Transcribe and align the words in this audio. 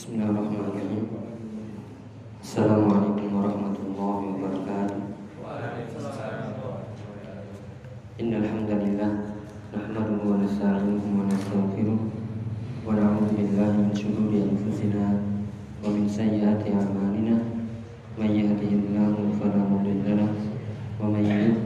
Bismillahirrahmanirrahim. 0.00 1.12
Assalamualaikum 2.40 3.36
warahmatullahi 3.36 4.32
wabarakatuh. 4.32 4.96
Innal 8.16 8.48
hamdalillah 8.48 9.12
nahmaduhu 9.76 10.24
wa 10.24 10.40
nasta'inuhu 10.40 11.04
wa 11.04 11.28
nastaghfiruh 11.28 12.00
wa 12.80 12.96
na'udzu 12.96 13.44
billahi 13.44 13.76
min 13.76 13.92
shururi 13.92 14.48
anfusina 14.48 15.20
wa 15.84 15.92
min 15.92 16.08
sayyiati 16.08 16.72
a'malina. 16.72 17.36
May 18.16 18.40
yahdihillahu 18.40 19.36
fala 19.36 19.68
mudilla 19.68 20.16
lahu 20.16 20.48
wa 20.96 21.12
may 21.12 21.28
yudlil 21.28 21.59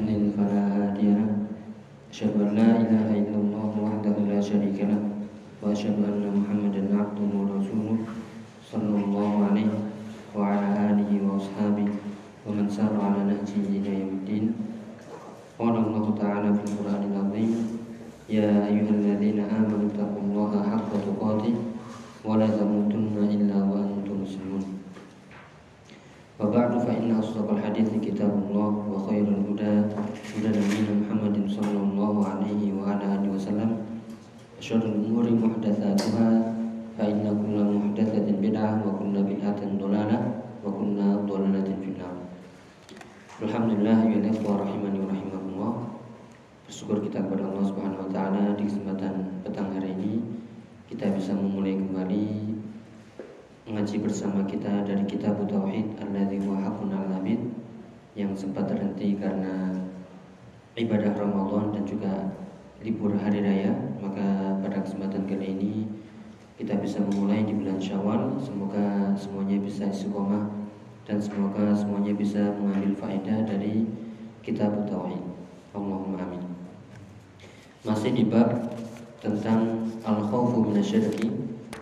di 78.15 78.25
bab 78.31 78.73
tentang 79.19 79.91
al-khawfu 80.07 80.71
minasyirki 80.71 81.29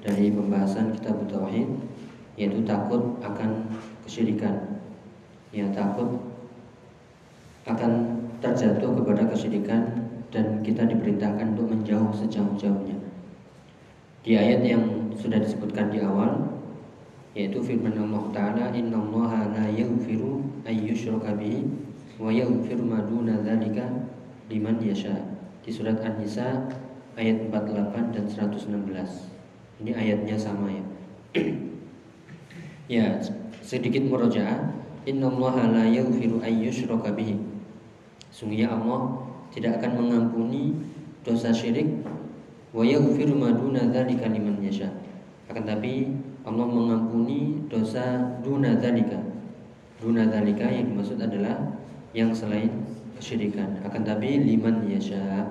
dari 0.00 0.32
pembahasan 0.32 0.96
kitab 0.96 1.28
Tauhid 1.28 1.68
yaitu 2.40 2.64
takut 2.64 3.20
akan 3.20 3.68
kesyirikan 4.08 4.80
ya 5.52 5.68
takut 5.76 6.16
akan 7.68 7.92
terjatuh 8.42 8.90
kepada 8.98 9.28
kesyirikan 9.30 10.02
dan 10.32 10.64
kita 10.64 10.88
diperintahkan 10.88 11.54
untuk 11.54 11.70
menjauh 11.70 12.10
sejauh-jauhnya. 12.16 12.98
Di 14.26 14.34
ayat 14.34 14.64
yang 14.66 15.12
sudah 15.14 15.38
disebutkan 15.38 15.92
di 15.92 16.02
awal 16.02 16.58
yaitu 17.36 17.62
firman 17.62 17.96
Allah 17.96 18.24
taala 18.34 18.64
innallaha 18.74 19.52
la 19.52 19.66
yaghfiru 19.70 20.42
ay 20.66 20.74
yushraka 20.74 21.36
bihi 21.36 21.64
wa 22.20 22.28
yaghfiru 22.28 22.82
ma 22.82 23.04
duna 23.04 23.40
dzalika 23.44 23.86
liman 24.50 24.80
yasha. 24.82 25.31
Di 25.62 25.70
surat 25.70 26.02
An-Nisa 26.02 26.66
ayat 27.14 27.46
48 27.46 28.10
dan 28.10 28.24
116. 28.26 28.66
Ini 29.82 29.90
ayatnya 29.94 30.34
sama 30.34 30.66
ya. 30.66 30.84
ya, 32.98 33.06
sedikit 33.62 34.02
murojaah. 34.06 34.82
Innallaha 35.02 35.70
la 35.70 35.84
yaghfiru 35.86 36.42
ay 36.42 36.66
yushraka 36.66 37.14
bihi. 37.14 37.38
Sungguhnya 38.30 38.70
Allah 38.70 39.22
tidak 39.50 39.82
akan 39.82 40.02
mengampuni 40.02 40.78
dosa 41.26 41.50
syirik 41.50 41.90
wa 42.70 42.86
yaghfiru 42.86 43.34
ma 43.34 43.50
duna 43.50 43.90
dzalika 43.90 44.30
liman 44.30 44.62
yasha. 44.62 44.90
Akan 45.50 45.66
tapi 45.66 46.10
Allah 46.42 46.66
mengampuni 46.66 47.66
dosa 47.70 48.38
duna 48.42 48.78
dzalika. 48.78 49.18
Duna 50.02 50.26
dzalika 50.26 50.66
yang 50.70 50.90
dimaksud 50.94 51.18
adalah 51.22 51.70
yang 52.14 52.34
selain 52.34 52.91
kesyirikan. 53.22 53.78
Akan 53.86 54.02
tapi 54.02 54.42
liman 54.42 54.90
yasha 54.90 55.46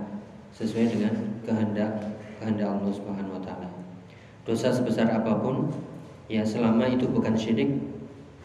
sesuai 0.51 0.91
dengan 0.91 1.15
kehendak 1.47 2.11
kehendak 2.43 2.67
Allah 2.67 2.91
Subhanahu 2.91 3.39
wa 3.39 3.41
taala. 3.41 3.71
Dosa 4.43 4.75
sebesar 4.75 5.07
apa 5.07 5.39
pun 5.39 5.71
ya 6.27 6.43
selama 6.43 6.91
itu 6.91 7.07
bukan 7.07 7.31
syirik 7.39 7.79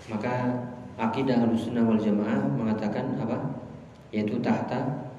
maka 0.06 0.62
akidah 0.94 1.42
Ahlussunnah 1.42 1.82
wal 1.82 1.98
Jamaah 1.98 2.47
mengatakan 2.54 3.19
apa? 3.19 3.59
Yaitu 4.14 4.38
tahta 4.38 5.10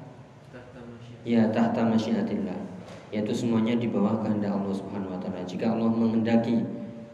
ya 1.27 1.51
tahta 1.51 1.83
masyiatillah 1.83 2.55
yaitu 3.11 3.35
semuanya 3.35 3.75
di 3.75 3.91
bawah 3.91 4.23
kehendak 4.23 4.55
Allah 4.55 4.71
Subhanahu 4.71 5.15
wa 5.15 5.19
taala. 5.19 5.43
Jika 5.47 5.75
Allah 5.75 5.91
menghendaki, 5.91 6.63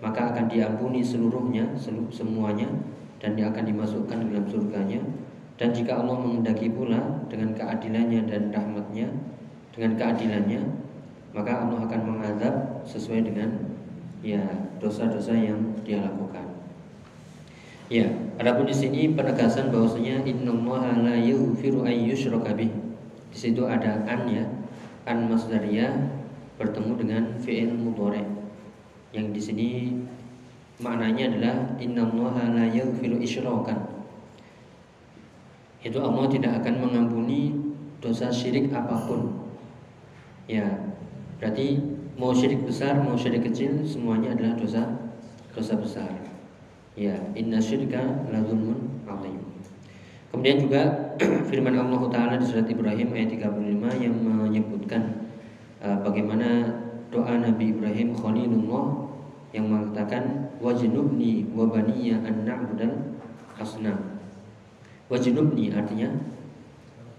maka 0.01 0.33
akan 0.33 0.49
diampuni 0.49 1.05
seluruhnya, 1.05 1.69
seluruh 1.77 2.09
semuanya 2.09 2.69
dan 3.21 3.37
dia 3.37 3.49
akan 3.49 3.63
dimasukkan 3.65 4.17
ke 4.17 4.25
dalam 4.33 4.47
surganya. 4.49 5.01
Dan 5.61 5.69
jika 5.69 6.01
Allah 6.01 6.17
menghendaki 6.17 6.73
pula 6.73 7.23
dengan 7.29 7.53
keadilannya 7.53 8.25
dan 8.25 8.49
rahmatnya, 8.49 9.07
dengan 9.73 9.93
keadilannya, 9.97 10.61
maka 11.33 11.65
Allah 11.65 11.85
akan 11.85 12.01
mengazab 12.09 12.55
sesuai 12.85 13.25
dengan 13.25 13.49
ya 14.25 14.41
dosa-dosa 14.81 15.33
yang 15.33 15.77
dia 15.85 16.01
lakukan. 16.01 16.45
Ya, 17.91 18.09
adapun 18.41 18.65
di 18.65 18.73
sini 18.73 19.13
penegasan 19.13 19.69
bahwasanya 19.69 20.25
innallaha 20.25 20.97
la 21.03 21.15
yaghfiru 21.19 21.85
ay 21.85 22.09
bih. 22.57 22.71
Di 23.33 23.37
situ 23.37 23.65
ada 23.69 24.01
an 24.09 24.25
ya, 24.29 24.45
an 25.05 25.29
masdariyah 25.29 25.93
bertemu 26.57 26.91
dengan 26.97 27.23
fi'il 27.41 27.69
mudhari. 27.69 28.25
Yang 29.13 29.27
di 29.29 29.41
sini 29.41 29.69
maknanya 30.81 31.33
adalah 31.33 31.57
innallaha 31.77 32.43
la 32.55 32.65
yaghfiru 32.73 33.21
isyrakan. 33.21 33.92
Itu 35.83 35.99
Allah 35.99 36.25
tidak 36.31 36.63
akan 36.63 36.79
mengampuni 36.79 37.51
dosa 37.99 38.31
syirik 38.31 38.71
apa 38.71 39.03
pun. 39.03 39.51
Ya, 40.47 40.95
berarti 41.39 41.83
mau 42.15 42.31
syirik 42.31 42.63
besar 42.63 43.03
mau 43.03 43.19
syirik 43.19 43.51
kecil 43.51 43.83
semuanya 43.83 44.31
adalah 44.31 44.55
dosa 44.55 44.81
dosa 45.51 45.75
besar. 45.75 46.11
Ya, 46.95 47.19
inna 47.35 47.59
syirka 47.59 47.99
la 48.31 48.39
zulmun 48.47 49.03
azim. 49.09 49.43
Kemudian 50.31 50.57
juga 50.65 51.13
firman 51.49 51.77
Allah 51.77 52.01
Taala 52.09 52.33
di 52.39 52.45
surat 52.45 52.65
Ibrahim 52.65 53.13
ayat 53.13 53.37
35 53.37 54.01
yang 54.01 54.15
menyebutkan 54.17 55.29
uh, 55.81 56.01
bagaimana 56.01 56.79
doa 57.13 57.37
Nabi 57.37 57.69
Ibrahim 57.69 58.17
Khalilullah 58.17 59.13
yang 59.53 59.69
mengatakan 59.69 60.53
wajnubni 60.57 61.45
wa 61.53 61.69
baniya 61.69 62.21
an 62.25 62.49
na'budal 62.49 63.13
asnam. 63.61 64.12
Wajnubni 65.13 65.69
artinya 65.69 66.09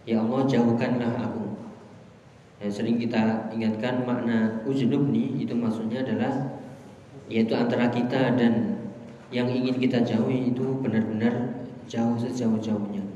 ya 0.03 0.19
Allah 0.19 0.43
jauhkanlah 0.50 1.15
aku. 1.15 1.47
Yang 2.59 2.82
sering 2.82 2.99
kita 2.99 3.55
ingatkan 3.55 4.03
makna 4.03 4.66
ujnubni 4.66 5.38
itu 5.38 5.55
maksudnya 5.55 6.03
adalah 6.03 6.59
yaitu 7.31 7.54
antara 7.54 7.86
kita 7.95 8.34
dan 8.34 8.83
yang 9.30 9.47
ingin 9.47 9.78
kita 9.78 10.03
jauhi 10.03 10.51
itu 10.51 10.83
benar-benar 10.83 11.54
jauh 11.86 12.18
sejauh-jauhnya. 12.18 13.07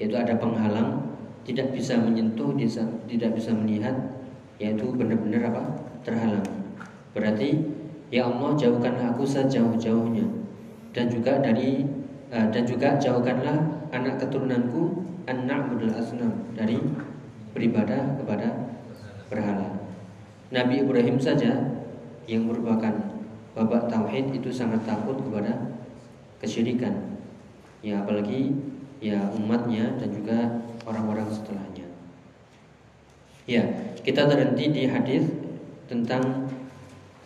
Yaitu 0.00 0.16
ada 0.16 0.40
penghalang 0.40 1.12
tidak 1.44 1.76
bisa 1.76 2.00
menyentuh 2.00 2.56
tidak 2.56 3.30
bisa 3.36 3.52
melihat 3.52 3.92
yaitu 4.56 4.88
benar-benar 4.96 5.52
apa? 5.52 5.62
Terhalang. 6.00 6.48
Berarti 7.12 7.60
ya 8.08 8.24
Allah 8.24 8.56
jauhkanlah 8.56 9.12
aku 9.12 9.28
sejauh-jauhnya. 9.28 10.24
Dan 10.96 11.12
juga 11.12 11.44
dari 11.44 11.84
uh, 12.32 12.48
dan 12.48 12.64
juga 12.64 12.96
jauhkanlah 12.96 13.81
anak 13.92 14.18
keturunanku 14.18 15.04
anak 15.28 15.70
budal 15.70 15.94
asnam 15.94 16.32
dari 16.56 16.80
beribadah 17.52 18.18
kepada 18.18 18.48
berhala 19.28 19.68
Nabi 20.48 20.82
Ibrahim 20.82 21.20
saja 21.20 21.52
yang 22.26 22.48
merupakan 22.48 22.92
babak 23.52 23.86
tauhid 23.92 24.32
itu 24.32 24.48
sangat 24.48 24.82
takut 24.88 25.20
kepada 25.20 25.76
kesyirikan 26.40 27.20
ya 27.84 28.00
apalagi 28.00 28.56
ya 29.02 29.18
umatnya 29.34 29.98
dan 29.98 30.08
juga 30.14 30.38
orang-orang 30.86 31.26
setelahnya. 31.26 31.86
Ya, 33.50 33.66
kita 34.06 34.30
terhenti 34.30 34.70
di 34.70 34.82
hadis 34.86 35.26
tentang 35.90 36.46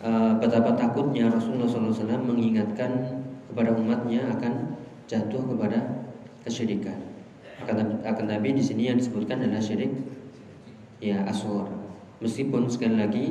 uh, 0.01 0.33
betapa 0.41 0.73
takutnya 0.73 1.29
Rasulullah 1.29 1.69
SAW 1.69 2.25
mengingatkan 2.25 3.21
kepada 3.53 3.77
umatnya 3.77 4.25
akan 4.33 4.81
jatuh 5.05 5.45
kepada 5.45 6.09
kesyirikan. 6.47 6.95
Akan, 7.67 7.99
akan 8.07 8.25
tapi 8.31 8.55
di 8.55 8.63
sini 8.63 8.87
yang 8.87 8.95
disebutkan 8.95 9.43
adalah 9.43 9.59
syirik 9.59 9.91
ya 11.03 11.27
aswar. 11.27 11.67
Meskipun 12.23 12.71
sekali 12.71 12.95
lagi 12.95 13.25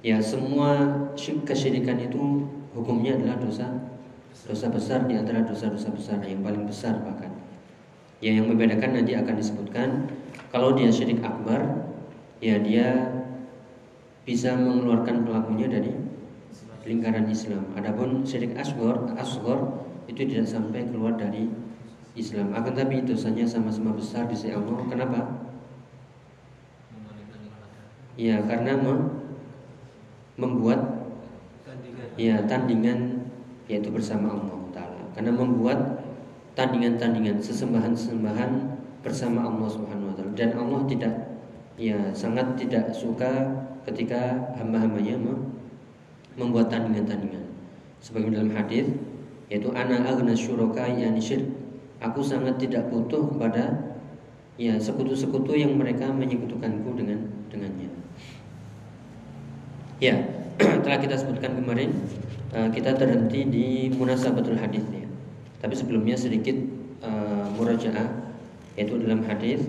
ya 0.00 0.16
semua 0.18 0.88
kesyirikan 1.20 2.00
itu 2.00 2.48
hukumnya 2.72 3.20
adalah 3.20 3.36
dosa 3.36 3.68
dosa 4.48 4.66
besar 4.72 5.04
di 5.04 5.14
antara 5.18 5.44
dosa-dosa 5.44 5.92
besar 5.92 6.18
yang 6.24 6.40
paling 6.40 6.64
besar 6.64 6.96
bahkan. 7.04 7.30
Ya 8.24 8.32
yang 8.32 8.48
membedakan 8.48 8.96
nanti 8.96 9.12
akan 9.16 9.34
disebutkan 9.36 9.88
kalau 10.50 10.72
dia 10.74 10.88
syirik 10.88 11.20
akbar 11.20 11.90
ya 12.40 12.56
dia 12.60 13.12
bisa 14.24 14.56
mengeluarkan 14.56 15.26
pelakunya 15.26 15.66
dari 15.68 15.92
lingkaran 16.86 17.28
Islam. 17.28 17.66
Adapun 17.76 18.24
syirik 18.24 18.56
asghar, 18.56 19.12
asghar 19.18 19.84
itu 20.08 20.26
tidak 20.26 20.48
sampai 20.48 20.86
keluar 20.88 21.14
dari 21.14 21.50
Islam. 22.18 22.50
Akan 22.54 22.74
tapi 22.74 23.02
dosanya 23.06 23.46
sama-sama 23.46 23.94
besar 23.94 24.26
di 24.26 24.34
sisi 24.34 24.50
Allah. 24.54 24.82
Kenapa? 24.86 25.20
Ya, 28.18 28.42
karena 28.44 28.76
membuat 30.36 30.80
ya 32.20 32.42
tandingan 32.44 33.28
yaitu 33.70 33.88
bersama 33.88 34.34
Allah 34.34 34.58
taala. 34.74 35.02
Karena 35.14 35.32
membuat 35.32 36.04
tandingan-tandingan 36.58 37.38
sesembahan-sesembahan 37.38 38.50
bersama 39.00 39.46
Allah 39.46 39.68
Subhanahu 39.70 40.12
wa 40.12 40.14
taala 40.18 40.32
dan 40.36 40.50
Allah 40.58 40.80
tidak 40.90 41.14
ya 41.80 42.12
sangat 42.12 42.58
tidak 42.60 42.92
suka 42.92 43.48
ketika 43.88 44.52
hamba-hambanya 44.60 45.16
membuat 46.36 46.68
tandingan-tandingan. 46.68 47.46
Sebagai 48.00 48.36
dalam 48.36 48.52
hadis 48.52 48.90
yaitu 49.48 49.70
ana 49.72 50.04
aghna 50.04 50.34
syuraka 50.36 50.88
yani 50.88 51.20
syirk. 51.20 51.59
Aku 52.00 52.24
sangat 52.24 52.56
tidak 52.56 52.88
butuh 52.88 53.28
kepada 53.28 53.96
ya 54.56 54.76
sekutu-sekutu 54.80 55.52
yang 55.56 55.76
mereka 55.76 56.08
menyekutukanku 56.08 56.96
dengan 56.96 57.28
dengannya. 57.52 57.92
Ya, 60.00 60.16
telah 60.84 60.98
kita 61.00 61.20
sebutkan 61.20 61.60
kemarin 61.60 61.92
uh, 62.56 62.72
kita 62.72 62.96
terhenti 62.96 63.44
di 63.44 63.66
munasabatul 63.92 64.56
hadis 64.56 64.84
ya. 64.88 65.04
Tapi 65.60 65.76
sebelumnya 65.76 66.16
sedikit 66.16 66.56
uh, 67.04 67.44
murajaah 67.56 68.32
yaitu 68.80 68.96
dalam 68.96 69.20
hadis 69.28 69.60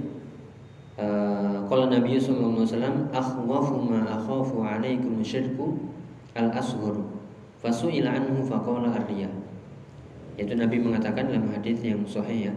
uh, 0.96 1.68
Nabi 1.68 2.16
sallallahu 2.16 2.64
alaihi 2.64 2.72
wasallam 2.72 2.98
akhwafu 3.12 3.76
ma 3.84 4.00
akhafu 4.08 4.64
alaikum 4.64 5.20
syirku 5.20 5.92
al 6.36 6.48
asghar 6.56 6.96
fasu'ila 7.60 8.16
anhu 8.16 8.48
faqala 8.48 8.96
ar-riya 8.96 9.28
yaitu 10.42 10.58
Nabi 10.58 10.82
mengatakan 10.82 11.30
dalam 11.30 11.54
hadis 11.54 11.86
yang 11.86 12.02
sahih 12.02 12.50
ya. 12.50 12.54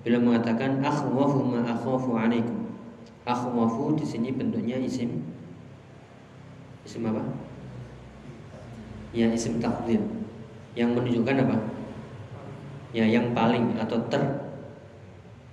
Bila 0.00 0.16
mengatakan 0.16 0.80
akhwafu 0.80 1.44
ma 1.44 1.60
akhafu 1.60 2.16
alaikum. 2.16 2.72
Akhwafu 3.28 3.92
di 4.00 4.08
sini 4.08 4.32
bentuknya 4.32 4.80
isim 4.80 5.20
isim 6.88 7.04
apa? 7.04 7.20
Ya 9.12 9.28
isim 9.28 9.60
takdir. 9.60 10.00
Yang 10.72 10.96
menunjukkan 10.96 11.44
apa? 11.44 11.56
Ya 12.96 13.04
yang 13.04 13.36
paling 13.36 13.76
atau 13.76 14.00
ter. 14.08 14.24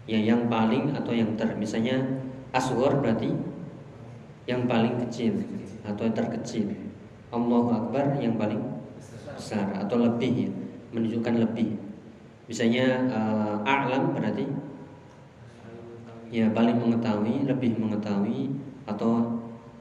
Ya 0.07 0.15
yang 0.15 0.47
paling 0.47 0.95
atau 0.95 1.11
yang 1.11 1.35
ter. 1.35 1.51
Misalnya 1.59 2.23
aswar 2.55 3.03
berarti 3.03 3.35
yang 4.47 4.63
paling 4.63 4.95
kecil 5.03 5.43
atau 5.83 6.07
terkecil. 6.07 6.71
Allahu 7.35 7.69
Akbar 7.69 8.15
yang 8.17 8.39
paling 8.39 8.78
besar 9.39 9.71
atau 9.71 9.95
lebih 10.03 10.31
ya 10.35 10.51
menunjukkan 10.91 11.39
lebih. 11.39 11.79
Misalnya 12.51 13.07
uh, 13.07 13.55
a'lam 13.63 14.11
berarti 14.11 14.43
ya 16.29 16.51
paling 16.51 16.77
mengetahui 16.77 17.47
lebih 17.47 17.79
mengetahui 17.79 18.51
atau 18.85 19.39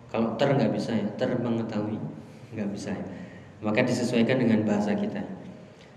kalau 0.08 0.32
ter 0.40 0.48
nggak 0.48 0.72
bisa 0.72 0.96
ya 0.96 1.08
ter 1.18 1.34
mengetahui 1.34 1.98
nggak 2.54 2.70
bisa 2.70 2.94
ya. 2.94 3.04
Maka 3.58 3.82
disesuaikan 3.82 4.38
dengan 4.38 4.62
bahasa 4.62 4.94
kita. 4.94 5.18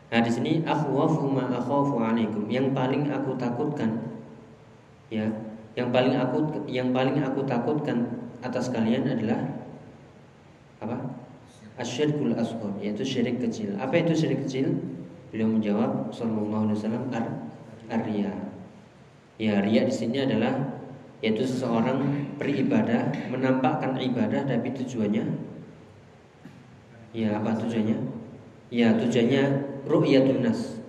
Nah 0.09 0.19
di 0.19 0.31
sini 0.33 0.65
akhwafu 0.65 1.29
ma 1.29 1.45
akhafu 1.53 2.01
alaikum. 2.01 2.49
Yang 2.49 2.73
paling 2.73 3.07
aku 3.13 3.37
takutkan 3.37 4.01
ya 5.11 5.27
yang 5.75 5.91
paling 5.91 6.15
aku 6.15 6.67
yang 6.67 6.91
paling 6.91 7.19
aku 7.19 7.43
takutkan 7.47 8.07
atas 8.43 8.71
kalian 8.71 9.07
adalah 9.07 9.39
apa 10.81 11.20
asyirkul 11.81 12.37
asghar 12.37 12.77
yaitu 12.79 13.01
syirik 13.01 13.41
kecil. 13.41 13.73
Apa 13.81 14.05
itu 14.05 14.13
syirik 14.13 14.45
kecil? 14.45 14.77
Beliau 15.33 15.49
menjawab 15.49 16.13
sallallahu 16.13 16.69
alaihi 16.69 16.77
wasallam 16.77 17.05
ar 17.09 17.25
arya 17.91 18.31
ya 19.41 19.63
riya 19.65 19.81
di 19.87 19.93
sini 19.93 20.21
adalah 20.21 20.53
yaitu 21.25 21.43
seseorang 21.43 22.29
beribadah 22.37 23.09
menampakkan 23.33 23.97
ibadah 23.97 24.45
tapi 24.45 24.69
tujuannya 24.77 25.25
ya 27.11 27.41
apa 27.41 27.57
tujuannya? 27.65 27.97
Ya 28.71 28.95
tujuannya 28.95 29.43
ru'yatun 29.83 30.39
nas. 30.45 30.79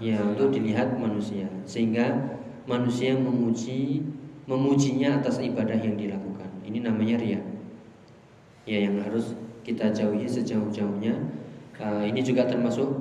Ya 0.00 0.20
untuk 0.24 0.52
dilihat 0.56 0.96
manusia 0.96 1.48
sehingga 1.68 2.36
manusia 2.64 3.12
memuji 3.16 4.00
memujinya 4.48 5.20
atas 5.20 5.38
ibadah 5.38 5.76
yang 5.76 5.94
dilakukan. 5.94 6.50
Ini 6.64 6.82
namanya 6.84 7.20
ria 7.20 7.40
ya 8.68 8.78
yang 8.86 9.00
harus 9.02 9.36
kita 9.62 9.92
jauhi 9.92 10.26
sejauh-jauhnya. 10.26 11.14
Uh, 11.80 12.04
ini 12.04 12.20
juga 12.20 12.44
termasuk 12.44 13.00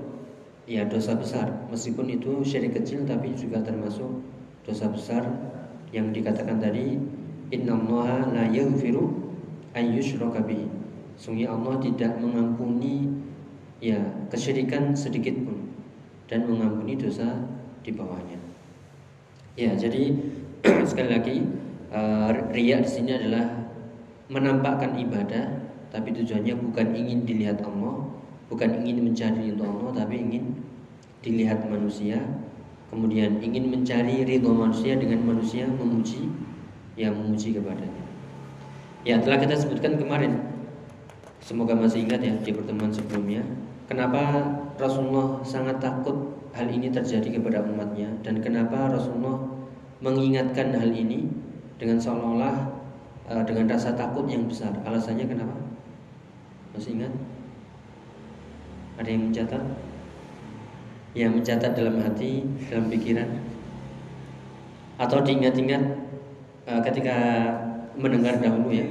ya 0.69 0.85
dosa 0.85 1.17
besar. 1.17 1.49
Meskipun 1.73 2.07
itu 2.13 2.45
syirik 2.45 2.77
kecil 2.77 3.03
tapi 3.03 3.33
juga 3.35 3.59
termasuk 3.65 4.23
dosa 4.63 4.87
besar 4.87 5.23
yang 5.89 6.13
dikatakan 6.13 6.61
tadi 6.61 7.01
innallaha 7.49 8.29
la 8.29 8.45
yaghfiru 8.47 9.09
an 9.73 9.85
yushraka 9.89 10.45
bihi. 10.45 10.69
Sungguh 11.19 11.49
Allah 11.49 11.75
tidak 11.83 12.15
mengampuni 12.21 13.09
ya 13.83 13.99
kesyirikan 14.31 14.95
sedikit 14.95 15.35
pun 15.43 15.67
dan 16.31 16.45
mengampuni 16.47 16.95
dosa 16.95 17.43
di 17.83 17.91
bawahnya. 17.91 18.39
Ya 19.59 19.75
jadi 19.75 20.15
sekali 20.89 21.09
lagi 21.11 21.35
uh, 21.91 22.31
riya 22.53 22.79
di 22.85 22.89
sini 22.89 23.11
adalah 23.17 23.67
menampakkan 24.29 24.95
ibadah 24.95 25.68
tapi 25.89 26.13
tujuannya 26.13 26.53
bukan 26.57 26.87
ingin 26.93 27.25
dilihat 27.25 27.61
Allah, 27.65 28.05
bukan 28.49 28.69
ingin 28.85 29.09
mencari 29.09 29.49
ridho 29.49 29.65
Allah, 29.65 30.05
tapi 30.05 30.21
ingin 30.21 30.53
dilihat 31.25 31.65
manusia. 31.65 32.21
Kemudian 32.89 33.37
ingin 33.41 33.69
mencari 33.69 34.25
ridho 34.25 34.49
manusia 34.49 34.97
dengan 34.97 35.21
manusia 35.21 35.69
memuji 35.69 36.25
yang 36.97 37.13
memuji 37.13 37.53
kepadanya. 37.53 38.05
Ya 39.05 39.21
telah 39.21 39.37
kita 39.37 39.55
sebutkan 39.55 40.01
kemarin. 40.01 40.41
Semoga 41.39 41.77
masih 41.77 42.03
ingat 42.03 42.19
ya 42.19 42.33
di 42.41 42.51
pertemuan 42.51 42.91
sebelumnya. 42.91 43.45
Kenapa 43.87 44.45
Rasulullah 44.77 45.41
sangat 45.41 45.81
takut 45.81 46.37
hal 46.53 46.67
ini 46.69 46.89
terjadi 46.89 47.39
kepada 47.39 47.61
umatnya 47.61 48.09
dan 48.25 48.41
kenapa 48.41 48.89
Rasulullah 48.89 49.37
mengingatkan 50.01 50.73
hal 50.73 50.89
ini 50.89 51.29
dengan 51.79 52.01
seolah-olah 52.01 52.55
uh, 53.29 53.43
dengan 53.45 53.71
rasa 53.71 53.93
takut 53.95 54.25
yang 54.27 54.49
besar. 54.49 54.73
Alasannya 54.83 55.25
kenapa? 55.29 55.68
Masih 56.73 56.91
ingat? 56.97 57.13
Ada 58.99 59.09
yang 59.09 59.23
mencatat? 59.31 59.63
Ya 61.17 61.25
mencatat 61.25 61.73
dalam 61.73 61.97
hati, 62.05 62.45
dalam 62.69 62.85
pikiran 62.93 63.41
Atau 65.01 65.25
diingat-ingat 65.25 65.81
uh, 66.69 66.81
ketika 66.85 67.17
mendengar 67.97 68.37
dahulu 68.37 68.69
ya 68.69 68.85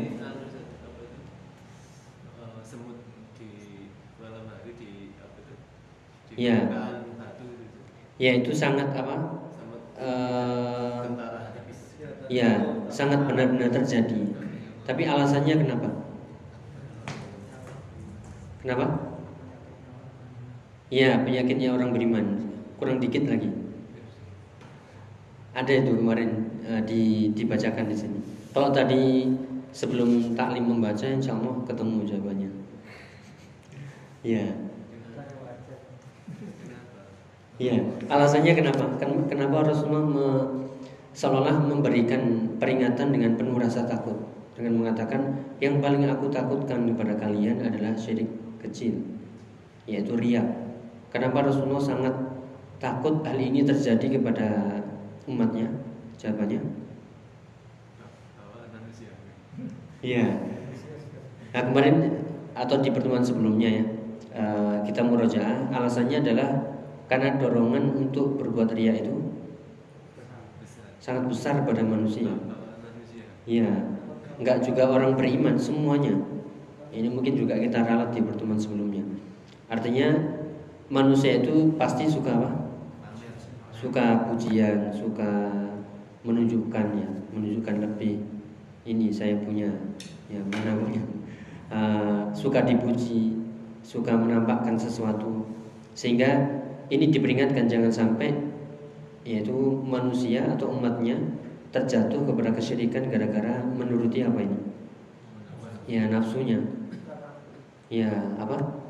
Ya, 6.38 6.54
ya 8.14 8.30
itu 8.38 8.54
sangat 8.54 8.94
apa? 8.94 9.42
Uh, 9.98 11.02
ya, 12.30 12.78
sangat 12.86 13.26
benar-benar 13.26 13.74
terjadi. 13.74 14.38
Tapi 14.86 15.02
alasannya 15.02 15.58
kenapa? 15.58 16.07
Kenapa? 18.68 19.16
Ya 20.92 21.16
penyakitnya 21.24 21.72
orang 21.72 21.88
beriman. 21.88 22.52
Kurang 22.76 23.00
dikit 23.00 23.24
lagi. 23.24 23.48
Ada 25.56 25.88
itu 25.88 25.96
kemarin 25.96 26.52
uh, 26.68 26.84
di, 26.84 27.32
Dibacakan 27.32 27.88
di 27.88 27.96
sini. 27.96 28.20
Kalau 28.52 28.68
tadi 28.68 29.24
sebelum 29.72 30.36
taklim 30.36 30.68
membaca 30.68 31.00
Insya 31.08 31.32
Allah 31.32 31.64
ketemu 31.64 32.04
jawabannya. 32.12 32.50
Ya 34.20 34.44
Ya, 37.56 37.74
alasannya 38.12 38.52
kenapa? 38.52 38.84
Kenapa 39.32 39.64
Rasulullah 39.64 40.04
me, 40.04 40.26
seolah 41.16 41.56
memberikan 41.56 42.54
peringatan 42.60 43.16
dengan 43.16 43.32
penuh 43.34 43.56
rasa 43.56 43.88
takut? 43.88 44.14
Dengan 44.54 44.84
mengatakan 44.84 45.40
yang 45.58 45.80
paling 45.80 46.04
aku 46.06 46.30
takutkan 46.30 46.84
kepada 46.86 47.18
kalian 47.18 47.58
adalah 47.64 47.98
syirik 47.98 48.30
kecil 48.60 48.98
yaitu 49.88 50.12
riak. 50.14 50.44
Kenapa 51.08 51.48
Rasulullah 51.48 51.80
sangat 51.80 52.12
takut 52.76 53.24
hal 53.24 53.38
ini 53.40 53.64
terjadi 53.64 54.20
kepada 54.20 54.48
umatnya? 55.24 55.72
Jawabannya? 56.20 56.60
Iya. 60.04 60.26
Nah 61.54 61.62
kemarin 61.64 61.96
atau 62.54 62.76
di 62.78 62.90
pertemuan 62.92 63.24
sebelumnya 63.24 63.70
ya 63.70 63.84
eh, 64.34 64.76
kita 64.86 65.00
murojaah 65.02 65.70
alasannya 65.70 66.22
adalah 66.22 66.50
karena 67.08 67.40
dorongan 67.40 67.96
untuk 67.96 68.36
berbuat 68.36 68.76
ria 68.76 68.92
itu 68.94 69.32
sangat 71.00 71.24
besar 71.30 71.54
pada 71.64 71.80
manusia. 71.80 72.28
Iya, 73.48 73.96
nggak 74.44 74.60
juga 74.60 74.92
orang 74.92 75.16
beriman 75.16 75.56
semuanya. 75.56 76.20
Ini 76.88 77.08
mungkin 77.12 77.36
juga 77.36 77.56
kita 77.60 77.84
ralat 77.84 78.16
di 78.16 78.24
pertemuan 78.24 78.56
sebelumnya. 78.56 79.04
Artinya 79.68 80.16
manusia 80.88 81.44
itu 81.44 81.76
pasti 81.76 82.08
suka 82.08 82.32
apa? 82.32 82.50
Suka 83.76 84.26
pujian, 84.26 84.90
suka 84.90 85.52
menunjukkan 86.24 86.86
ya, 86.98 87.10
menunjukkan 87.30 87.76
lebih. 87.84 88.24
Ini 88.88 89.12
saya 89.12 89.36
punya, 89.44 89.68
ya 90.32 90.40
mana. 90.48 90.72
Uh, 91.68 92.32
suka 92.32 92.64
dipuji, 92.64 93.36
suka 93.84 94.16
menampakkan 94.16 94.80
sesuatu, 94.80 95.44
sehingga 95.92 96.48
ini 96.88 97.12
diperingatkan 97.12 97.68
jangan 97.68 97.92
sampai 97.92 98.32
yaitu 99.28 99.52
manusia 99.84 100.40
atau 100.56 100.72
umatnya 100.72 101.20
terjatuh 101.68 102.24
kepada 102.24 102.48
kesyirikan 102.56 103.12
gara-gara 103.12 103.60
menuruti 103.76 104.24
apa 104.24 104.40
ini? 104.40 104.58
Ya 105.84 106.08
nafsunya. 106.08 106.77
Ya 107.88 108.12
apa? 108.36 108.84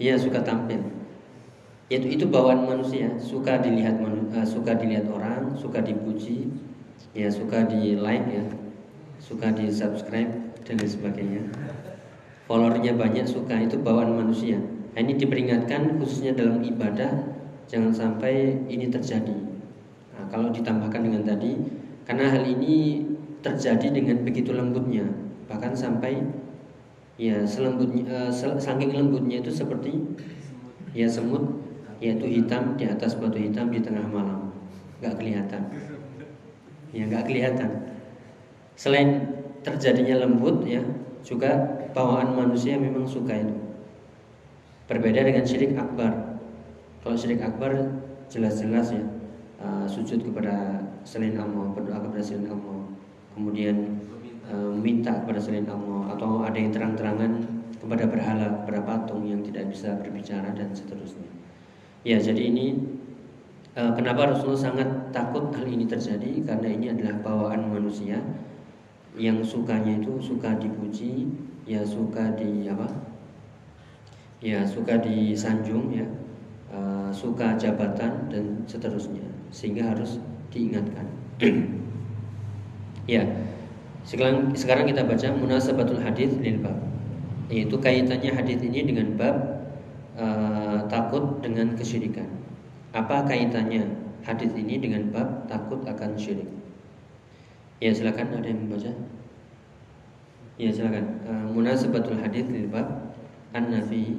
Ya 0.00 0.16
suka 0.16 0.40
tampil. 0.40 0.80
Yaitu 1.92 2.16
itu 2.16 2.24
bawaan 2.24 2.64
manusia, 2.64 3.12
suka 3.20 3.60
dilihat 3.60 4.00
uh, 4.00 4.42
suka 4.48 4.72
dilihat 4.80 5.04
orang, 5.12 5.52
suka 5.52 5.84
dipuji, 5.84 6.48
ya 7.12 7.28
suka 7.28 7.68
di 7.68 8.00
like 8.00 8.24
ya, 8.32 8.44
suka 9.20 9.52
di 9.52 9.68
subscribe 9.68 10.32
dan 10.64 10.74
lain 10.80 10.88
sebagainya. 10.88 11.42
Followernya 12.48 12.96
banyak 12.96 13.28
suka 13.28 13.60
itu 13.60 13.76
bawaan 13.80 14.16
manusia. 14.16 14.56
Nah, 14.96 15.00
ini 15.04 15.20
diperingatkan 15.20 16.00
khususnya 16.00 16.32
dalam 16.32 16.64
ibadah 16.64 17.36
jangan 17.68 17.92
sampai 17.92 18.64
ini 18.68 18.88
terjadi. 18.88 19.36
Nah, 20.16 20.24
kalau 20.32 20.48
ditambahkan 20.48 21.00
dengan 21.04 21.28
tadi, 21.28 21.56
karena 22.08 22.32
hal 22.32 22.48
ini 22.48 23.04
terjadi 23.44 23.92
dengan 23.92 24.24
begitu 24.24 24.56
lembutnya, 24.56 25.04
bahkan 25.48 25.76
sampai 25.76 26.20
ya 27.14 27.46
selembutnya, 27.46 28.30
uh, 28.30 28.58
saking 28.58 28.90
lembutnya 28.90 29.38
itu 29.38 29.50
seperti 29.54 30.02
ya 30.94 31.06
semut, 31.06 31.42
yaitu 32.02 32.26
hitam 32.26 32.74
di 32.74 32.86
atas 32.90 33.14
batu 33.18 33.38
hitam 33.38 33.70
di 33.70 33.78
tengah 33.78 34.06
malam, 34.10 34.50
nggak 34.98 35.14
kelihatan, 35.18 35.62
ya 36.90 37.06
nggak 37.06 37.24
kelihatan. 37.26 37.70
Selain 38.74 39.30
terjadinya 39.62 40.26
lembut, 40.26 40.66
ya 40.66 40.82
juga 41.22 41.54
bawaan 41.94 42.34
manusia 42.34 42.74
memang 42.74 43.06
suka 43.06 43.32
itu. 43.38 43.56
Berbeda 44.84 45.24
dengan 45.24 45.46
syirik 45.46 45.72
akbar. 45.78 46.36
Kalau 47.00 47.16
syirik 47.16 47.40
akbar 47.40 47.72
jelas-jelas 48.28 48.90
ya 48.92 49.04
uh, 49.62 49.86
sujud 49.86 50.20
kepada 50.20 50.82
selain 51.06 51.38
Allah, 51.38 51.70
berdoa 51.72 52.02
kepada 52.02 52.22
selain 52.22 52.50
Allah, 52.50 52.90
kemudian 53.38 54.02
minta 54.80 55.24
kepada 55.24 55.40
selain 55.40 55.64
Allah 55.68 56.16
atau 56.16 56.44
ada 56.44 56.58
yang 56.58 56.72
terang-terangan 56.74 57.32
kepada 57.80 58.04
berhala, 58.08 58.48
kepada 58.64 58.80
patung 58.84 59.24
yang 59.24 59.40
tidak 59.44 59.72
bisa 59.72 59.96
berbicara 59.96 60.52
dan 60.52 60.72
seterusnya. 60.72 61.28
Ya, 62.04 62.20
jadi 62.20 62.52
ini 62.52 62.76
uh, 63.76 63.92
kenapa 63.96 64.32
Rasulullah 64.36 64.72
sangat 64.72 64.88
takut 65.12 65.52
hal 65.56 65.64
ini 65.64 65.88
terjadi 65.88 66.44
karena 66.44 66.68
ini 66.68 66.86
adalah 66.92 67.16
bawaan 67.24 67.72
manusia 67.72 68.20
yang 69.16 69.40
sukanya 69.40 70.00
itu 70.00 70.20
suka 70.20 70.56
dipuji, 70.60 71.28
ya 71.64 71.80
suka 71.86 72.34
di 72.36 72.68
apa? 72.68 73.14
ya 74.44 74.60
suka 74.68 75.00
disanjung 75.00 75.88
ya 75.88 76.04
uh, 76.68 77.08
suka 77.08 77.56
jabatan 77.56 78.28
dan 78.28 78.60
seterusnya 78.68 79.24
sehingga 79.48 79.96
harus 79.96 80.20
diingatkan 80.52 81.08
ya 83.08 83.24
sekarang 84.04 84.52
sekarang 84.52 84.84
kita 84.84 85.02
baca 85.04 85.28
munasabatul 85.32 86.00
hadis 86.00 86.36
lil 86.40 86.60
bab. 86.60 86.76
Yaitu 87.48 87.76
kaitannya 87.76 88.32
hadis 88.32 88.60
ini 88.60 88.84
dengan 88.84 89.16
bab 89.16 89.36
uh, 90.16 90.84
takut 90.88 91.40
dengan 91.40 91.76
kesyirikan. 91.76 92.28
Apa 92.92 93.24
kaitannya 93.24 93.88
hadis 94.24 94.52
ini 94.56 94.80
dengan 94.80 95.08
bab 95.12 95.48
takut 95.48 95.84
akan 95.88 96.16
syirik? 96.20 96.48
Ya 97.80 97.92
silakan. 97.92 98.40
Ada 98.40 98.48
yang 98.48 98.60
membaca? 98.68 98.92
Ya 100.60 100.70
silakan. 100.72 101.04
Uh, 101.24 101.46
munasabatul 101.52 102.20
hadis 102.20 102.44
lil 102.48 102.68
bab. 102.68 103.16
An-nafi 103.54 104.18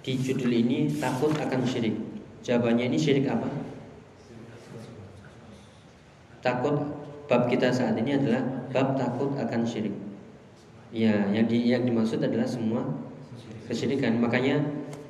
di 0.00 0.16
judul 0.16 0.52
ini 0.52 0.88
takut 0.96 1.36
akan 1.36 1.60
syirik. 1.64 1.96
Jawabannya 2.40 2.88
ini 2.88 2.98
syirik 2.98 3.28
apa? 3.28 3.48
Takut 6.40 6.76
bab 7.28 7.46
kita 7.52 7.68
saat 7.68 8.00
ini 8.00 8.16
adalah 8.16 8.40
bab 8.72 8.96
takut 8.96 9.36
akan 9.36 9.60
syirik. 9.68 9.92
Ya, 10.90 11.28
yang 11.30 11.46
di, 11.46 11.70
yang 11.70 11.86
dimaksud 11.86 12.18
adalah 12.18 12.48
semua 12.48 12.82
kesyirikan. 13.70 14.18
Makanya 14.18 14.58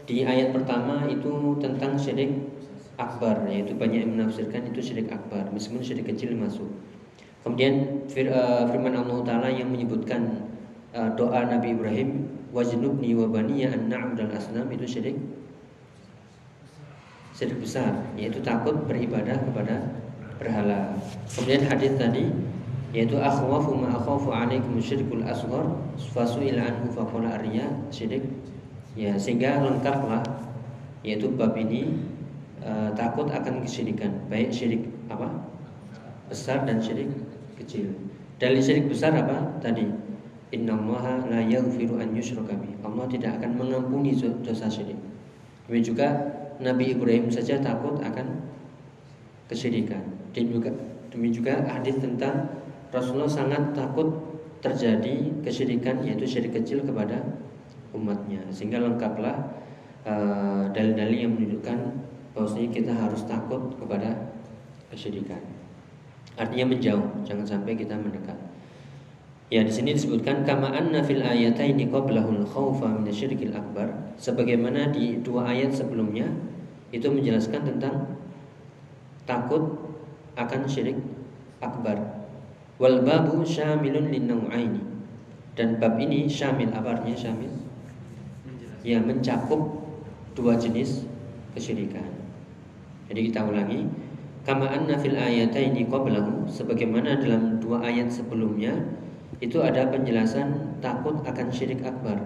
di 0.05 0.27
ayat 0.27 0.53
pertama 0.53 1.07
itu 1.09 1.57
tentang 1.63 1.97
syirik 1.97 2.35
akbar, 3.01 3.49
yaitu 3.49 3.73
banyak 3.73 4.05
yang 4.05 4.13
menafsirkan 4.19 4.69
itu 4.69 4.83
syirik 4.85 5.09
akbar, 5.09 5.49
meskipun 5.55 5.81
syirik 5.81 6.05
kecil 6.13 6.37
masuk. 6.37 6.69
Kemudian 7.41 8.05
uh, 8.13 8.69
firman 8.69 8.93
Allah 8.93 9.19
Taala 9.25 9.49
yang 9.49 9.73
menyebutkan 9.73 10.51
uh, 10.95 11.11
doa 11.15 11.47
Nabi 11.47 11.75
Ibrahim 11.75 12.27
wajnubni 12.51 13.15
wa 13.15 13.31
baniya 13.31 13.75
an 13.75 13.87
na'budal 13.87 14.35
asnam 14.35 14.67
itu 14.75 14.87
syirik 14.87 15.17
syirik 17.35 17.63
besar 17.63 17.95
yaitu 18.19 18.43
takut 18.43 18.75
beribadah 18.85 19.39
kepada 19.39 19.87
berhala. 20.37 20.97
Kemudian 21.31 21.63
hadis 21.69 21.95
tadi 21.95 22.33
yaitu 22.91 23.17
akhwafu 23.23 23.79
ma 23.79 23.95
akhafu 23.95 24.35
alaikum 24.35 24.83
syirkul 24.83 25.23
asghar 25.23 25.79
fasuil 26.11 26.59
anhu 26.59 26.91
faqala 26.91 27.39
arya 27.39 27.71
syirik 27.95 28.27
ya 28.99 29.15
sehingga 29.15 29.63
lengkaplah 29.63 30.27
yaitu 31.07 31.31
bab 31.39 31.55
ini 31.55 31.95
uh, 32.67 32.91
takut 32.99 33.31
akan 33.31 33.63
kesyirikan 33.63 34.11
baik 34.27 34.51
syirik 34.51 34.91
apa 35.07 35.31
besar 36.27 36.67
dan 36.67 36.83
syirik 36.83 37.11
kecil. 37.63 37.95
Dalil 38.43 38.59
syirik 38.59 38.91
besar 38.91 39.15
apa? 39.15 39.61
Tadi 39.63 40.10
Innallaha 40.51 41.31
la 41.31 41.41
yaghfiru 41.47 42.03
an 42.03 42.11
yushraka 42.11 42.59
Allah 42.83 43.07
tidak 43.07 43.39
akan 43.39 43.51
mengampuni 43.55 44.19
dosa 44.19 44.67
syirik. 44.67 44.99
Demikian 45.71 45.87
juga 45.95 46.07
Nabi 46.59 46.91
Ibrahim 46.91 47.31
saja 47.31 47.63
takut 47.63 48.03
akan 48.03 48.27
kesyirikan. 49.47 50.03
Dan 50.35 50.51
juga 50.51 50.71
demikian 51.15 51.35
juga 51.39 51.53
hadis 51.71 52.03
tentang 52.03 52.51
Rasulullah 52.91 53.31
sangat 53.31 53.71
takut 53.79 54.11
terjadi 54.59 55.31
kesyirikan 55.47 56.03
yaitu 56.03 56.27
syirik 56.27 56.59
kecil 56.59 56.83
kepada 56.83 57.23
umatnya. 57.95 58.43
Sehingga 58.51 58.83
lengkaplah 58.83 59.55
uh, 60.03 60.67
dalil-dalil 60.75 61.15
uh, 61.15 61.23
yang 61.23 61.33
menunjukkan 61.39 61.79
bahwasanya 62.35 62.71
kita 62.75 62.93
harus 62.95 63.23
takut 63.23 63.71
kepada 63.79 64.35
kesyirikan. 64.91 65.39
Artinya 66.35 66.75
menjauh, 66.75 67.07
jangan 67.23 67.47
sampai 67.47 67.79
kita 67.79 67.95
mendekat. 67.95 68.50
Ya 69.51 69.67
di 69.67 69.73
sini 69.75 69.99
disebutkan 69.99 70.47
kama 70.47 70.71
anna 70.71 71.03
fil 71.03 71.27
ayataini 71.27 71.91
qablahul 71.91 72.47
khaufa 72.47 72.87
minasyirkil 72.87 73.51
akbar 73.51 74.15
sebagaimana 74.15 74.95
di 74.95 75.19
dua 75.27 75.51
ayat 75.51 75.75
sebelumnya 75.75 76.31
itu 76.95 77.11
menjelaskan 77.11 77.67
tentang 77.67 78.15
takut 79.27 79.75
akan 80.39 80.71
syirik 80.71 81.03
akbar. 81.59 81.99
Wal 82.79 83.03
babu 83.03 83.43
syamilun 83.43 84.15
lin 84.15 84.31
nau'aini. 84.31 84.83
Dan 85.59 85.83
bab 85.83 85.99
ini 85.99 86.31
syamil 86.31 86.71
apa 86.71 87.03
artinya 87.03 87.19
syamil? 87.19 87.51
Ya 88.87 89.03
mencakup 89.03 89.83
dua 90.39 90.57
jenis 90.57 91.05
kesyirikan. 91.59 92.07
Jadi 93.11 93.35
kita 93.35 93.43
ulangi, 93.43 93.85
kama 94.47 94.71
anna 94.71 94.95
fil 94.95 95.19
ayataini 95.19 95.91
qablahu 95.91 96.47
sebagaimana 96.47 97.19
dalam 97.19 97.59
dua 97.59 97.83
ayat 97.83 98.09
sebelumnya 98.09 98.79
itu 99.41 99.59
ada 99.65 99.89
penjelasan 99.89 100.81
takut 100.85 101.25
akan 101.25 101.49
syirik 101.49 101.81
akbar. 101.81 102.21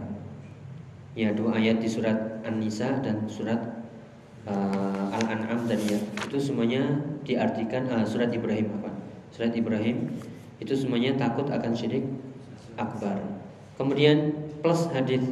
Ya, 1.14 1.30
dua 1.30 1.62
ayat 1.62 1.78
di 1.78 1.86
surat 1.86 2.42
An-Nisa 2.42 2.98
dan 3.06 3.30
surat 3.30 3.86
uh, 4.50 5.14
Al-An'am 5.14 5.70
tadi 5.70 5.94
ya. 5.94 6.00
Itu 6.26 6.42
semuanya 6.42 6.98
diartikan 7.22 7.86
uh, 7.86 8.02
surat 8.02 8.34
Ibrahim 8.34 8.82
apa? 8.82 8.90
Surat 9.30 9.54
Ibrahim 9.54 10.10
itu 10.58 10.74
semuanya 10.74 11.14
takut 11.14 11.46
akan 11.54 11.70
syirik 11.70 12.02
akbar. 12.74 13.22
Kemudian 13.78 14.34
plus 14.58 14.90
hadis 14.90 15.22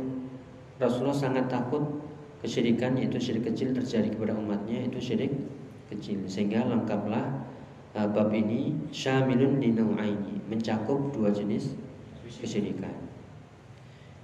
Rasulullah 0.79 1.19
sangat 1.19 1.51
takut 1.51 1.83
kesyirikan 2.43 2.99
yaitu 2.99 3.19
syirik 3.23 3.47
kecil 3.47 3.71
terjadi 3.71 4.11
kepada 4.11 4.35
umatnya 4.35 4.87
itu 4.87 4.99
syirik 4.99 5.31
kecil 5.91 6.27
sehingga 6.27 6.67
lengkaplah 6.67 7.47
uh, 7.97 8.09
bab 8.09 8.33
ini 8.33 8.73
syamilun 8.93 9.61
li 9.61 9.73
nau'aini, 9.73 10.41
mencakup 10.49 11.13
dua 11.13 11.33
jenis 11.33 11.77
kesyirikan. 12.29 12.93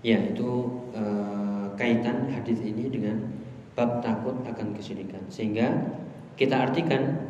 Ya, 0.00 0.18
itu 0.22 0.80
uh, 0.94 1.68
kaitan 1.74 2.30
hadis 2.30 2.62
ini 2.62 2.88
dengan 2.88 3.28
bab 3.76 4.00
takut 4.00 4.34
akan 4.46 4.74
kesyirikan. 4.74 5.20
Sehingga 5.28 5.68
kita 6.38 6.70
artikan 6.70 7.28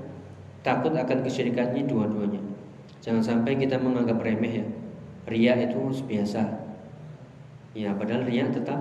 takut 0.63 0.95
akan 0.95 1.25
kesyirikan 1.25 1.75
ini 1.75 1.89
dua-duanya. 1.89 2.43
Jangan 3.03 3.23
sampai 3.23 3.57
kita 3.57 3.81
menganggap 3.81 4.21
remeh 4.21 4.63
ya. 4.63 4.67
Ria 5.29 5.55
itu 5.61 5.81
biasa. 6.05 6.43
Ya, 7.77 7.95
padahal 7.95 8.27
ria 8.27 8.49
tetap 8.49 8.81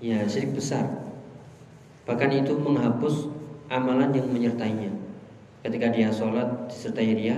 ya 0.00 0.24
syirik 0.24 0.56
besar. 0.56 0.88
Bahkan 2.08 2.30
itu 2.32 2.56
menghapus 2.56 3.28
amalan 3.68 4.16
yang 4.16 4.28
menyertainya 4.32 4.97
ketika 5.66 5.90
dia 5.90 6.08
sholat 6.14 6.70
disertai 6.70 7.14
ria 7.18 7.36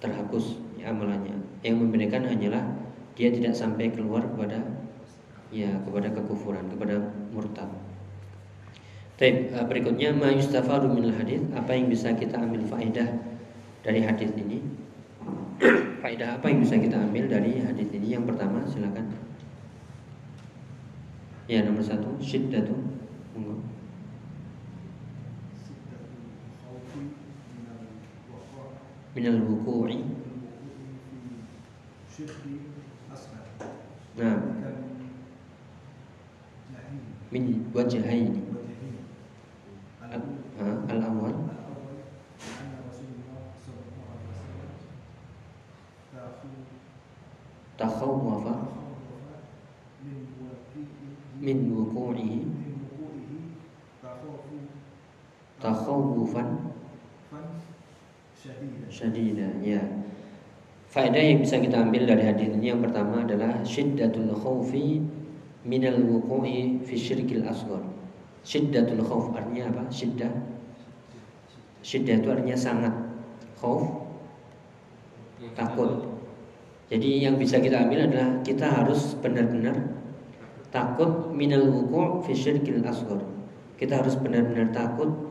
terhapus 0.00 0.60
ya, 0.76 0.92
amalannya 0.92 1.36
yang 1.60 1.80
membedakan 1.80 2.28
hanyalah 2.28 2.64
dia 3.16 3.28
tidak 3.32 3.52
sampai 3.52 3.92
keluar 3.92 4.24
kepada 4.24 4.64
ya 5.52 5.68
kepada 5.84 6.08
kekufuran 6.14 6.64
kepada 6.72 7.10
murtad. 7.34 7.68
Baik, 9.20 9.52
eh, 9.52 9.64
berikutnya 9.68 10.16
ma 10.16 10.32
yustafadu 10.32 10.88
min 10.88 11.12
hadis 11.12 11.44
apa 11.52 11.76
yang 11.76 11.92
bisa 11.92 12.16
kita 12.16 12.40
ambil 12.40 12.64
faedah 12.64 13.20
dari 13.84 14.00
hadis 14.00 14.32
ini? 14.32 14.64
Faedah 16.00 16.40
apa 16.40 16.48
yang 16.48 16.64
bisa 16.64 16.80
kita 16.80 16.96
ambil 16.96 17.28
dari 17.28 17.60
hadis 17.60 17.92
ini? 17.92 18.16
Yang 18.16 18.32
pertama 18.32 18.64
silakan. 18.64 19.12
Ya 21.44 21.60
nomor 21.60 21.84
satu 21.84 22.16
syiddatu 22.16 22.72
monggo 23.36 23.69
minal 29.14 29.42
wuku'i 29.42 29.98
nah 34.18 34.38
min 37.30 37.62
wajhaini. 37.74 38.42
Al 40.90 40.98
awal 41.06 41.34
takhawwafa 47.78 48.54
min 51.40 51.58
wuku'ihi 51.70 52.38
takhawufan 59.00 59.08
syadida 59.08 59.48
ya. 59.64 59.80
Faedah 60.90 61.22
yang 61.22 61.40
bisa 61.40 61.56
kita 61.62 61.86
ambil 61.86 62.02
dari 62.02 62.26
hadis 62.26 62.50
ini 62.50 62.74
yang 62.74 62.82
pertama 62.82 63.22
adalah 63.22 63.62
syiddatul 63.62 64.34
khaufi 64.34 64.98
minal 65.62 65.96
wuqu'i 66.02 66.82
fi 66.82 66.94
syirkil 66.98 67.46
asghar. 67.46 67.80
Syiddatul 68.42 69.04
khauf 69.06 69.30
artinya 69.36 69.70
apa? 69.70 69.82
Syiddah. 69.88 70.32
Syiddah 71.80 72.18
itu 72.18 72.28
artinya 72.28 72.58
sangat 72.58 72.94
khauf 73.62 73.86
takut. 75.54 76.10
Jadi 76.90 77.22
yang 77.22 77.38
bisa 77.38 77.62
kita 77.62 77.86
ambil 77.86 78.10
adalah 78.10 78.42
kita 78.42 78.66
harus 78.66 79.14
benar-benar 79.22 79.78
takut 80.74 81.30
minal 81.30 81.70
wuqu' 81.70 82.26
fi 82.26 82.32
syirkil 82.34 82.82
asghar. 82.82 83.22
Kita 83.78 84.02
harus 84.02 84.18
benar-benar 84.18 84.74
takut 84.74 85.29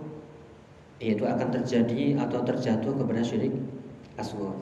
yaitu 1.00 1.24
akan 1.24 1.48
terjadi 1.52 2.20
atau 2.20 2.44
terjatuh 2.44 2.92
kepada 2.96 3.24
syirik 3.24 3.56
asghar. 4.20 4.56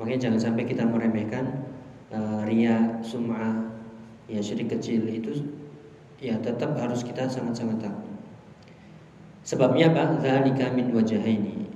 Makanya 0.00 0.28
jangan 0.28 0.40
sampai 0.40 0.64
kita 0.64 0.88
meremehkan 0.88 1.68
uh, 2.08 2.42
ria, 2.48 3.00
sum'ah, 3.04 3.68
ya 4.24 4.40
syirik 4.40 4.72
kecil 4.72 5.04
itu 5.04 5.44
ya 6.18 6.34
tetap 6.40 6.74
harus 6.80 7.04
kita 7.04 7.28
sangat-sangat 7.28 7.78
takut. 7.84 8.08
Sebabnya 9.44 9.92
apa? 9.92 10.20
Dzalika 10.20 10.72
min 10.72 10.92
wajahaini. 10.92 11.68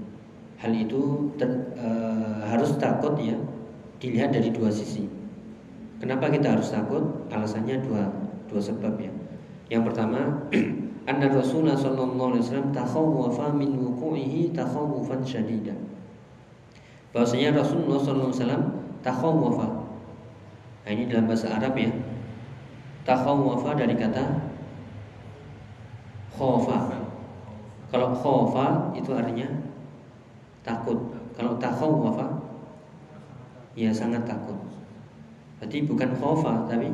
Hal 0.61 0.73
itu 0.77 1.33
ter, 1.41 1.49
uh, 1.77 2.45
harus 2.47 2.77
takut 2.77 3.17
ya 3.21 3.37
dilihat 3.99 4.33
dari 4.35 4.53
dua 4.53 4.69
sisi. 4.69 5.09
Kenapa 6.03 6.29
kita 6.31 6.59
harus 6.59 6.73
takut? 6.75 7.27
Alasannya 7.31 7.81
dua 7.85 8.11
dua 8.51 8.61
sebab 8.61 8.99
ya. 8.99 9.13
Yang 9.71 9.83
pertama 9.91 10.43
anna 11.09 11.27
Rasulullah 11.27 11.75
sallallahu 11.75 12.37
alaihi 12.37 12.45
wasallam 12.47 12.71
takhawwafa 12.71 13.47
min 13.59 13.75
wuqu'ihi 13.79 14.55
takhawufan 14.55 15.23
syadida. 15.27 15.75
Bahwasanya 17.11 17.59
Rasulullah 17.59 17.99
sallallahu 17.99 18.31
alaihi 18.31 18.41
wasallam 18.41 18.65
takhawwafa. 19.03 19.69
Nah, 20.83 20.91
ini 20.91 21.07
dalam 21.07 21.31
bahasa 21.31 21.53
Arab 21.55 21.75
ya. 21.79 21.91
Takhawwafa 23.03 23.71
dari 23.75 23.95
kata 23.99 24.25
khofa. 26.33 26.79
Kalau 27.91 28.09
khofa 28.15 28.95
itu 28.97 29.11
artinya 29.13 29.47
takut. 30.63 30.99
Kalau 31.35 31.59
takhawwafa 31.59 32.27
ya 33.77 33.91
sangat 33.93 34.25
takut. 34.25 34.57
Berarti 35.59 35.79
bukan 35.87 36.11
khofa 36.19 36.67
tapi 36.67 36.91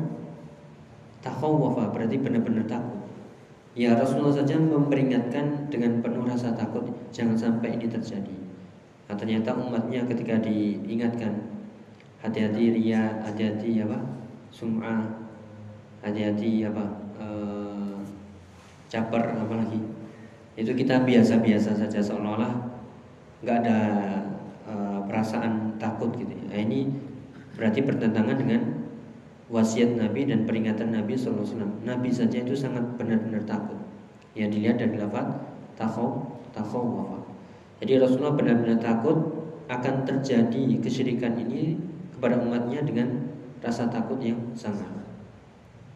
takhawwafa 1.25 1.93
berarti 1.93 2.15
benar-benar 2.19 2.65
takut. 2.67 2.98
Ya 3.77 3.93
Rasulullah 3.93 4.41
saja 4.41 4.57
memperingatkan 4.57 5.69
dengan 5.69 6.01
penuh 6.01 6.25
rasa 6.25 6.57
takut 6.57 6.89
jangan 7.13 7.37
sampai 7.37 7.77
ini 7.77 7.85
terjadi. 7.85 8.37
Nah, 9.05 9.15
ternyata 9.17 9.53
umatnya 9.53 10.05
ketika 10.09 10.41
diingatkan 10.41 11.37
hati-hati 12.21 12.73
ria, 12.73 13.21
hati-hati 13.25 13.85
apa 13.85 13.97
sum'ah, 14.49 15.05
hati-hati 16.01 16.65
apa 16.65 16.85
e, 17.17 17.27
caper 18.89 19.37
apalagi 19.37 19.81
itu 20.57 20.73
kita 20.73 21.05
biasa-biasa 21.05 21.77
saja 21.77 21.99
seolah-olah 22.01 22.53
nggak 23.45 23.57
ada 23.65 23.79
e, 24.65 24.73
perasaan 25.05 25.77
takut 25.77 26.09
gitu. 26.17 26.33
Nah, 26.49 26.57
ini 26.57 26.89
berarti 27.53 27.85
bertentangan 27.85 28.37
dengan 28.37 28.78
wasiat 29.49 29.97
Nabi 29.97 30.29
dan 30.29 30.45
peringatan 30.45 30.93
Nabi 30.93 31.17
SAW. 31.17 31.81
Nabi 31.81 32.09
saja 32.13 32.37
itu 32.39 32.53
sangat 32.53 32.85
benar-benar 32.95 33.41
takut. 33.49 33.77
Ya 34.37 34.45
dilihat 34.45 34.77
dari 34.77 34.95
lafaz 34.95 35.25
takhaw 35.73 36.21
takhaw 36.53 36.85
wafa. 36.85 37.19
Jadi 37.81 37.97
Rasulullah 37.97 38.37
benar-benar 38.37 38.77
takut 38.77 39.17
akan 39.69 40.05
terjadi 40.05 40.77
kesyirikan 40.81 41.33
ini 41.41 41.81
kepada 42.13 42.37
umatnya 42.41 42.85
dengan 42.85 43.29
rasa 43.59 43.89
takut 43.89 44.21
yang 44.21 44.37
sangat. 44.53 44.87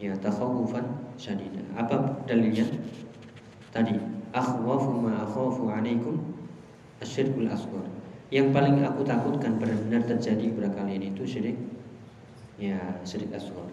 Ya 0.02 0.18
takhawufan 0.18 1.14
syadida. 1.16 1.62
Apa 1.78 2.26
dalilnya? 2.26 2.66
Tadi 3.70 3.96
akhwafu 4.34 4.98
ma 4.98 5.30
akhafu 5.30 5.70
alaikum 5.70 6.20
asyirkul 7.00 7.48
asghar. 7.48 7.86
Yang 8.34 8.50
paling 8.50 8.82
aku 8.82 9.06
takutkan 9.06 9.62
benar-benar 9.62 10.10
terjadi 10.10 10.50
kepada 10.50 10.74
kalian 10.74 11.14
itu 11.14 11.22
syirik 11.22 11.58
Ya, 12.64 12.80
syirik 13.04 13.36
asghar. 13.36 13.68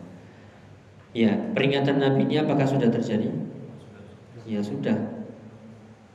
Ya, 1.14 1.31
peringatan 1.55 2.03
Nabi 2.03 2.26
ini 2.26 2.42
apakah 2.42 2.66
sudah 2.66 2.90
terjadi? 2.90 3.31
Ya, 4.42 4.59
sudah. 4.59 4.98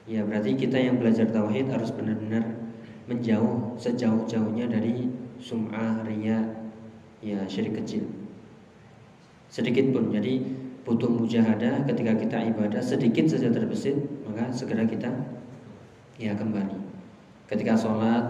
Ya, 0.03 0.27
berarti 0.27 0.59
kita 0.59 0.75
yang 0.75 0.99
belajar 0.99 1.31
tauhid 1.31 1.71
harus 1.71 1.95
benar-benar 1.95 2.43
menjauh 3.07 3.79
sejauh-jauhnya 3.79 4.67
dari 4.67 5.07
sum'ah, 5.39 6.03
ria, 6.03 6.67
ya 7.23 7.47
syirik 7.47 7.79
kecil. 7.79 8.03
Sedikit 9.47 9.95
pun. 9.95 10.11
Jadi 10.11 10.43
butuh 10.83 11.09
mujahadah 11.09 11.87
ketika 11.87 12.13
kita 12.19 12.37
ibadah 12.51 12.83
sedikit 12.83 13.25
saja 13.31 13.55
terbesit, 13.55 13.95
maka 14.27 14.51
segera 14.51 14.83
kita 14.83 15.09
ya 16.19 16.35
kembali. 16.35 16.75
Ketika 17.47 17.79
sholat 17.79 18.25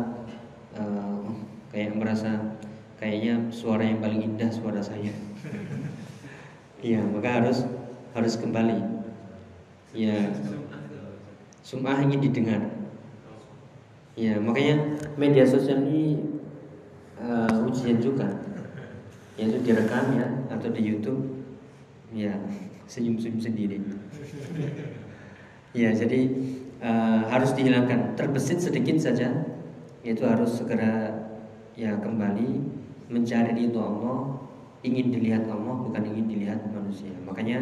uh, 0.78 1.28
kayak 1.74 1.98
merasa 1.98 2.56
kayaknya 3.00 3.52
suara 3.52 3.84
yang 3.84 4.00
paling 4.00 4.22
indah 4.24 4.50
suara 4.52 4.80
saya. 4.80 5.12
Iya, 6.86 7.02
maka 7.02 7.42
harus 7.42 7.66
harus 8.14 8.38
kembali. 8.38 8.78
Ya, 9.96 10.30
sum'ah 11.66 11.98
ingin 12.04 12.22
didengar. 12.30 12.62
Ya, 14.14 14.38
makanya 14.38 15.02
media 15.18 15.44
sosial 15.50 15.82
ini 15.82 16.22
uh, 17.20 17.68
ujian 17.68 18.00
juga 18.00 18.46
yaitu 19.36 19.60
direkam 19.68 20.16
ya 20.16 20.28
atau 20.48 20.72
di 20.72 20.82
YouTube 20.84 21.44
ya 22.16 22.32
senyum-senyum 22.88 23.42
sendiri 23.44 23.84
ya 25.76 25.92
jadi 25.92 26.20
uh, 26.80 27.28
harus 27.28 27.52
dihilangkan 27.52 28.16
terbesit 28.16 28.64
sedikit 28.64 28.96
saja 28.96 29.44
yaitu 30.08 30.24
harus 30.24 30.56
segera 30.56 31.12
ya 31.76 32.00
kembali 32.00 32.75
mencari 33.10 33.70
itu 33.70 33.78
Allah 33.78 34.46
ingin 34.86 35.10
dilihat 35.10 35.50
Allah 35.50 35.76
bukan 35.82 36.04
ingin 36.06 36.26
dilihat 36.30 36.60
manusia. 36.70 37.14
Makanya 37.26 37.62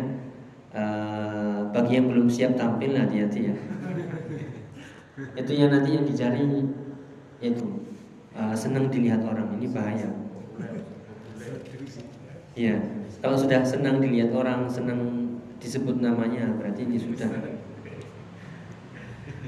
uh, 0.75 1.71
bagi 1.71 1.99
yang 1.99 2.08
belum 2.12 2.27
siap 2.27 2.60
tampil 2.60 2.95
hati-hati 2.95 3.51
ya. 3.51 3.56
Itu 5.39 5.51
yang 5.53 5.69
nanti 5.69 5.93
yang 5.93 6.10
dicari 6.10 6.41
itu 7.38 7.65
uh, 8.34 8.56
senang 8.58 8.89
dilihat 8.89 9.21
orang. 9.21 9.45
Ini 9.62 9.69
bahaya. 9.69 10.10
Iya, 12.58 12.82
kalau 13.21 13.38
sudah 13.38 13.62
senang 13.62 14.01
dilihat 14.01 14.34
orang, 14.34 14.65
senang 14.65 15.34
disebut 15.62 16.01
namanya, 16.01 16.49
berarti 16.58 16.86
ini 16.86 16.97
sudah. 16.97 17.29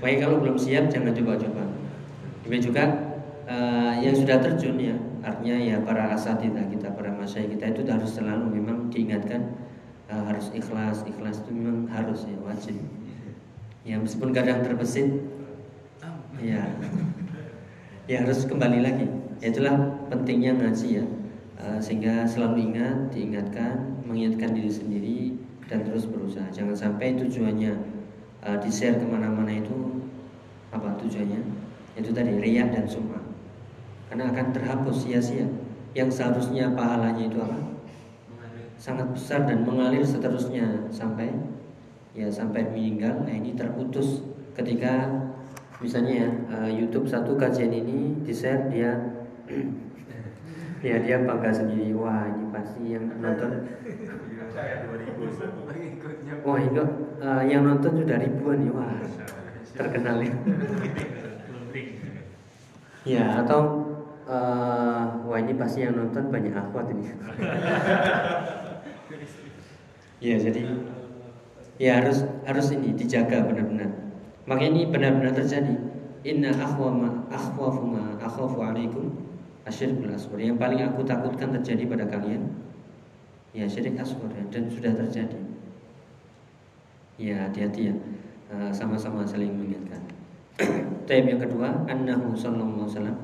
Baik 0.01 0.21
kalau 0.21 0.37
belum 0.41 0.57
siap 0.57 0.89
jangan 0.93 1.17
coba-coba. 1.17 1.65
Demikian 2.45 2.65
juga 2.65 2.83
uh, 3.45 3.93
yang 4.01 4.15
sudah 4.17 4.37
terjun 4.41 4.77
ya, 4.77 4.95
artinya 5.21 5.57
ya 5.57 5.77
para 5.81 6.13
asatidah 6.13 6.65
kita, 6.69 6.93
para 6.93 7.13
masyayikh 7.13 7.57
kita 7.57 7.73
itu 7.73 7.81
harus 7.89 8.11
selalu 8.13 8.61
memang 8.61 8.89
diingatkan 8.91 9.55
uh, 10.09 10.23
harus 10.29 10.51
ikhlas, 10.53 11.05
ikhlas 11.05 11.41
itu 11.45 11.51
memang 11.53 11.89
harus 11.89 12.25
ya 12.25 12.37
wajib. 12.43 12.75
Ya 13.85 14.01
meskipun 14.01 14.33
kadang 14.33 14.65
terbesit, 14.65 15.07
ya, 16.41 16.65
ya 18.09 18.17
harus 18.25 18.45
kembali 18.49 18.81
lagi. 18.81 19.05
Ya, 19.43 19.53
itulah 19.53 19.77
pentingnya 20.09 20.57
ngaji 20.57 21.01
ya. 21.01 21.05
Eh, 21.65 21.79
sehingga 21.81 22.29
selalu 22.29 22.69
ingat, 22.71 23.09
diingatkan, 23.09 24.05
mengingatkan 24.05 24.53
diri 24.53 24.69
sendiri 24.69 25.19
dan 25.65 25.81
terus 25.81 26.05
berusaha. 26.05 26.45
Jangan 26.53 26.77
sampai 26.77 27.17
tujuannya 27.17 27.73
uh, 28.45 28.57
di 28.61 28.69
share 28.69 29.01
ke 29.01 29.05
mana-mana 29.09 29.49
itu 29.49 29.73
apa 30.69 30.93
tujuannya? 31.01 31.41
Itu 31.97 32.13
tadi 32.13 32.37
riak 32.37 32.69
dan 32.69 32.85
sumah. 32.85 33.24
Karena 34.09 34.31
akan 34.31 34.47
terhapus 34.53 35.05
sia-sia. 35.05 35.47
Yang 35.95 36.19
seharusnya 36.19 36.75
pahalanya 36.75 37.23
itu 37.25 37.39
apa? 37.39 37.57
Sangat 38.75 39.07
besar 39.15 39.47
dan 39.47 39.63
mengalir 39.63 40.03
seterusnya 40.03 40.91
sampai 40.91 41.31
ya 42.11 42.27
sampai 42.27 42.67
meninggal. 42.67 43.23
Nah 43.23 43.31
ini 43.31 43.55
terputus 43.55 44.23
ketika 44.55 45.11
misalnya 45.83 46.13
ya 46.23 46.29
uh, 46.51 46.69
YouTube 46.71 47.07
satu 47.07 47.35
kajian 47.35 47.71
ini 47.71 48.23
di 48.23 48.31
share 48.31 48.71
dia 48.71 48.95
ya 50.87 50.95
dia 51.03 51.17
bangga 51.19 51.51
sendiri 51.51 51.91
wah 51.91 52.23
ini 52.31 52.45
pasti 52.55 52.95
yang 52.95 53.11
nonton 53.19 53.67
wah 56.47 56.59
itu 56.63 56.83
uh, 57.19 57.43
yang 57.43 57.67
nonton 57.67 57.91
sudah 57.99 58.17
ribuan 58.23 58.63
ya 58.63 58.71
wah 58.71 58.95
terkenal 59.75 60.17
ya 60.23 60.33
ya 63.03 63.25
atau 63.43 63.61
uh, 64.25 65.25
wah 65.25 65.39
ini 65.39 65.53
pasti 65.57 65.85
yang 65.85 65.97
nonton 65.97 66.29
banyak 66.29 66.53
akhwat 66.53 66.91
ini. 66.91 67.05
Ya 70.23 70.39
jadi 70.39 70.63
ya 71.75 72.01
harus 72.01 72.23
harus 72.47 72.71
ini 72.71 72.95
dijaga 72.95 73.45
benar-benar. 73.45 73.91
Makanya 74.47 74.69
ini 74.71 74.81
benar-benar 74.89 75.35
terjadi. 75.35 75.75
Inna 76.25 76.49
akhwa 76.55 76.89
ma 76.89 77.09
akhafu 77.29 78.57
alaikum 78.63 79.11
asyirkul 79.67 80.09
asghar. 80.09 80.39
Yang 80.41 80.57
paling 80.57 80.81
aku 80.81 81.05
takutkan 81.05 81.53
terjadi 81.59 81.83
pada 81.85 82.05
kalian 82.09 82.47
ya 83.53 83.69
syirik 83.69 83.99
asghar 83.99 84.31
ya, 84.33 84.43
dan 84.49 84.71
sudah 84.71 84.97
terjadi. 84.97 85.39
Ya 87.21 87.45
hati-hati 87.45 87.91
ya. 87.91 87.95
Eh, 88.55 88.71
sama-sama 88.71 89.27
saling 89.27 89.51
mengingatkan. 89.51 90.01
Taib 91.09 91.27
yang 91.27 91.41
kedua 91.43 91.85
annahu 91.85 92.33
sallallahu 92.33 92.87
alaihi 92.87 92.93
wasallam 92.97 93.17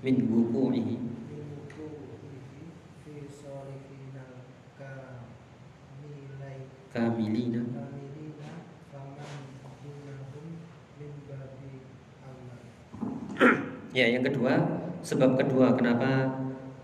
min 0.00 0.16
wuku'ihi 0.32 0.96
kamilina 6.90 7.62
Ya, 13.96 14.06
yang 14.06 14.22
kedua, 14.22 14.54
sebab 15.02 15.34
kedua 15.34 15.74
kenapa 15.74 16.28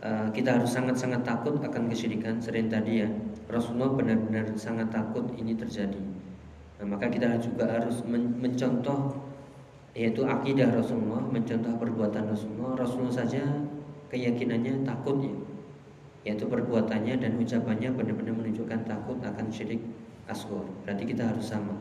uh, 0.00 0.28
kita 0.32 0.56
harus 0.56 0.72
sangat-sangat 0.72 1.22
takut 1.22 1.60
akan 1.60 1.86
kesyirikan 1.88 2.40
sering 2.40 2.68
tadi 2.68 3.04
ya. 3.04 3.08
Rasulullah 3.46 3.94
benar-benar 3.94 4.56
sangat 4.58 4.90
takut 4.90 5.30
ini 5.38 5.54
terjadi. 5.54 6.00
Nah, 6.80 6.86
maka 6.96 7.06
kita 7.08 7.38
juga 7.38 7.70
harus 7.70 8.02
men 8.04 8.36
mencontoh 8.42 9.25
yaitu 9.96 10.28
akidah 10.28 10.68
Rasulullah, 10.76 11.24
mencontoh 11.24 11.72
perbuatan 11.80 12.28
Rasulullah. 12.28 12.76
Rasulullah 12.76 13.16
saja 13.16 13.40
keyakinannya 14.12 14.84
takut 14.84 15.24
ya. 15.24 15.32
Yaitu 16.28 16.44
perbuatannya 16.44 17.16
dan 17.16 17.40
ucapannya 17.40 17.96
benar-benar 17.96 18.36
menunjukkan 18.36 18.84
takut 18.84 19.16
akan 19.24 19.46
syirik 19.48 19.80
asghar. 20.28 20.68
Berarti 20.84 21.08
kita 21.08 21.32
harus 21.32 21.48
sama. 21.48 21.72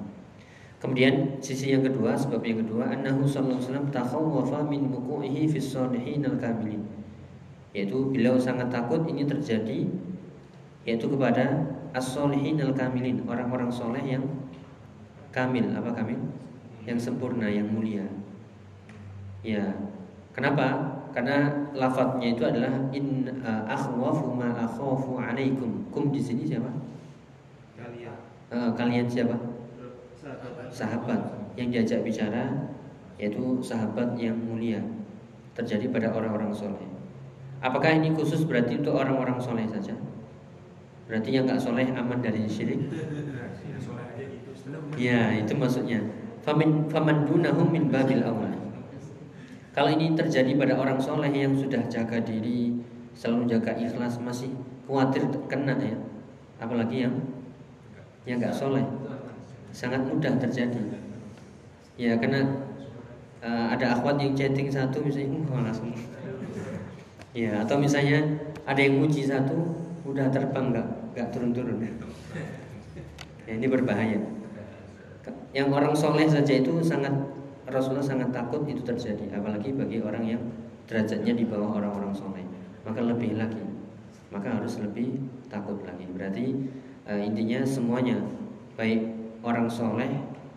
Kemudian 0.80 1.43
sisi 1.43 1.75
yang 1.75 1.84
kedua, 1.84 2.15
sebab 2.15 2.39
yang 2.45 2.63
kedua, 2.63 2.88
annahu 2.93 3.28
sallallahu 3.28 3.60
alaihi 3.60 3.91
wasallam 3.91 4.69
min 4.71 4.84
fi. 5.51 5.60
Yaitu 7.75 7.97
beliau 8.15 8.39
sangat 8.39 8.71
takut 8.71 9.04
ini 9.12 9.28
terjadi 9.28 9.91
yaitu 10.86 11.10
kepada 11.10 11.65
as-shalihin 11.97 12.62
al-kamilin, 12.62 13.25
orang-orang 13.25 13.73
soleh 13.73 14.06
yang 14.06 14.23
kamil, 15.34 15.65
apa 15.73 15.91
kamil? 15.97 16.21
Yang 16.86 17.00
sempurna, 17.12 17.50
yang 17.50 17.69
mulia. 17.69 18.06
Ya. 19.41 19.74
Kenapa? 20.34 20.98
Karena 21.12 21.69
lafadznya 21.74 22.36
itu 22.36 22.43
adalah 22.43 22.91
in 22.91 23.26
uh, 23.41 23.63
akhwafu 23.65 24.36
ma 24.36 24.52
akhafu 24.54 25.17
alaikum. 25.17 25.88
Kum 25.89 26.12
di 26.12 26.19
sini 26.19 26.45
siapa? 26.45 26.69
Kalian. 27.78 28.17
Uh, 28.52 28.69
kalian 28.78 29.08
siapa? 29.10 29.56
sahabat 30.76 31.21
yang 31.56 31.71
diajak 31.71 32.04
bicara 32.04 32.52
yaitu 33.15 33.63
sahabat 33.63 34.19
yang 34.19 34.36
mulia 34.36 34.84
terjadi 35.56 35.88
pada 35.88 36.12
orang-orang 36.12 36.52
soleh. 36.52 36.84
Apakah 37.63 37.95
ini 37.95 38.12
khusus 38.12 38.43
berarti 38.43 38.84
untuk 38.84 39.00
orang-orang 39.00 39.39
soleh 39.39 39.63
saja? 39.71 39.95
Berarti 41.08 41.32
yang 41.32 41.48
nggak 41.48 41.63
soleh 41.63 41.88
aman 41.95 42.19
dari 42.19 42.43
syirik? 42.50 42.82
Ya 44.98 45.30
itu 45.38 45.54
maksudnya. 45.54 46.02
Famin 46.45 46.86
faman 46.93 47.25
dunahum 47.25 47.73
min 47.73 47.89
babil 47.89 48.21
awal. 48.21 48.53
Kalau 49.73 49.89
ini 49.89 50.13
terjadi 50.13 50.53
pada 50.53 50.77
orang 50.77 51.01
soleh 51.01 51.34
yang 51.34 51.58
sudah 51.58 51.81
jaga 51.89 52.21
diri, 52.21 52.77
selalu 53.17 53.49
jaga 53.49 53.73
ikhlas, 53.73 54.21
masih 54.21 54.53
khawatir 54.86 55.25
kena 55.49 55.73
ya. 55.81 55.97
Apalagi 56.62 57.10
yang 57.10 57.17
yang 58.29 58.38
nggak 58.38 58.53
soleh 58.53 58.86
sangat 59.73 60.05
mudah 60.05 60.38
terjadi. 60.38 60.79
Ya 61.97 62.13
karena 62.21 62.45
uh, 63.41 63.73
ada 63.73 63.97
akhwat 63.97 64.21
yang 64.21 64.38
chatting 64.38 64.69
satu 64.69 65.01
misalnya 65.01 65.41
oh, 65.49 65.65
langsung. 65.65 65.97
Ya 67.34 67.65
atau 67.65 67.81
misalnya 67.81 68.21
ada 68.69 68.79
yang 68.79 69.01
muji 69.01 69.25
satu 69.25 69.81
udah 70.05 70.29
terbang 70.29 70.69
nggak 70.69 70.88
nggak 71.17 71.27
turun-turun. 71.34 71.81
Ya, 73.49 73.53
ini 73.58 73.65
berbahaya. 73.65 74.35
Yang 75.56 75.68
orang 75.72 75.96
soleh 75.96 76.28
saja 76.28 76.54
itu 76.60 76.84
sangat 76.84 77.15
Rasulullah 77.65 78.04
sangat 78.04 78.30
takut 78.36 78.68
itu 78.68 78.84
terjadi, 78.84 79.32
apalagi 79.34 79.72
bagi 79.72 80.04
orang 80.04 80.24
yang 80.28 80.41
derajatnya 80.86 81.34
di 81.34 81.48
bawah 81.48 81.80
orang-orang 81.80 82.13
soleh. 82.13 82.46
Maka 82.84 83.02
lebih 83.02 83.39
lagi, 83.39 83.63
maka 84.30 84.54
harus 84.54 84.78
lebih 84.78 85.18
takut 85.50 85.80
lagi. 85.88 86.06
Berarti 86.12 86.46
uh, 87.10 87.22
intinya 87.24 87.65
semuanya 87.65 88.22
baik 88.76 89.02
orang 89.41 89.72
soleh 89.72 90.12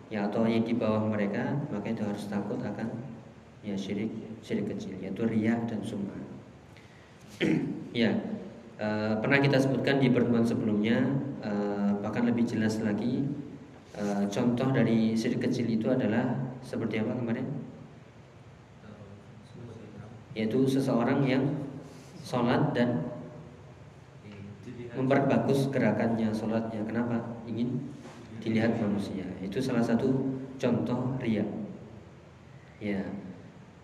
ya 0.09 0.25
atau 0.25 0.49
yang 0.49 0.65
di 0.65 0.73
bawah 0.73 1.05
mereka 1.05 1.53
maka 1.69 1.93
itu 1.93 2.01
harus 2.01 2.25
takut 2.25 2.57
akan 2.57 2.89
ya 3.61 3.77
syirik 3.77 4.09
syirik 4.41 4.73
kecil 4.73 4.97
yaitu 4.97 5.21
riya 5.29 5.53
dan 5.69 5.85
sum'ah 5.85 6.23
ya 8.01 8.17
e, 8.81 8.87
pernah 9.21 9.39
kita 9.39 9.61
sebutkan 9.61 10.01
di 10.01 10.09
pertemuan 10.09 10.43
sebelumnya 10.43 11.05
e, 11.45 11.51
bahkan 12.01 12.25
lebih 12.25 12.49
jelas 12.49 12.81
lagi 12.81 13.21
e, 13.99 14.03
contoh 14.31 14.71
dari 14.71 15.11
syirik 15.13 15.43
kecil 15.43 15.67
itu 15.67 15.91
adalah 15.91 16.55
seperti 16.63 17.03
apa 17.03 17.13
kemarin 17.19 17.47
yaitu 20.39 20.63
seseorang 20.63 21.27
yang 21.27 21.43
sholat 22.23 22.71
dan 22.71 23.03
memperbagus 24.95 25.67
gerakannya 25.67 26.31
sholatnya 26.31 26.81
kenapa 26.87 27.19
ingin 27.43 27.91
dilihat 28.39 28.79
manusia. 28.79 29.27
Itu 29.43 29.59
salah 29.59 29.83
satu 29.83 30.07
contoh 30.55 31.19
ria. 31.19 31.43
Ya. 32.79 33.03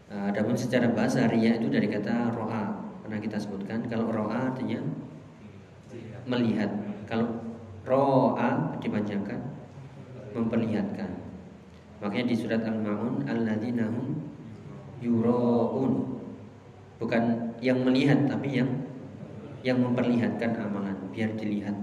Eh, 0.06 0.24
adapun 0.32 0.56
secara 0.56 0.92
bahasa 0.96 1.28
ria 1.28 1.60
itu 1.60 1.68
dari 1.68 1.92
kata 1.92 2.32
roa. 2.32 2.88
Pernah 3.04 3.20
kita 3.22 3.38
sebutkan 3.38 3.86
kalau 3.92 4.10
roa 4.10 4.54
artinya 4.54 4.80
melihat. 6.26 6.72
Kalau 7.06 7.44
roa 7.86 8.80
dipanjangkan 8.82 9.55
memperlihatkan. 10.36 11.10
Makanya 12.04 12.26
di 12.28 12.36
surat 12.36 12.62
Al-Maun 12.62 13.24
alladzina 13.26 13.88
hum 13.88 14.20
yuraun. 15.00 16.20
Bukan 17.00 17.56
yang 17.64 17.82
melihat 17.88 18.28
tapi 18.28 18.60
yang 18.60 18.70
yang 19.64 19.82
memperlihatkan 19.82 20.60
amalan 20.60 20.96
biar 21.10 21.34
dilihat. 21.40 21.74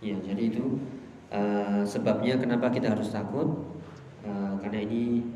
Ya, 0.00 0.16
jadi 0.22 0.48
itu 0.54 0.78
Uh, 1.34 1.82
sebabnya 1.82 2.38
kenapa 2.38 2.70
kita 2.70 2.94
harus 2.94 3.10
takut? 3.10 3.66
Uh, 4.22 4.54
karena 4.62 4.86
ini 4.86 5.26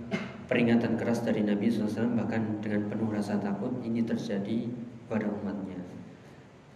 peringatan 0.47 0.95
keras 0.95 1.27
dari 1.27 1.43
Nabi 1.43 1.67
SAW 1.67 2.15
bahkan 2.15 2.63
dengan 2.63 2.87
penuh 2.87 3.11
rasa 3.11 3.35
takut 3.43 3.75
ini 3.83 4.07
terjadi 4.07 4.71
pada 5.11 5.27
umatnya. 5.27 5.83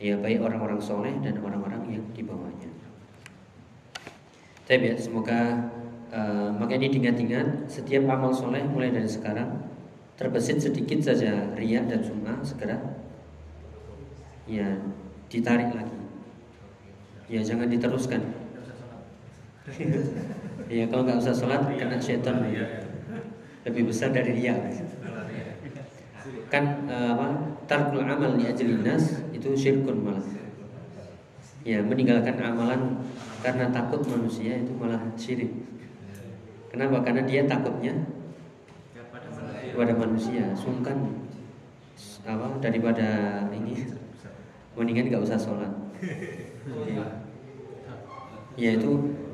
Ya 0.03 0.19
baik 0.19 0.43
orang-orang 0.43 0.83
soleh 0.83 1.15
dan 1.23 1.39
orang-orang 1.39 1.87
yang 1.87 2.05
di 2.11 2.27
bawahnya. 2.27 2.67
Tapi 4.63 4.93
ya, 4.93 4.97
semoga 4.97 5.71
uh, 6.15 6.49
maka 6.55 6.79
ini 6.79 6.93
diingat-ingat 6.93 7.67
setiap 7.67 8.07
amal 8.07 8.31
soleh 8.31 8.63
mulai 8.63 8.95
dari 8.95 9.11
sekarang 9.11 9.59
terbesit 10.15 10.63
sedikit 10.63 11.03
saja 11.03 11.51
ria 11.59 11.83
dan 11.83 12.05
sumah 12.05 12.39
segera 12.47 12.79
ya 14.47 14.79
ditarik 15.27 15.73
lagi. 15.75 15.99
Ya 17.33 17.41
jangan 17.41 17.73
diteruskan 17.73 18.43
Iya 20.67 20.85
kalau 20.91 21.03
nggak 21.07 21.23
usah 21.23 21.35
sholat 21.35 21.63
kena 21.79 21.97
setan 22.03 22.43
lebih 23.63 23.83
besar 23.87 24.11
dari 24.11 24.43
dia. 24.43 24.59
Kan 26.51 26.91
uh, 26.91 27.15
apa? 27.15 27.27
Tarkul 27.71 28.03
amal 28.03 28.35
di 28.35 28.51
ajlinas 28.51 29.23
itu 29.31 29.55
syirkun 29.55 30.03
malah. 30.03 30.27
Ya 31.63 31.79
meninggalkan 31.79 32.43
amalan 32.43 33.07
karena 33.43 33.75
takut 33.75 34.07
manusia 34.07 34.63
itu 34.63 34.73
malah 34.79 35.03
syirik. 35.19 35.51
Kenapa? 36.71 37.03
Karena 37.03 37.27
dia 37.27 37.45
takutnya 37.45 37.93
kepada 39.75 39.93
manusia, 39.99 40.55
sungkan 40.55 41.27
apa 42.23 42.63
daripada 42.63 43.43
ini 43.51 43.83
mendingan 44.79 45.11
nggak 45.11 45.25
usah 45.27 45.37
sholat. 45.37 45.73
Ya, 46.87 47.05
ya 48.55 48.71
itu 48.79 48.91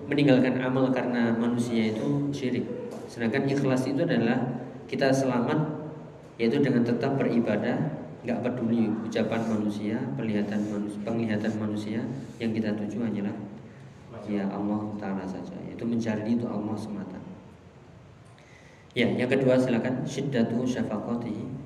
meninggalkan 0.08 0.56
amal 0.56 0.88
karena 0.88 1.36
manusia 1.36 1.92
itu 1.92 2.32
syirik. 2.32 2.64
Sedangkan 3.06 3.44
ikhlas 3.44 3.84
itu 3.86 4.02
adalah 4.02 4.64
kita 4.88 5.12
selamat 5.12 5.78
yaitu 6.40 6.64
dengan 6.64 6.86
tetap 6.86 7.18
beribadah, 7.20 7.76
nggak 8.24 8.40
peduli 8.40 8.88
ucapan 9.04 9.42
manusia, 9.52 10.00
penglihatan 10.16 10.64
manusia, 10.70 11.00
penglihatan 11.04 11.52
manusia 11.60 12.00
yang 12.40 12.50
kita 12.56 12.72
tuju 12.72 13.04
hanyalah 13.04 13.57
ya 14.26 14.50
Allah 14.50 14.81
Taala 14.98 15.22
saja. 15.22 15.54
Yaitu 15.68 15.87
mencari 15.87 16.35
itu 16.35 16.46
Allah 16.50 16.74
semata. 16.74 17.18
Ya, 18.96 19.07
yang 19.14 19.31
kedua 19.31 19.54
silakan. 19.54 20.02
Syiddatu 20.02 20.66
syafaqatihi. 20.66 21.59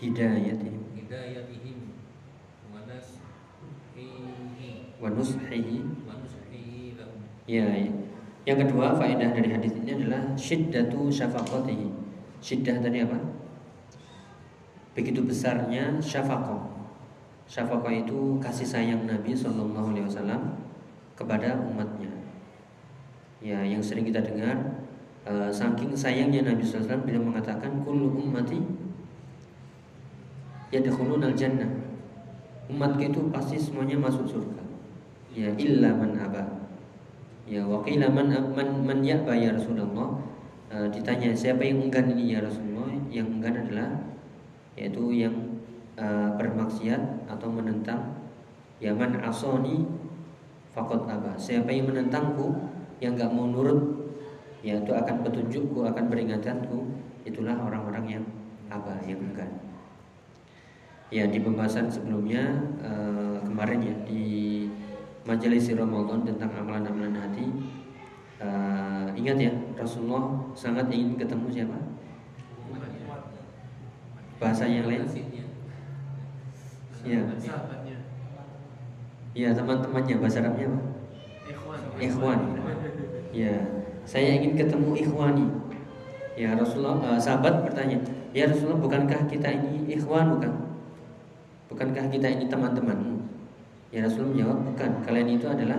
Hidayatihim 0.00 0.96
hidayatihim 0.96 1.92
wa 2.72 2.80
nashihi 2.88 4.08
wa 4.96 5.12
nushihi. 5.12 5.76
Wa 6.08 6.16
nushihi. 6.16 6.96
Lahum 6.96 7.20
ya, 7.44 7.68
ya. 7.68 7.92
Yang 8.48 8.58
kedua 8.64 8.96
faedah 8.96 9.36
dari 9.36 9.52
hadis 9.52 9.76
ini 9.76 10.00
adalah 10.00 10.32
syiddatu 10.40 11.12
syafaqatihi 11.12 11.99
syiddah 12.40 12.80
tadi 12.80 13.04
apa? 13.04 13.16
Begitu 14.96 15.22
besarnya 15.22 15.96
syafaqah. 16.02 16.66
Syafaqah 17.46 17.92
itu 17.94 18.36
kasih 18.42 18.66
sayang 18.66 19.06
Nabi 19.06 19.32
Shallallahu 19.32 19.94
Alaihi 19.94 20.06
Wasallam 20.08 20.60
kepada 21.14 21.60
umatnya. 21.60 22.10
Ya 23.40 23.64
yang 23.64 23.80
sering 23.80 24.04
kita 24.08 24.20
dengar 24.20 24.80
uh, 25.24 25.48
saking 25.48 25.96
sayangnya 25.96 26.44
Nabi 26.44 26.60
SAW 26.60 27.04
bila 27.08 27.20
mengatakan 27.20 27.80
kullu 27.84 28.12
ummati 28.12 28.60
yadkhulun 30.68 31.24
al 31.24 31.32
jannah 31.32 31.68
umatku 32.70 33.02
itu 33.02 33.20
pasti 33.34 33.56
semuanya 33.58 33.98
masuk 33.98 34.24
surga. 34.28 34.62
Ya 35.34 35.50
illa 35.58 35.90
man 35.94 36.14
aba. 36.16 36.44
Ya 37.50 37.66
waqila 37.66 38.06
man 38.12 38.30
man 38.54 38.68
man 38.86 38.98
ya'ba 39.02 39.34
ya 39.34 39.50
Rasulullah 39.50 40.22
uh, 40.70 40.86
ditanya 40.88 41.34
siapa 41.34 41.66
yang 41.66 41.90
enggan 41.90 42.14
ini 42.14 42.38
ya 42.38 42.40
Rasulullah? 42.40 42.94
Yang 43.10 43.28
enggan 43.38 43.54
adalah 43.66 43.90
yaitu 44.78 45.02
yang 45.12 45.34
uh, 45.98 46.32
bermaksiat 46.38 47.28
atau 47.28 47.48
menentang 47.50 48.16
ya 48.78 48.94
man 48.94 49.18
asoni 49.20 49.84
fakot 50.70 51.04
aba. 51.10 51.34
Siapa 51.36 51.68
yang 51.68 51.90
menentangku 51.90 52.54
yang 53.02 53.18
enggak 53.18 53.34
mau 53.34 53.50
nurut 53.50 53.98
ya 54.60 54.78
itu 54.78 54.92
akan 54.92 55.24
petunjukku 55.24 55.88
akan 55.88 56.04
peringatanku 56.12 56.84
itulah 57.24 57.56
orang-orang 57.56 58.20
yang 58.20 58.24
apa 58.70 59.02
yang 59.04 59.18
enggan. 59.20 59.50
Ya 61.10 61.26
di 61.26 61.42
pembahasan 61.42 61.90
sebelumnya 61.90 62.62
uh, 62.86 63.42
kemarin 63.42 63.82
ya 63.82 63.94
di 64.06 64.24
majelis 65.26 65.66
Ramadan 65.74 66.22
tentang 66.22 66.54
amalan-amalan 66.54 67.18
hati 67.18 67.50
uh, 68.40 69.06
ingat 69.14 69.36
ya 69.38 69.52
Rasulullah 69.76 70.40
sangat 70.56 70.88
ingin 70.88 71.16
ketemu 71.20 71.46
siapa? 71.52 71.78
Bahasa 74.40 74.64
yang 74.64 74.88
lain? 74.88 75.04
Ya. 77.04 77.20
Ya 79.30 79.48
teman-temannya 79.54 80.16
bahasa 80.18 80.42
Arabnya 80.42 80.66
apa? 80.68 80.80
Ikhwan. 82.00 82.40
Ya, 83.30 83.54
saya 84.02 84.42
ingin 84.42 84.58
ketemu 84.58 84.98
ikhwani. 84.98 85.46
Ya 86.34 86.56
Rasulullah 86.56 86.98
uh, 87.04 87.20
sahabat 87.20 87.62
bertanya, 87.62 88.00
ya 88.32 88.48
Rasulullah 88.48 88.80
bukankah 88.80 89.28
kita 89.28 89.48
ini 89.52 89.86
ikhwan 89.94 90.34
bukan? 90.34 90.52
Bukankah 91.70 92.10
kita 92.10 92.26
ini 92.26 92.50
teman-temanmu? 92.50 93.22
Ya 93.90 94.06
Rasul 94.06 94.34
menjawab, 94.34 94.58
bukan. 94.70 94.90
Kalian 95.02 95.28
itu 95.34 95.46
adalah 95.50 95.78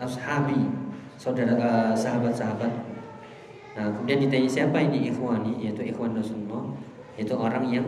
ashabi, 0.00 0.68
saudara 1.16 1.56
uh, 1.56 1.92
sahabat-sahabat. 1.96 2.72
Nah, 3.76 3.92
kemudian 3.92 4.24
ditanya 4.24 4.48
siapa 4.48 4.80
ini 4.80 5.12
ikhwani, 5.12 5.60
yaitu 5.60 5.84
ikhwan 5.84 6.16
Rasulullah, 6.16 6.72
yaitu 7.20 7.36
orang 7.36 7.64
yang 7.68 7.86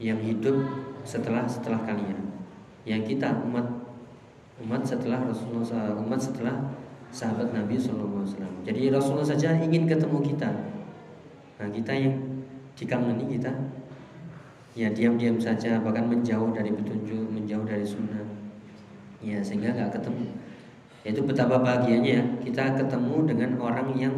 yang 0.00 0.20
hidup 0.20 0.56
setelah 1.04 1.44
setelah 1.44 1.84
kalian. 1.84 2.32
Yang 2.84 3.16
kita 3.16 3.44
umat 3.44 3.64
umat 4.64 4.80
setelah 4.84 5.20
Rasulullah 5.24 5.96
umat 5.98 6.20
setelah 6.20 6.56
sahabat 7.12 7.52
Nabi 7.52 7.76
SAW. 7.76 8.24
Jadi 8.64 8.88
Rasulullah 8.88 9.26
saja 9.26 9.56
ingin 9.60 9.84
ketemu 9.84 10.18
kita. 10.20 10.50
Nah, 11.60 11.68
kita 11.68 11.92
yang 11.92 12.16
dikangeni 12.74 13.38
kita 13.38 13.52
ya 14.74 14.90
diam-diam 14.90 15.38
saja 15.38 15.78
bahkan 15.78 16.10
menjauh 16.10 16.50
dari 16.50 16.74
petunjuk 16.74 17.30
menjauh 17.30 17.62
dari 17.62 17.86
sunnah 17.86 18.26
ya 19.22 19.38
sehingga 19.38 19.70
nggak 19.70 19.94
ketemu 19.94 20.26
itu 21.04 21.20
betapa 21.20 21.60
bahagianya 21.60 22.10
ya 22.16 22.22
kita 22.40 22.80
ketemu 22.80 23.28
dengan 23.28 23.50
orang 23.60 23.92
yang 23.92 24.14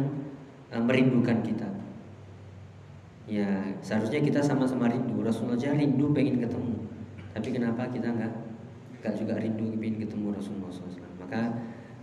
uh, 0.71 0.79
merindukan 0.79 1.43
kita. 1.43 1.67
Ya 3.27 3.75
seharusnya 3.83 4.23
kita 4.23 4.39
sama-sama 4.39 4.87
rindu. 4.87 5.19
Rasulullah 5.19 5.59
aja 5.59 5.75
rindu 5.75 6.15
pengen 6.15 6.39
ketemu. 6.39 6.79
Tapi 7.35 7.47
kenapa 7.51 7.91
kita 7.91 8.07
nggak 8.07 8.33
nggak 9.03 9.13
juga 9.19 9.35
rindu 9.35 9.75
pengen 9.75 9.99
ketemu 9.99 10.31
Rasulullah 10.31 10.71
SAW? 10.71 11.11
Maka 11.19 11.41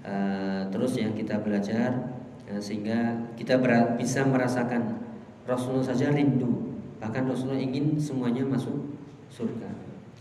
uh, 0.04 0.62
terus 0.68 1.00
ya 1.00 1.08
kita 1.16 1.40
belajar 1.40 2.12
uh, 2.52 2.60
sehingga 2.60 3.24
kita 3.40 3.56
bisa 3.96 4.20
merasakan 4.28 5.00
Rasulullah 5.48 5.88
saja 5.88 6.12
rindu. 6.12 6.76
Bahkan 7.00 7.24
Rasulullah 7.24 7.60
ingin 7.60 7.96
semuanya 7.96 8.44
masuk 8.44 9.00
surga. 9.32 9.72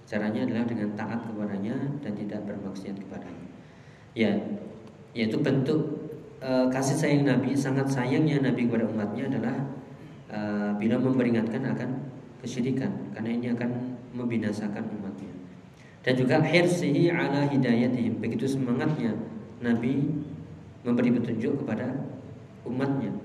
Caranya 0.07 0.47
adalah 0.47 0.63
dengan 0.67 0.95
taat 0.95 1.19
kepadanya 1.27 1.75
dan 1.99 2.15
tidak 2.15 2.47
bermaksiat 2.47 2.95
kepadanya. 2.95 3.42
Ya, 4.13 4.37
yaitu 5.17 5.41
bentuk 5.41 6.09
e, 6.37 6.51
kasih 6.69 6.97
sayang 6.97 7.25
Nabi, 7.25 7.57
sangat 7.57 7.89
sayangnya 7.89 8.45
Nabi 8.45 8.69
kepada 8.69 8.85
umatnya 8.85 9.25
adalah 9.29 9.55
e, 10.29 10.39
bila 10.77 11.01
memperingatkan 11.01 11.65
akan 11.65 11.89
kesyirikan, 12.45 12.91
karena 13.17 13.29
ini 13.33 13.47
akan 13.57 13.97
membinasakan 14.13 14.85
umatnya. 15.01 15.33
Dan 16.03 16.13
juga 16.19 16.43
hirsihi 16.43 17.09
ala 17.09 17.47
hidayatihim, 17.49 18.21
begitu 18.21 18.45
semangatnya 18.45 19.17
Nabi 19.63 20.11
memberi 20.83 21.09
petunjuk 21.15 21.63
kepada 21.63 21.89
umatnya. 22.67 23.15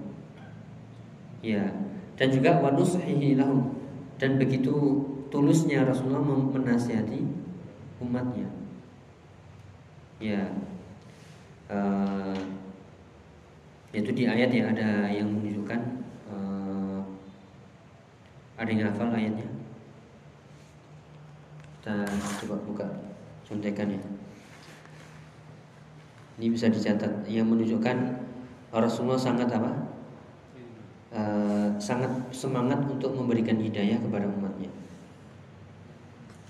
Ya, 1.43 1.71
dan 2.19 2.29
juga 2.35 2.59
wanushihi 2.63 3.39
lahum 3.39 3.79
dan 4.19 4.39
begitu 4.39 4.75
tulusnya 5.31 5.87
Rasulullah 5.87 6.23
menasihati 6.27 7.23
umatnya. 8.03 8.51
Ya, 10.19 10.51
uh, 11.73 12.39
itu 13.97 14.11
di 14.13 14.29
ayat 14.29 14.53
ya 14.53 14.69
ada 14.69 15.09
yang 15.09 15.33
menunjukkan 15.33 15.81
uh, 16.29 17.01
ada 18.61 18.69
yang 18.69 18.89
hafal 18.93 19.13
ayatnya. 19.13 19.49
Kita 21.79 22.05
coba 22.45 22.57
buka 22.69 22.87
contekan 23.49 23.97
ya 23.97 24.03
ini 26.39 26.55
bisa 26.55 26.71
dicatat. 26.71 27.27
Yang 27.27 27.47
menunjukkan 27.51 27.97
Rasulullah 28.71 29.19
sangat 29.19 29.51
apa? 29.51 29.73
Uh, 31.09 31.69
sangat 31.83 32.11
semangat 32.31 32.79
untuk 32.87 33.11
memberikan 33.11 33.59
hidayah 33.59 33.99
kepada 33.99 34.31
umatnya. 34.31 34.71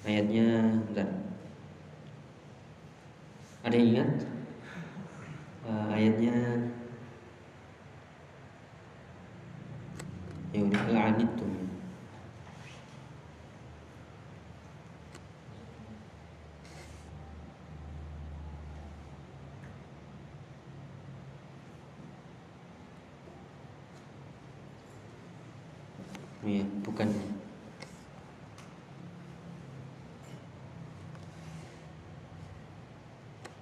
Ayatnya 0.05 0.77
bentar. 0.93 1.09
Ada 3.65 3.75
yang 3.81 3.89
ingat 3.97 4.11
uh, 5.69 5.93
ayatnya. 5.93 6.35
Ya 10.57 10.65
udah 10.65 10.85
la'anittum 10.89 11.53
Iya, 26.49 26.65
bukan. 26.81 27.13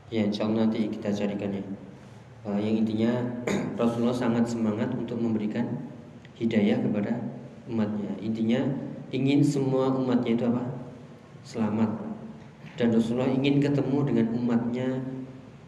Ya 0.07 0.23
insya 0.23 0.47
Allah 0.47 0.71
nanti 0.71 0.87
kita 0.87 1.11
carikan 1.11 1.51
ya 1.51 1.86
uh, 2.47 2.59
Yang 2.59 2.87
intinya 2.87 3.13
Rasulullah 3.81 4.17
sangat 4.17 4.47
semangat 4.47 4.95
untuk 4.95 5.19
memberikan 5.19 5.67
hidayah 6.39 6.79
kepada 6.81 7.19
umatnya 7.67 8.15
Intinya 8.23 8.63
ingin 9.11 9.43
semua 9.43 9.91
umatnya 9.93 10.39
itu 10.39 10.45
apa? 10.47 10.65
Selamat 11.43 11.91
Dan 12.79 12.95
Rasulullah 12.95 13.31
ingin 13.31 13.59
ketemu 13.59 13.99
dengan 14.07 14.27
umatnya 14.39 14.89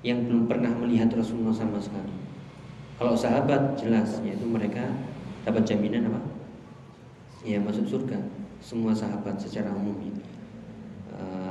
Yang 0.06 0.18
belum 0.30 0.42
pernah 0.46 0.72
melihat 0.78 1.10
Rasulullah 1.12 1.54
sama 1.54 1.82
sekali 1.82 2.14
Kalau 2.96 3.18
sahabat 3.18 3.74
jelas 3.76 4.22
Yaitu 4.22 4.46
mereka 4.46 4.86
dapat 5.42 5.66
jaminan 5.66 6.08
apa? 6.14 6.22
Ya 7.42 7.58
masuk 7.58 7.84
surga 7.90 8.22
Semua 8.62 8.94
sahabat 8.94 9.38
secara 9.38 9.70
umum 9.74 9.98
ya. 10.02 10.28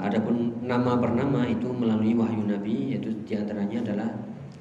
Adapun 0.07 0.55
nama 0.63 0.95
per 1.01 1.11
nama 1.17 1.43
itu 1.49 1.67
melalui 1.73 2.15
wahyu 2.15 2.45
Nabi 2.45 2.95
yaitu 2.95 3.11
di 3.25 3.33
antaranya 3.35 3.83
adalah 3.83 4.09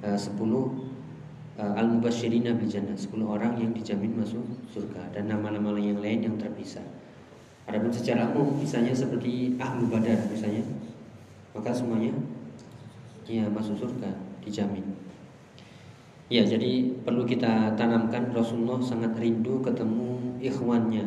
uh, 0.04 0.18
10 0.18 0.36
uh, 0.36 1.72
al 1.72 1.86
mubashirina 1.88 2.52
bil 2.56 2.68
jannah 2.68 2.96
10 2.96 3.12
orang 3.22 3.56
yang 3.56 3.72
dijamin 3.72 4.12
masuk 4.16 4.42
surga 4.72 5.12
dan 5.16 5.30
nama-nama 5.30 5.72
yang 5.78 6.00
lain 6.00 6.26
yang 6.26 6.36
terpisah. 6.36 6.84
Adapun 7.66 7.90
secara 7.90 8.30
umum 8.30 8.62
misalnya 8.62 8.94
seperti 8.94 9.58
ahlu 9.58 9.90
badar 9.90 10.18
misalnya 10.30 10.62
maka 11.56 11.72
semuanya 11.72 12.12
ya 13.26 13.48
masuk 13.48 13.80
surga 13.80 14.12
dijamin. 14.44 14.84
Ya 16.26 16.42
jadi 16.42 16.90
perlu 17.06 17.22
kita 17.22 17.78
tanamkan 17.78 18.34
Rasulullah 18.34 18.82
sangat 18.82 19.14
rindu 19.14 19.62
ketemu 19.62 20.38
ikhwannya, 20.42 21.06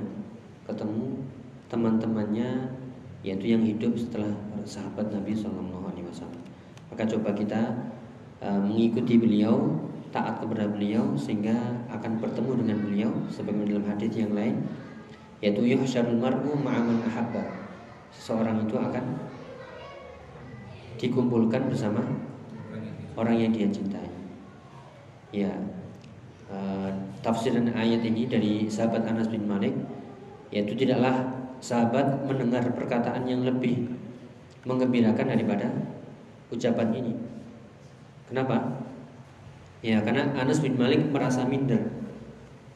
ketemu 0.63 1.19
teman-temannya 1.67 2.71
yaitu 3.19 3.51
yang 3.51 3.67
hidup 3.67 3.99
setelah 3.99 4.31
sahabat 4.63 5.11
Nabi 5.11 5.35
Wasallam. 5.35 6.43
Maka 6.89 7.03
coba 7.15 7.29
kita 7.37 7.61
uh, 8.43 8.59
mengikuti 8.59 9.19
beliau, 9.19 9.79
taat 10.09 10.41
kepada 10.41 10.65
beliau 10.65 11.13
sehingga 11.13 11.53
akan 11.93 12.17
bertemu 12.17 12.51
dengan 12.65 12.77
beliau 12.81 13.11
sebagaimana 13.29 13.69
dalam 13.69 13.87
hadis 13.93 14.11
yang 14.17 14.33
lain 14.33 14.55
yaitu 15.39 15.63
yuhsyarul 15.63 16.19
mar'u 16.19 16.51
ma'aman 16.59 16.99
ahabba. 17.07 17.43
Seseorang 18.11 18.67
itu 18.67 18.75
akan 18.75 19.05
dikumpulkan 20.99 21.71
bersama 21.71 22.03
orang 23.15 23.35
yang 23.39 23.51
dia 23.55 23.69
cintai. 23.71 24.09
Ya. 25.31 25.53
Uh, 26.49 26.89
tafsiran 27.21 27.69
ayat 27.77 28.01
ini 28.01 28.25
dari 28.25 28.65
sahabat 28.65 29.05
Anas 29.05 29.29
bin 29.29 29.45
Malik 29.45 29.77
yaitu 30.49 30.73
tidaklah 30.73 31.29
sahabat 31.61 32.25
mendengar 32.25 32.65
perkataan 32.73 33.29
yang 33.29 33.45
lebih 33.45 33.85
mengembirakan 34.65 35.29
daripada 35.29 35.69
ucapan 36.49 36.89
ini. 36.97 37.13
Kenapa? 38.29 38.85
Ya, 39.81 39.99
karena 40.05 40.29
Anas 40.37 40.61
bin 40.61 40.77
Malik 40.77 41.09
merasa 41.09 41.43
minder. 41.49 41.81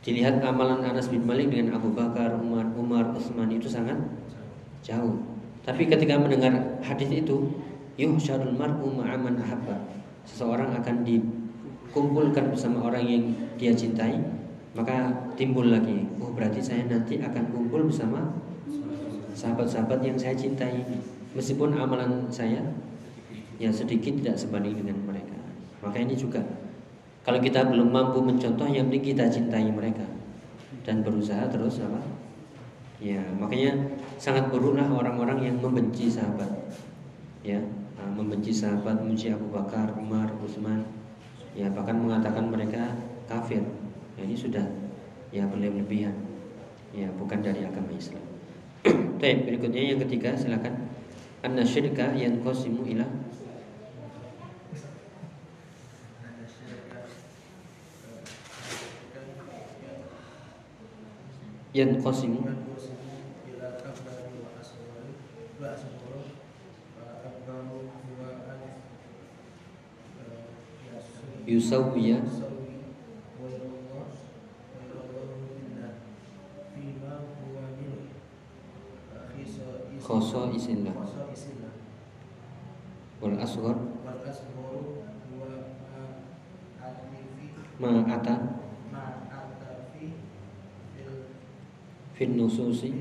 Dilihat 0.04 0.44
amalan 0.44 0.84
Anas 0.84 1.08
bin 1.08 1.24
Malik 1.24 1.54
dengan 1.54 1.78
Abu 1.78 1.94
Bakar, 1.94 2.36
Umar, 2.42 2.68
Umar, 2.76 3.14
Utsman 3.16 3.48
itu 3.54 3.70
sangat 3.70 3.96
jauh. 4.84 5.22
Tapi 5.64 5.88
ketika 5.88 6.20
mendengar 6.20 6.82
hadis 6.84 7.08
itu, 7.08 7.54
yuhsyarul 7.96 8.58
mar'u 8.58 8.92
ma'aman 9.00 9.40
ahabba. 9.40 9.80
Seseorang 10.28 10.76
akan 10.76 11.08
dikumpulkan 11.08 12.52
bersama 12.52 12.92
orang 12.92 13.06
yang 13.08 13.24
dia 13.56 13.72
cintai, 13.72 14.20
maka 14.76 15.14
timbul 15.40 15.72
lagi, 15.72 16.04
oh 16.20 16.34
berarti 16.36 16.60
saya 16.60 16.84
nanti 16.90 17.22
akan 17.22 17.54
kumpul 17.54 17.88
bersama 17.88 18.44
sahabat-sahabat 19.34 20.00
yang 20.06 20.18
saya 20.18 20.38
cintai 20.38 20.86
meskipun 21.34 21.74
amalan 21.74 22.30
saya 22.30 22.62
yang 23.58 23.74
sedikit 23.74 24.14
tidak 24.22 24.38
sebanding 24.38 24.78
dengan 24.78 24.98
mereka 25.10 25.33
maka 25.84 26.00
ini 26.00 26.16
juga 26.16 26.40
kalau 27.24 27.40
kita 27.40 27.64
belum 27.72 27.88
mampu 27.88 28.20
mencontoh 28.20 28.68
yang 28.68 28.92
penting 28.92 29.16
kita 29.16 29.32
cintai 29.32 29.72
mereka. 29.72 30.04
Dan 30.84 31.00
berusaha 31.08 31.48
terus 31.48 31.80
apa? 31.80 32.04
Ya 33.00 33.24
makanya 33.40 33.96
sangat 34.20 34.52
buruklah 34.52 34.92
orang-orang 34.92 35.48
yang 35.48 35.56
membenci 35.64 36.12
sahabat. 36.12 36.52
Ya 37.40 37.64
nah, 37.96 38.12
membenci 38.12 38.52
sahabat 38.52 39.00
membenci 39.00 39.32
Abu 39.32 39.48
Bakar 39.48 39.96
Umar 39.96 40.36
Utsman. 40.44 40.84
Ya 41.56 41.72
bahkan 41.72 41.96
mengatakan 41.96 42.52
mereka 42.52 42.92
kafir. 43.32 43.64
Ya, 44.20 44.28
ini 44.28 44.36
sudah 44.36 44.68
ya 45.32 45.48
berlebihan 45.48 46.14
ya 46.92 47.08
bukan 47.16 47.40
dari 47.40 47.64
agama 47.64 47.96
Islam. 47.96 48.22
Baik, 49.24 49.48
berikutnya 49.48 49.96
yang 49.96 50.00
ketiga 50.04 50.36
silakan. 50.36 50.92
Anna 51.44 51.64
syirka 51.64 52.12
yang 52.16 52.44
qasimu 52.44 52.84
ila 52.96 53.08
qasimu. 61.74 62.46
Yusawwiya 71.44 72.24
khoso 80.04 80.52
isillah. 80.56 80.96
Wal 83.20 83.36
asghar. 83.42 83.78
Ma 87.80 88.63
ata 92.14 92.18
fil 92.18 92.34
nususi 92.38 92.94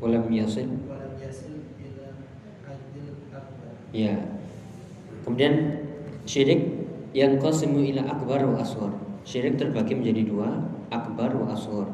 walam 0.00 0.26
yasil 0.32 0.68
ya 3.92 4.16
kemudian 5.24 5.84
syirik 6.24 6.80
yang 7.10 7.42
qasimu 7.42 7.82
ila 7.90 8.06
akbar 8.06 8.46
wa 8.46 8.62
asghar. 8.62 8.94
Syirik 9.26 9.58
terbagi 9.58 9.98
menjadi 9.98 10.30
dua, 10.30 10.62
akbar 10.94 11.34
wa 11.34 11.50
asghar. 11.50 11.90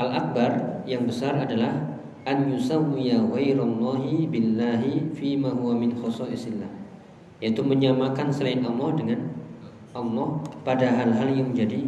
Al 0.00 0.10
akbar 0.16 0.82
yang 0.88 1.04
besar 1.04 1.36
adalah 1.36 1.76
an 2.24 2.48
yusawwiya 2.48 3.20
ghairallahi 3.28 4.26
billahi 4.32 5.12
fi 5.12 5.36
ma 5.36 5.52
huwa 5.52 5.76
min 5.76 5.92
khasaisillah. 5.92 6.68
Yaitu 7.44 7.60
menyamakan 7.64 8.32
selain 8.32 8.64
Allah 8.64 8.90
dengan 8.96 9.29
Allah 9.90 10.38
pada 10.62 10.86
hal-hal 10.86 11.28
yang 11.34 11.50
menjadi 11.50 11.82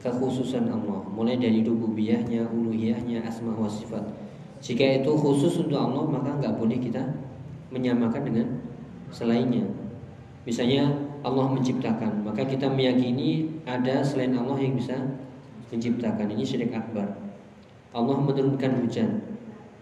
kekhususan 0.00 0.72
Allah, 0.72 1.04
mulai 1.12 1.36
dari 1.36 1.60
rububiyahnya, 1.66 2.48
uluhiyahnya, 2.48 3.26
asma 3.26 3.52
wa 3.52 3.68
sifat. 3.68 4.00
Jika 4.64 5.04
itu 5.04 5.12
khusus 5.12 5.60
untuk 5.60 5.76
Allah, 5.76 6.04
maka 6.08 6.32
nggak 6.40 6.56
boleh 6.56 6.80
kita 6.80 7.02
menyamakan 7.68 8.22
dengan 8.24 8.46
selainnya. 9.12 9.68
Misalnya 10.48 10.88
Allah 11.26 11.46
menciptakan, 11.52 12.24
maka 12.24 12.46
kita 12.46 12.70
meyakini 12.70 13.60
ada 13.66 14.00
selain 14.00 14.32
Allah 14.32 14.56
yang 14.62 14.78
bisa 14.78 14.96
menciptakan. 15.68 16.32
Ini 16.32 16.44
syirik 16.46 16.72
akbar. 16.72 17.18
Allah 17.92 18.16
menurunkan 18.16 18.80
hujan. 18.80 19.26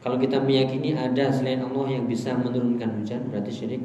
Kalau 0.00 0.16
kita 0.18 0.40
meyakini 0.42 0.96
ada 0.96 1.30
selain 1.30 1.62
Allah 1.62 1.86
yang 2.00 2.04
bisa 2.08 2.34
menurunkan 2.34 3.00
hujan, 3.00 3.28
berarti 3.30 3.52
syirik 3.52 3.82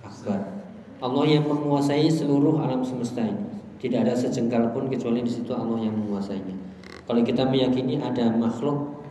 akbar. 0.00 0.65
Allah 1.02 1.24
yang 1.28 1.44
menguasai 1.44 2.08
seluruh 2.08 2.60
alam 2.60 2.80
semesta 2.80 3.20
ini. 3.20 3.44
Tidak 3.76 4.02
ada 4.02 4.16
sejengkal 4.16 4.72
pun 4.72 4.88
kecuali 4.88 5.20
di 5.20 5.28
situ 5.28 5.52
Allah 5.52 5.84
yang 5.84 5.92
menguasainya. 5.92 6.56
Kalau 7.04 7.20
kita 7.20 7.44
meyakini 7.44 8.00
ada 8.00 8.32
makhluk 8.32 9.04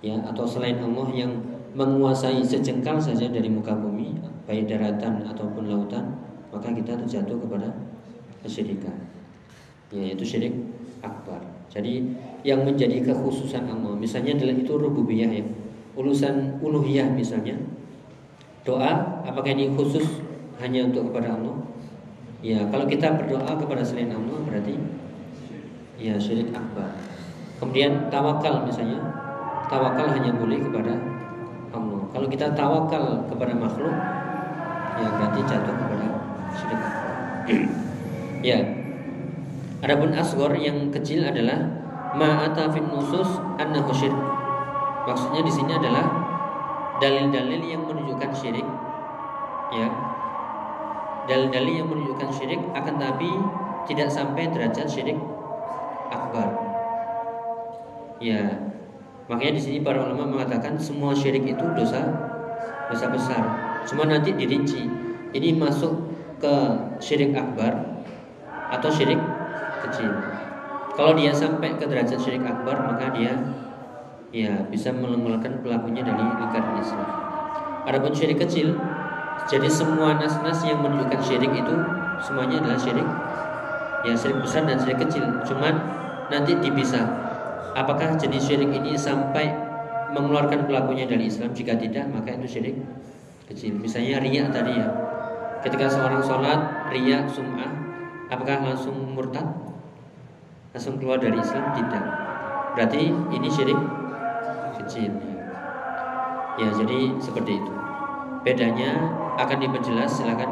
ya 0.00 0.16
atau 0.30 0.46
selain 0.46 0.78
Allah 0.78 1.08
yang 1.10 1.32
menguasai 1.74 2.38
sejengkal 2.46 3.02
saja 3.02 3.26
dari 3.26 3.50
muka 3.50 3.74
bumi, 3.74 4.14
baik 4.46 4.70
daratan 4.70 5.26
ataupun 5.26 5.66
lautan, 5.66 6.14
maka 6.54 6.70
kita 6.70 6.94
terjatuh 6.94 7.34
kepada 7.42 7.74
kesyirikan 8.46 8.94
yaitu 9.90 10.22
syirik 10.26 10.54
akbar 11.00 11.40
jadi 11.72 12.04
yang 12.44 12.62
menjadi 12.62 13.00
kekhususan 13.00 13.64
Allah 13.66 13.96
misalnya 13.96 14.36
adalah 14.36 14.54
itu 14.54 14.72
rububiyah 14.76 15.30
ya 15.32 15.44
urusan 15.96 16.60
uluhiyah 16.60 17.08
misalnya 17.14 17.56
doa 18.66 19.22
apakah 19.24 19.50
ini 19.54 19.72
khusus 19.72 20.04
hanya 20.64 20.88
untuk 20.88 21.12
kepada 21.12 21.36
Allah 21.36 21.56
ya 22.40 22.64
kalau 22.72 22.88
kita 22.88 23.12
berdoa 23.20 23.52
kepada 23.52 23.84
selain 23.84 24.08
Allah 24.16 24.40
berarti 24.48 24.80
ya 26.00 26.16
syirik 26.16 26.48
akbar 26.56 26.88
kemudian 27.60 28.08
tawakal 28.08 28.64
misalnya 28.64 29.04
tawakal 29.68 30.08
hanya 30.08 30.32
boleh 30.32 30.58
kepada 30.64 30.96
Allah 31.76 32.00
kalau 32.16 32.26
kita 32.32 32.56
tawakal 32.56 33.28
kepada 33.28 33.52
makhluk 33.52 33.92
ya 34.96 35.08
berarti 35.12 35.40
jatuh 35.44 35.74
kepada 35.76 36.06
syirik 36.56 36.80
ya. 38.44 38.60
Adapun 39.84 40.16
asgor 40.16 40.52
yang 40.56 40.88
kecil 40.92 41.24
adalah 41.24 41.60
ma'ata 42.16 42.72
fin 42.72 42.88
nusus 42.88 43.40
annahu 43.60 43.92
syirik. 43.92 44.16
Maksudnya 45.04 45.44
di 45.44 45.52
sini 45.52 45.72
adalah 45.76 46.04
dalil-dalil 47.00 47.60
yang 47.60 47.84
menunjukkan 47.84 48.30
syirik. 48.32 48.64
Ya. 49.72 49.88
Dalil-dalil 51.24 51.74
yang 51.80 51.88
menunjukkan 51.88 52.28
syirik 52.36 52.60
akan 52.76 52.94
tapi 53.00 53.30
tidak 53.88 54.08
sampai 54.12 54.48
derajat 54.52 54.84
syirik 54.88 55.16
akbar. 56.12 56.48
Ya. 58.20 58.60
Makanya 59.24 59.56
di 59.56 59.62
sini 59.62 59.78
para 59.80 60.04
ulama 60.04 60.28
mengatakan 60.28 60.76
semua 60.76 61.16
syirik 61.16 61.48
itu 61.48 61.64
dosa 61.72 62.12
dosa 62.92 63.06
besar. 63.08 63.42
Cuma 63.88 64.04
nanti 64.04 64.36
dirinci. 64.36 64.84
Ini 65.34 65.56
masuk 65.56 66.12
ke 66.38 66.54
syirik 67.00 67.32
akbar 67.32 68.04
atau 68.70 68.90
syirik 68.92 69.18
kecil. 69.88 70.12
Kalau 70.94 71.16
dia 71.18 71.34
sampai 71.34 71.74
ke 71.74 71.84
derajat 71.88 72.20
syirik 72.20 72.44
akbar 72.46 72.84
maka 72.86 73.10
dia 73.16 73.34
ya 74.34 74.66
bisa 74.66 74.90
mengeluarkan 74.90 75.62
pelakunya 75.62 76.02
dari 76.06 76.22
lingkaran 76.22 76.78
Islam. 76.78 77.08
Adapun 77.84 78.12
syirik 78.16 78.40
kecil, 78.40 78.74
jadi 79.44 79.68
semua 79.68 80.16
nas-nas 80.16 80.64
yang 80.64 80.80
menunjukkan 80.80 81.20
syirik 81.20 81.52
itu 81.52 81.74
semuanya 82.24 82.64
adalah 82.64 82.80
syirik 82.80 83.08
ya 84.04 84.12
syirik 84.16 84.40
besar 84.44 84.64
dan 84.68 84.76
syirik 84.80 85.04
kecil. 85.08 85.24
Cuman 85.44 85.74
nanti 86.28 86.56
dipisah. 86.60 87.24
Apakah 87.74 88.14
jenis 88.14 88.46
syirik 88.46 88.70
ini 88.70 88.94
sampai 88.94 89.50
mengeluarkan 90.14 90.70
pelakunya 90.70 91.10
dari 91.10 91.26
Islam? 91.26 91.50
Jika 91.50 91.74
tidak, 91.74 92.06
maka 92.06 92.38
itu 92.38 92.46
syirik 92.46 92.76
kecil. 93.50 93.74
Misalnya 93.74 94.22
riak 94.22 94.54
tadi 94.54 94.78
ya, 94.78 94.88
Ketika 95.64 95.88
seorang 95.88 96.20
sholat 96.20 96.92
ria 96.92 97.24
sum'ah 97.24 97.72
Apakah 98.28 98.68
langsung 98.68 98.94
murtad? 99.16 99.48
Langsung 100.76 101.00
keluar 101.00 101.16
dari 101.18 101.40
Islam? 101.40 101.72
Tidak 101.72 102.04
Berarti 102.76 103.10
ini 103.10 103.48
syirik 103.48 103.80
kecil 104.76 105.08
Ya 106.60 106.68
jadi 106.68 107.16
seperti 107.16 107.58
itu 107.58 107.72
Bedanya 108.44 109.23
akan 109.38 109.56
diperjelas 109.58 110.10
silakan. 110.14 110.50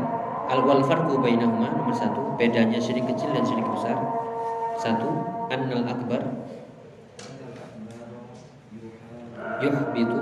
Al 0.50 0.60
wal 0.66 0.82
farqu 0.84 1.16
bainahuma 1.22 1.70
nomor 1.70 1.94
satu. 1.94 2.34
Bedanya 2.36 2.82
syirik 2.82 3.06
kecil 3.08 3.30
dan 3.32 3.46
syirik 3.46 3.66
besar. 3.70 3.96
Satu 4.76 5.08
Annal 5.52 5.84
akbar. 5.84 6.22
Yuhbitu. 9.62 10.18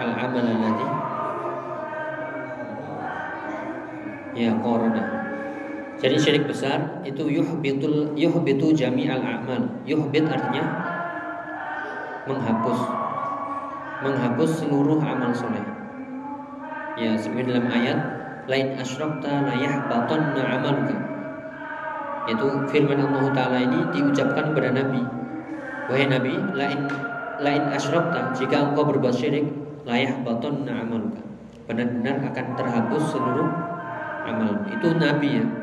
Al-amal 0.00 0.46
alladhi. 0.48 0.88
Ya 4.36 4.52
korona 4.62 5.09
jadi 6.00 6.16
syirik 6.16 6.48
besar 6.48 7.04
itu 7.04 7.28
yuhbitul 7.28 8.16
yuhbitu 8.16 8.72
jami'al 8.72 9.20
a'mal. 9.20 9.84
Yuhbit 9.84 10.24
artinya 10.32 10.64
menghapus. 12.24 12.80
Menghapus 14.00 14.50
seluruh 14.64 14.96
amal 15.04 15.28
soleh. 15.36 15.60
Ya 16.96 17.20
seperti 17.20 17.52
dalam 17.52 17.68
ayat 17.68 18.00
lain 18.48 18.80
asyrakta 18.80 19.44
la 19.44 19.52
yahbatanna 19.52 20.40
amaluka 20.40 20.96
itu 22.28 22.46
firman 22.72 23.00
Allah 23.00 23.32
taala 23.36 23.58
ini 23.60 23.80
diucapkan 23.92 24.56
kepada 24.56 24.72
Nabi. 24.72 25.04
Wahai 25.92 26.08
Nabi 26.08 26.32
lain 26.56 26.88
lain 27.44 27.62
asyrakta 27.76 28.32
jika 28.40 28.72
engkau 28.72 28.88
berbuat 28.88 29.12
syirik 29.12 29.52
layah 29.84 30.16
baton 30.24 30.64
amaluka 30.64 31.20
benar-benar 31.68 32.24
akan 32.24 32.46
terhapus 32.56 33.04
seluruh 33.12 33.48
amal. 34.24 34.64
Itu 34.72 34.96
nabi 34.96 35.44
ya 35.44 35.59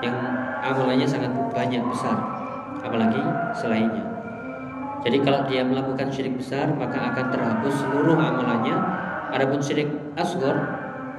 yang 0.00 0.16
amalannya 0.64 1.04
sangat 1.04 1.32
banyak 1.52 1.82
besar 1.88 2.16
apalagi 2.80 3.20
selainnya. 3.56 4.04
Jadi 5.00 5.24
kalau 5.24 5.48
dia 5.48 5.64
melakukan 5.64 6.12
syirik 6.12 6.36
besar 6.36 6.68
maka 6.76 7.12
akan 7.12 7.32
terhapus 7.32 7.74
seluruh 7.84 8.16
amalannya 8.16 8.76
adapun 9.32 9.60
syirik 9.60 9.88
asghar 10.16 10.56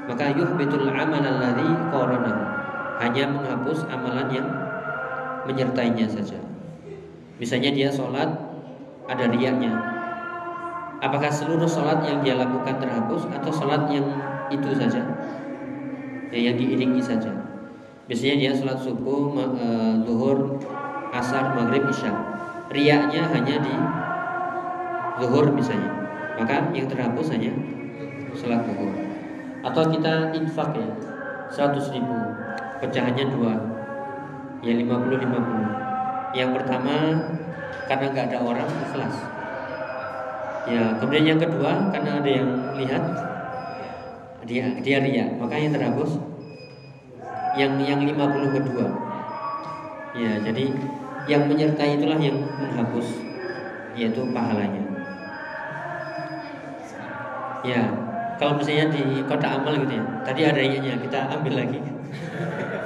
maka 0.06 0.34
yuhbitul 0.34 0.90
amal 0.90 1.22
alladhi 1.22 1.70
qaranahu. 1.90 2.44
Hanya 3.02 3.34
menghapus 3.34 3.90
amalan 3.90 4.30
yang 4.30 4.48
menyertainya 5.50 6.06
saja. 6.06 6.38
Misalnya 7.42 7.74
dia 7.74 7.90
sholat 7.90 8.30
ada 9.10 9.26
riaknya. 9.34 9.74
Apakah 11.02 11.34
seluruh 11.34 11.66
sholat 11.66 12.06
yang 12.06 12.22
dia 12.22 12.38
lakukan 12.38 12.78
terhapus 12.78 13.26
atau 13.34 13.50
sholat 13.50 13.90
yang 13.90 14.06
itu 14.54 14.70
saja, 14.78 15.02
ya, 16.30 16.38
yang 16.38 16.54
diiringi 16.62 17.02
saja? 17.02 17.51
Biasanya 18.12 18.36
dia 18.44 18.52
sholat 18.52 18.76
subuh, 18.84 19.40
e, 19.40 19.68
zuhur, 20.04 20.60
asar, 21.16 21.56
maghrib, 21.56 21.88
isya. 21.88 22.12
Riaknya 22.68 23.24
hanya 23.32 23.56
di 23.64 23.72
zuhur 25.24 25.48
misalnya, 25.56 25.96
maka 26.36 26.76
yang 26.76 26.92
terhapus 26.92 27.32
hanya 27.32 27.56
sholat 28.36 28.68
zuhur. 28.68 28.92
Atau 29.64 29.96
kita 29.96 30.36
infak 30.36 30.76
ya, 30.76 30.92
100 31.56 31.88
ribu, 31.96 32.20
pecahannya 32.84 33.32
dua, 33.32 33.56
ya 34.60 34.76
50-50. 34.76 36.36
Yang 36.36 36.50
pertama 36.60 36.96
karena 37.88 38.06
nggak 38.12 38.28
ada 38.28 38.40
orang 38.44 38.68
ikhlas 38.68 39.16
Ya, 40.68 40.94
kemudian 41.00 41.26
yang 41.26 41.40
kedua 41.40 41.90
karena 41.90 42.20
ada 42.20 42.30
yang 42.30 42.76
lihat 42.76 43.04
dia 44.46 44.68
dia 44.84 45.00
ria, 45.00 45.26
maka 45.40 45.58
yang 45.58 45.74
terhapus 45.74 46.22
yang 47.58 47.76
yang 47.84 48.00
50 48.04 48.56
kedua. 48.56 48.86
Ya, 50.12 50.40
jadi 50.44 50.66
yang 51.28 51.48
menyertai 51.48 52.00
itulah 52.00 52.20
yang 52.20 52.38
menghapus 52.60 53.08
yaitu 53.96 54.24
pahalanya. 54.32 54.84
Ya, 57.62 57.82
kalau 58.42 58.58
misalnya 58.58 58.90
di 58.90 59.22
kota 59.30 59.48
amal 59.62 59.78
gitu 59.86 59.94
ya, 60.02 60.04
tadi 60.26 60.42
ada 60.48 60.62
ianya 60.64 60.98
kita 60.98 61.30
ambil 61.30 61.62
lagi. 61.62 61.80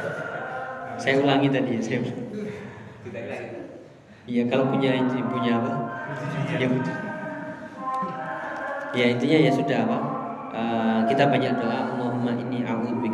saya 1.01 1.15
ulangi 1.21 1.47
tadi, 1.47 1.79
saya. 1.79 2.03
Iya, 4.25 4.49
kalau 4.49 4.73
punya 4.73 4.97
punya 5.29 5.61
apa? 5.61 5.71
Ya, 6.57 6.67
ya 8.95 9.05
intinya 9.11 9.37
ya 9.37 9.51
sudah 9.51 9.77
apa 9.85 9.97
uh, 10.55 10.99
kita 11.11 11.27
banyak 11.27 11.53
doa 11.59 11.93
Allahumma 11.93 12.31
a'udzubika 12.31 12.63
an 12.63 13.04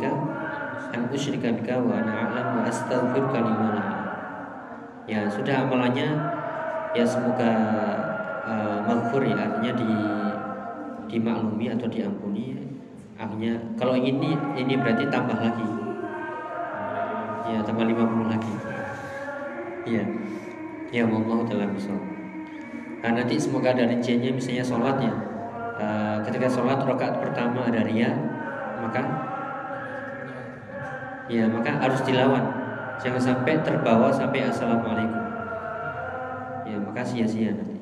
usyrika 1.11 1.51
bika 1.51 1.77
wa 1.77 1.99
ana 1.99 2.31
a'lam 2.31 2.47
astaghfiruka 2.65 3.39
ya 5.11 5.27
sudah 5.27 5.67
amalannya. 5.67 6.09
Ya 6.91 7.07
semoga 7.07 7.51
uh, 8.43 8.83
maghfur 8.83 9.23
ya 9.23 9.47
artinya 9.47 9.71
di 9.79 9.91
dimaklumi 11.07 11.71
atau 11.71 11.87
diampuni. 11.87 12.55
Akhirnya 13.15 13.55
kalau 13.79 13.95
ini 13.95 14.35
ini 14.59 14.73
berarti 14.75 15.07
tambah 15.07 15.39
lagi. 15.39 15.67
Ya 17.47 17.59
tambah 17.63 17.87
50 17.87 18.31
lagi. 18.31 18.53
Iya 19.87 20.03
ya 20.91 21.07
Allah 21.07 21.39
dalam 21.47 21.71
nah, 23.01 23.11
nanti 23.15 23.39
semoga 23.39 23.71
ada 23.71 23.87
rinciannya 23.87 24.35
misalnya 24.35 24.63
sholat 24.67 24.97
ya. 24.99 25.13
Eh, 25.81 26.17
ketika 26.27 26.45
sholat 26.51 26.83
rakaat 26.83 27.17
pertama 27.23 27.65
ada 27.65 27.81
ria 27.87 28.11
maka 28.83 29.01
ya 31.27 31.45
maka 31.45 31.77
harus 31.77 32.01
dilawan. 32.07 32.41
Jangan 33.01 33.21
sampai 33.21 33.61
terbawa 33.65 34.13
sampai 34.13 34.45
assalamualaikum. 34.45 35.25
Ya 36.69 36.77
maka 36.77 37.01
sia-sia 37.01 37.53
nanti. 37.53 37.81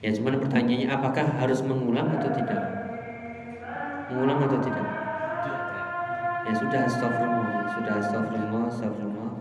Ya 0.00 0.08
cuman 0.16 0.40
pertanyaannya 0.40 0.88
apakah 0.88 1.26
harus 1.36 1.60
mengulang 1.66 2.08
atau 2.16 2.30
tidak? 2.32 2.62
Mengulang 4.08 4.38
atau 4.48 4.58
tidak? 4.62 4.86
Ya 6.46 6.52
sudah 6.56 6.80
astagfirullah. 6.88 7.68
Sudah 7.74 7.94
astagfirullah 8.00 8.62
astagfirullah. 8.70 9.32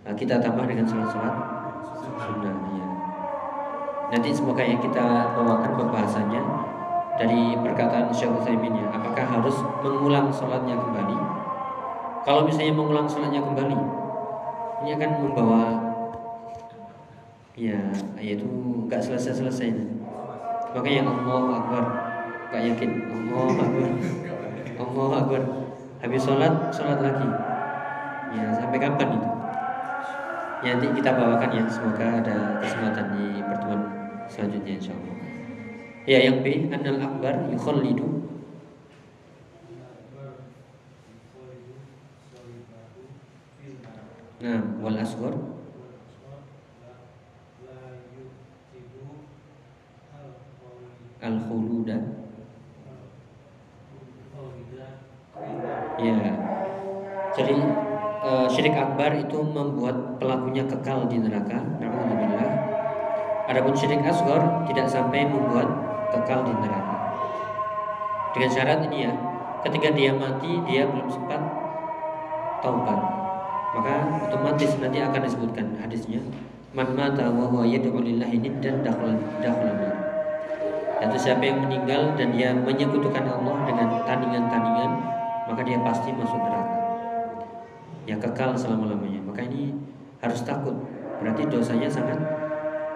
Nah, 0.00 0.14
kita 0.16 0.40
tambah 0.40 0.64
dengan 0.64 0.88
sholat-sholat. 0.88 1.36
Sunnah 2.00 2.56
ya. 2.76 2.86
Nanti 4.10 4.28
semoga 4.32 4.64
yang 4.64 4.80
kita 4.80 5.36
bawakan 5.36 5.72
pembahasannya 5.76 6.42
dari 7.20 7.54
perkataan 7.60 8.08
Syekh 8.10 8.32
Utsaimin 8.32 8.74
ya. 8.74 8.88
Apakah 8.90 9.24
harus 9.38 9.56
mengulang 9.84 10.32
sholatnya 10.32 10.80
kembali? 10.80 11.29
Kalau 12.20 12.44
misalnya 12.44 12.76
mengulang 12.76 13.08
sholatnya 13.08 13.40
kembali, 13.40 13.76
ini 14.84 14.90
akan 14.92 15.10
membawa 15.24 15.62
ya 17.56 17.80
yaitu 18.20 18.44
nggak 18.88 19.00
selesai-selesai. 19.00 19.72
Maka 20.76 20.88
yang 20.88 21.08
Allah 21.08 21.64
Akbar 21.64 21.84
nggak 22.52 22.62
yakin. 22.72 22.90
Allah 23.08 23.56
Akbar 23.56 23.90
Allah 24.80 25.10
Akbar. 25.24 25.42
Habis 26.00 26.20
sholat 26.24 26.72
sholat 26.72 27.00
lagi. 27.00 27.28
Ya 28.36 28.46
sampai 28.56 28.78
kapan 28.78 29.08
itu? 29.16 29.30
Ya, 30.60 30.76
nanti 30.76 30.92
kita 31.00 31.16
bawakan 31.16 31.50
ya. 31.56 31.64
Semoga 31.72 32.20
ada 32.20 32.60
kesempatan 32.60 33.06
di 33.16 33.40
pertemuan 33.40 33.82
selanjutnya 34.28 34.72
insyaallah. 34.76 35.16
Ya 36.04 36.18
yang 36.20 36.44
B 36.44 36.68
anal 36.68 37.00
akbar 37.00 37.48
yukhallidu 37.48 38.29
Nah, 44.40 44.64
wal 44.80 44.96
asghar 44.96 45.36
al 51.20 51.36
khuluda 51.44 52.20
Ya. 56.00 56.32
Jadi 57.36 57.60
uh, 58.24 58.48
syirik 58.48 58.72
akbar 58.72 59.12
itu 59.20 59.44
membuat 59.44 60.16
pelakunya 60.16 60.64
kekal 60.64 61.04
di 61.04 61.20
neraka. 61.20 61.60
Alhamdulillah. 61.60 62.48
Adapun 63.52 63.76
syirik 63.76 64.00
asgor 64.08 64.40
tidak 64.64 64.88
sampai 64.88 65.28
membuat 65.28 65.68
kekal 66.08 66.48
di 66.48 66.56
neraka. 66.56 66.96
Dengan 68.32 68.48
syarat 68.48 68.78
ini 68.88 68.98
ya, 69.04 69.12
ketika 69.68 69.92
dia 69.92 70.16
mati 70.16 70.56
dia 70.64 70.88
belum 70.88 71.08
sempat 71.12 71.40
taubat, 72.64 73.19
maka 73.70 73.94
otomatis 74.26 74.70
nanti 74.82 74.98
akan 74.98 75.20
disebutkan 75.22 75.66
hadisnya 75.78 76.20
man 76.74 76.90
mata 76.94 77.30
wa 77.30 77.46
huwa 77.50 77.66
yad'u 77.66 77.98
lillahi 77.98 78.38
dan 78.62 78.82
dakhala 78.82 79.14
Yaitu 81.00 81.16
siapa 81.16 81.40
yang 81.40 81.64
meninggal 81.64 82.12
dan 82.12 82.36
dia 82.36 82.52
menyekutukan 82.52 83.24
Allah 83.24 83.56
dengan 83.64 84.04
tandingan-tandingan, 84.04 84.90
maka 85.48 85.64
dia 85.64 85.80
pasti 85.80 86.12
masuk 86.12 86.36
neraka. 86.36 86.76
Ya 88.04 88.20
kekal 88.20 88.52
selama-lamanya. 88.52 89.24
Maka 89.24 89.48
ini 89.48 89.72
harus 90.20 90.44
takut. 90.44 90.76
Berarti 91.24 91.48
dosanya 91.48 91.88
sangat 91.88 92.20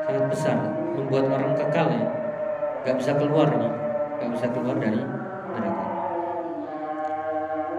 sangat 0.04 0.24
besar 0.28 0.56
membuat 0.94 1.32
orang 1.32 1.56
kekal 1.56 1.88
ya 1.88 2.04
nggak 2.84 2.96
bisa 3.00 3.12
keluar 3.16 3.48
ini 3.48 3.68
nggak 4.20 4.30
bisa 4.36 4.46
keluar 4.52 4.76
dari 4.76 5.00
neraka 5.56 5.86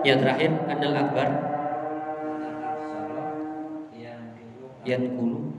yang 0.02 0.18
terakhir 0.22 0.52
anal 0.70 0.96
akbar 0.98 1.30
yang 4.86 5.04
kulu 5.18 5.52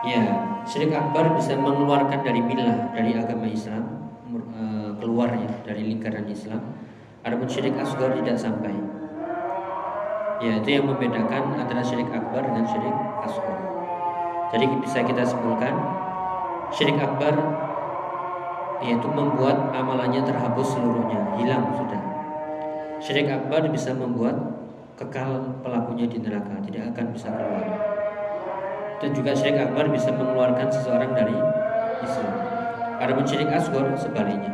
Ya, 0.00 0.24
syirik 0.64 0.96
akbar 0.96 1.36
bisa 1.36 1.60
mengeluarkan 1.60 2.24
dari 2.24 2.40
milah, 2.40 2.88
dari 2.96 3.12
agama 3.20 3.44
Islam, 3.44 3.84
eh, 4.32 4.90
keluar 4.96 5.28
ya 5.36 5.60
dari 5.60 5.92
lingkaran 5.92 6.24
Islam 6.24 6.72
Adapun 7.20 7.52
syirik 7.52 7.76
asgar 7.76 8.16
tidak 8.16 8.36
sampai. 8.40 8.72
Ya, 10.40 10.56
itu 10.56 10.72
yang 10.72 10.88
membedakan 10.88 11.52
antara 11.52 11.84
syirik 11.84 12.08
akbar 12.08 12.48
dengan 12.48 12.64
syirik 12.64 12.96
asgar. 13.20 13.60
Jadi 14.56 14.64
bisa 14.80 15.04
kita 15.04 15.20
simpulkan 15.28 15.76
syirik 16.72 16.96
akbar 16.96 17.36
yaitu 18.80 19.08
membuat 19.12 19.72
amalannya 19.76 20.24
terhapus 20.24 20.76
seluruhnya, 20.76 21.36
hilang 21.36 21.68
sudah. 21.76 22.00
Syirik 23.00 23.28
akbar 23.28 23.64
bisa 23.68 23.92
membuat 23.92 24.36
kekal 24.96 25.60
pelakunya 25.64 26.04
di 26.08 26.20
neraka, 26.20 26.60
tidak 26.64 26.92
akan 26.92 27.06
bisa 27.12 27.28
keluar. 27.32 27.64
Dan 29.00 29.16
juga 29.16 29.32
syirik 29.32 29.56
akbar 29.56 29.88
bisa 29.88 30.12
mengeluarkan 30.12 30.68
seseorang 30.68 31.16
dari 31.16 31.36
Islam. 32.04 32.34
Adapun 33.00 33.24
syirik 33.24 33.48
asgar 33.48 33.88
sebaliknya. 33.96 34.52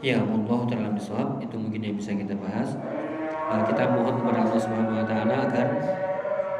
Ya 0.00 0.22
Allah 0.24 0.60
dalam 0.72 0.96
bisawab 0.96 1.44
itu 1.44 1.60
mungkin 1.60 1.84
yang 1.84 1.96
bisa 2.00 2.16
kita 2.16 2.32
bahas. 2.40 2.72
Uh, 3.52 3.60
kita 3.68 3.92
mohon 3.92 4.16
kepada 4.16 4.48
Allah 4.48 4.60
Subhanahu 4.60 5.00
Wa 5.00 5.06
Taala 5.08 5.36
agar 5.48 5.66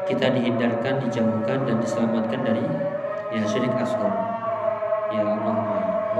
kita 0.04 0.32
dihindarkan, 0.36 1.04
dijauhkan 1.08 1.58
dan 1.64 1.76
diselamatkan 1.80 2.40
dari 2.44 2.64
ya 3.32 3.42
syirik 3.48 3.72
asghar. 3.80 4.27
Ya 5.08 5.24
Allah, 5.24 5.56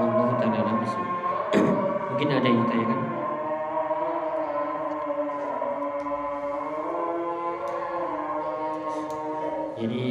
Allah 0.01 0.29
taala 0.41 0.73
bisawab. 0.81 1.13
mungkin 2.09 2.29
ada 2.33 2.47
yang 2.49 2.59
ditanyakan. 2.65 2.99
Jadi 9.77 10.05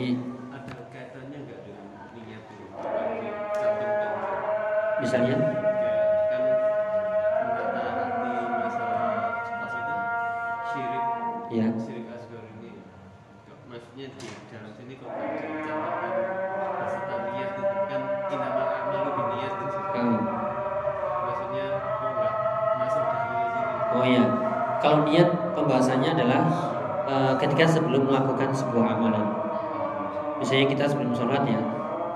iya. 24.09 24.25
Kalau 24.79 25.05
niat 25.05 25.29
pembahasannya 25.53 26.15
adalah 26.15 26.43
uh, 27.09 27.33
ketika 27.37 27.67
sebelum 27.67 28.07
melakukan 28.07 28.55
sebuah 28.55 28.99
amalan. 28.99 29.27
Misalnya 30.39 30.71
kita 30.71 30.85
sebelum 30.87 31.11
sholat 31.17 31.43
ya, 31.49 31.59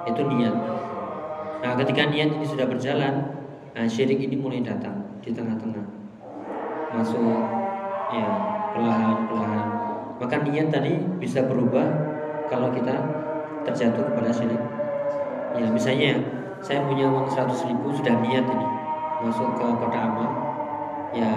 itu 0.06 0.22
niat. 0.22 0.54
Nah, 1.62 1.72
ketika 1.78 2.06
niat 2.06 2.38
ini 2.38 2.46
sudah 2.46 2.66
berjalan, 2.70 3.14
nah 3.74 3.86
syirik 3.86 4.18
ini 4.18 4.38
mulai 4.38 4.62
datang 4.62 4.94
di 5.22 5.34
tengah-tengah. 5.34 5.82
Masuk 6.94 7.38
ya 8.14 8.26
perlahan-perlahan. 8.74 9.66
Maka 10.22 10.36
niat 10.46 10.70
tadi 10.70 10.94
bisa 11.18 11.42
berubah 11.46 11.86
kalau 12.46 12.70
kita 12.70 12.94
terjatuh 13.66 14.06
kepada 14.12 14.30
syirik. 14.30 14.62
Ya 15.58 15.66
misalnya 15.66 16.18
saya 16.62 16.86
punya 16.86 17.10
uang 17.10 17.26
100 17.26 17.50
ribu 17.74 17.90
sudah 17.90 18.22
niat 18.22 18.46
ini 18.46 18.68
masuk 19.22 19.50
ke 19.58 19.66
kota 19.82 19.98
amal. 19.98 20.30
Ya 21.10 21.30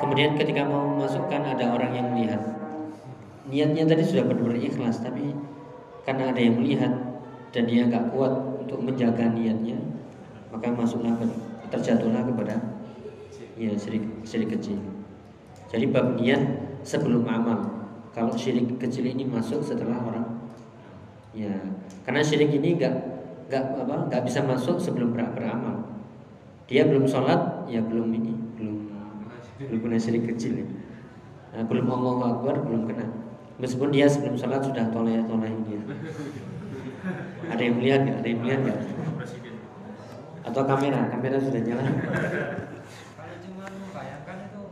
kemudian 0.00 0.34
ketika 0.34 0.64
mau 0.64 0.96
masukkan 0.96 1.44
ada 1.44 1.76
orang 1.76 1.92
yang 1.94 2.06
melihat. 2.10 2.40
Niatnya 3.50 3.84
tadi 3.84 4.02
sudah 4.02 4.24
benar-benar 4.26 4.58
ikhlas 4.62 5.04
tapi 5.04 5.36
karena 6.08 6.32
ada 6.32 6.40
yang 6.40 6.56
melihat 6.56 6.92
dan 7.52 7.68
dia 7.68 7.84
nggak 7.86 8.14
kuat 8.14 8.30
untuk 8.62 8.78
menjaga 8.80 9.26
niatnya 9.30 9.76
maka 10.50 10.70
masuklah 10.70 11.14
terjatuhlah 11.70 12.22
kepada 12.26 12.58
ya 13.54 13.70
syirik 13.76 14.02
syirik 14.26 14.58
kecil. 14.58 14.78
Jadi 15.70 15.86
bab 15.92 16.18
niat 16.18 16.42
sebelum 16.82 17.28
amal. 17.28 17.78
kalau 18.10 18.34
syirik 18.34 18.66
kecil 18.82 19.06
ini 19.06 19.22
masuk 19.22 19.62
setelah 19.62 19.94
orang 20.02 20.26
ya 21.30 21.54
karena 22.02 22.26
syirik 22.26 22.50
ini 22.50 22.74
nggak 22.74 22.94
nggak 23.46 23.86
apa 23.86 24.10
nggak 24.10 24.22
bisa 24.26 24.42
masuk 24.42 24.82
sebelum 24.82 25.14
ber 25.14 25.30
beramal 25.30 25.94
dia 26.66 26.86
belum 26.86 27.06
sholat 27.06 27.70
ya 27.70 27.78
belum 27.82 28.10
ini 28.14 28.34
kena 29.68 29.98
syirik 30.00 30.24
kecil 30.32 30.64
ya. 30.64 30.66
Nah, 31.50 31.66
belum 31.66 31.86
Allah 31.90 32.38
Akbar 32.38 32.64
belum 32.64 32.88
kena 32.88 33.20
meskipun 33.60 33.92
dia 33.92 34.08
sebelum 34.08 34.34
sholat 34.40 34.64
sudah 34.64 34.88
toleh 34.88 35.20
toleh 35.28 35.52
ya. 35.68 35.80
ada 37.52 37.60
yang 37.60 37.76
melihat 37.76 38.00
nggak 38.08 38.18
ada 38.24 38.28
yang 38.28 38.40
melihat 38.40 38.60
nggak 38.64 38.78
atau 40.40 40.62
kamera 40.64 41.00
kamera 41.12 41.36
sudah 41.36 41.60
nyala 41.60 41.84
Kalau 41.84 43.36
cuma 43.44 43.64
membayangkan 43.68 44.36
itu 44.48 44.62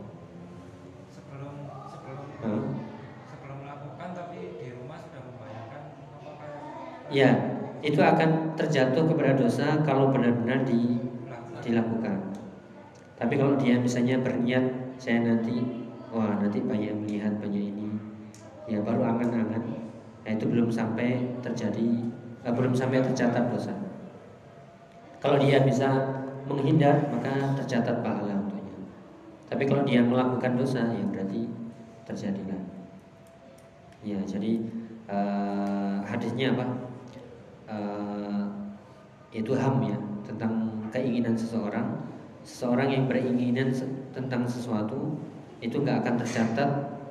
sebelum 1.13 1.53
sebelum 1.85 2.25
Hah? 2.41 2.61
sebelum 3.29 3.57
melakukan 3.61 4.09
tapi 4.17 4.39
di 4.57 4.67
rumah 4.73 4.97
sudah 5.05 5.21
membayangkan 5.21 5.81
apakah 6.17 6.49
ya 7.13 7.29
itu 7.79 8.01
akan 8.01 8.57
terjatuh 8.57 9.07
kepada 9.07 9.37
dosa 9.39 9.79
kalau 9.87 10.11
benar-benar 10.11 10.67
di 10.67 10.99
dilakukan. 11.63 12.35
Tapi 13.19 13.33
kalau 13.35 13.59
dia 13.59 13.75
misalnya 13.79 14.19
berniat 14.19 14.63
saya 14.99 15.23
nanti 15.23 15.63
wah 16.11 16.35
nanti 16.35 16.59
banyak 16.59 16.91
melihat 16.91 17.39
banyak 17.39 17.71
ini 17.71 17.87
ya 18.67 18.83
baru 18.83 19.07
angan-angan 19.15 19.63
nah, 20.27 20.31
itu 20.35 20.45
belum 20.45 20.67
sampai 20.67 21.39
terjadi 21.39 22.03
eh, 22.43 22.53
belum 22.53 22.75
sampai 22.75 22.99
tercatat 23.03 23.47
dosa. 23.49 23.73
Kalau 25.19 25.39
dia 25.39 25.63
bisa 25.63 25.87
menghindar 26.47 27.11
maka 27.11 27.55
tercatat 27.59 28.03
pahala 28.03 28.39
untuknya. 28.39 28.75
Tapi 29.47 29.63
kalau 29.67 29.83
dia 29.83 30.03
melakukan 30.03 30.55
dosa 30.59 30.83
ya 30.95 31.03
berarti 31.07 31.47
terjadilah. 32.03 32.61
Ya 34.03 34.19
jadi 34.27 34.51
eh, 35.07 35.97
hadisnya 36.03 36.55
apa? 36.55 36.65
Eh, 37.71 38.43
itu 39.29 39.55
ham 39.55 39.79
ya 39.85 39.97
tentang 40.27 40.83
keinginan 40.91 41.37
seseorang 41.37 42.01
seseorang 42.41 42.89
yang 42.89 43.03
beringinan 43.05 43.69
tentang 44.15 44.45
sesuatu 44.45 45.17
itu 45.59 45.75
nggak 45.79 46.05
akan 46.05 46.15
tercatat 46.19 46.69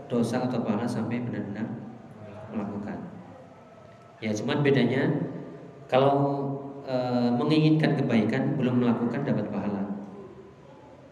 dosa 0.08 0.48
atau 0.48 0.64
pahala 0.64 0.88
sampai 0.88 1.20
benar-benar 1.20 1.68
melakukan. 2.48 2.96
Ya 4.24 4.32
cuman 4.32 4.64
bedanya 4.64 5.12
kalau 5.86 6.16
e, 6.82 6.96
menginginkan 7.36 7.94
kebaikan 7.94 8.56
belum 8.56 8.82
melakukan 8.82 9.20
dapat 9.22 9.46
pahala. 9.52 9.84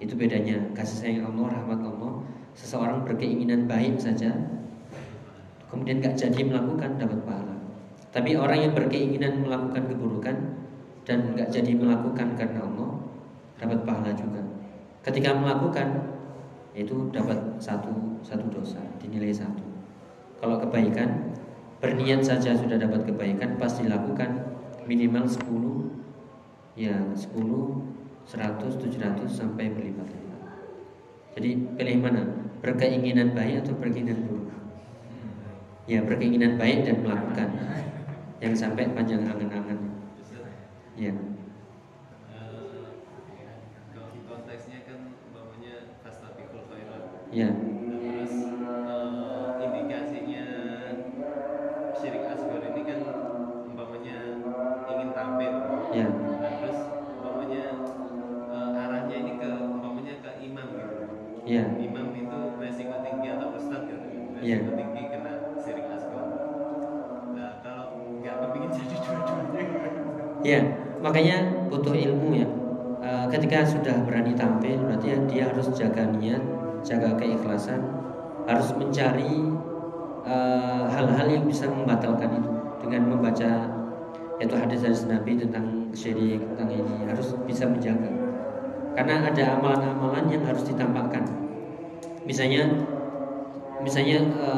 Itu 0.01 0.17
bedanya. 0.17 0.73
Kasih 0.73 0.97
sayang 0.97 1.25
Allah 1.33 1.61
rahmat 1.61 1.81
Allah 1.85 2.25
seseorang 2.57 3.05
berkeinginan 3.05 3.69
baik 3.69 4.01
saja 4.01 4.33
kemudian 5.69 6.01
nggak 6.01 6.17
jadi 6.17 6.41
melakukan 6.47 6.97
dapat 6.97 7.21
pahala. 7.27 7.57
Tapi 8.15 8.33
orang 8.33 8.59
yang 8.65 8.73
berkeinginan 8.73 9.45
melakukan 9.45 9.93
keburukan 9.93 10.37
dan 11.05 11.37
nggak 11.37 11.53
jadi 11.53 11.73
melakukan 11.77 12.33
karena 12.33 12.65
Allah 12.65 12.91
dapat 13.61 13.85
pahala 13.85 14.11
juga. 14.17 14.46
Ketika 15.07 15.31
melakukan 15.39 16.19
itu 16.75 17.09
dapat 17.15 17.39
satu 17.63 18.19
satu 18.27 18.51
dosa 18.51 18.83
dinilai 18.99 19.31
satu. 19.31 19.63
Kalau 20.43 20.59
kebaikan 20.59 21.33
berniat 21.79 22.27
saja 22.27 22.53
sudah 22.53 22.77
dapat 22.77 23.07
kebaikan 23.07 23.55
pas 23.57 23.71
dilakukan 23.79 24.59
minimal 24.85 25.25
10 25.25 25.47
ya 26.77 26.99
10 27.15 27.33
100 28.27 28.83
700 28.83 29.31
sampai 29.31 29.71
berlipat-lipat. 29.71 30.41
Jadi 31.39 31.51
pilih 31.79 31.97
mana? 32.03 32.23
Berkeinginan 32.59 33.33
baik 33.33 33.63
atau 33.63 33.79
berkeinginan 33.79 34.27
buruk? 34.27 34.51
Ya 35.87 36.03
berkeinginan 36.03 36.59
baik 36.59 36.83
dan 36.83 37.07
melakukan 37.07 37.49
yang 38.43 38.53
sampai 38.57 38.91
panjang 38.91 39.23
angan-angan. 39.23 39.79
Ya. 40.97 41.13
kalau 43.93 44.17
konteksnya 44.25 44.81
kan 44.89 45.13
umpamanya 45.29 46.01
fastabiqul 46.01 46.65
khairat 46.73 47.16
Ya. 47.35 47.51
terus 47.51 48.35
eh, 48.63 49.49
indikasinya 49.61 50.47
syirik 51.93 52.25
asghar 52.25 52.63
ini 52.63 52.83
kan 52.87 53.01
umpamanya 53.67 54.17
ingin 54.87 55.11
tampil 55.13 55.53
Ya. 55.91 56.07
Nah, 56.07 56.53
terus 56.63 56.79
umpamanya 57.19 57.65
eh, 58.51 58.71
arahnya 58.83 59.17
ini 59.17 59.33
ke 59.37 59.49
umpamanya 59.51 60.15
ke 60.23 60.31
imam 60.41 60.69
gitu 60.75 60.97
Ya. 61.47 61.63
imam 61.79 62.07
itu 62.15 62.39
resiko 62.59 62.97
tinggi 63.03 63.29
atau 63.31 63.49
ustad 63.55 63.83
gitu 63.87 64.07
Iya. 64.41 64.59
resiko 64.63 64.73
tinggi 64.79 65.03
kena 65.11 65.33
syirik 65.59 65.87
asghar 65.91 66.27
nah 67.35 67.51
kalau 67.61 67.87
nggak 68.23 68.35
kepingin 68.39 68.71
jadi 68.71 68.97
dua-duanya? 69.05 69.63
Ya, 70.47 70.61
makanya 71.03 71.37
butuh 71.67 71.91
ilmu 71.97 72.39
ya. 72.39 72.47
E, 73.03 73.11
ketika 73.35 73.67
sudah 73.67 73.99
berani 74.07 74.31
tampil, 74.33 74.79
berarti 74.79 75.07
ya 75.11 75.19
dia 75.27 75.45
harus 75.51 75.67
jaga 75.75 76.07
niat, 76.15 76.39
jaga 76.87 77.19
keikhlasan, 77.19 77.83
harus 78.47 78.71
mencari 78.79 79.43
e, 80.23 80.37
hal-hal 80.87 81.27
yang 81.27 81.45
bisa 81.45 81.67
membatalkan 81.67 82.39
itu 82.39 82.51
dengan 82.87 83.03
membaca 83.11 83.51
yaitu 84.37 84.55
hadis-hadis 84.55 85.09
Nabi 85.09 85.41
tentang 85.41 85.91
syirik 85.97 86.45
tentang 86.55 86.71
ini 86.71 87.11
harus 87.11 87.35
bisa 87.49 87.67
menjaga. 87.67 88.07
Karena 88.95 89.29
ada 89.29 89.61
amalan-amalan 89.61 90.31
yang 90.33 90.45
harus 90.47 90.65
ditampakkan. 90.65 91.25
Misalnya, 92.25 92.71
misalnya 93.83 94.23
e, 94.23 94.51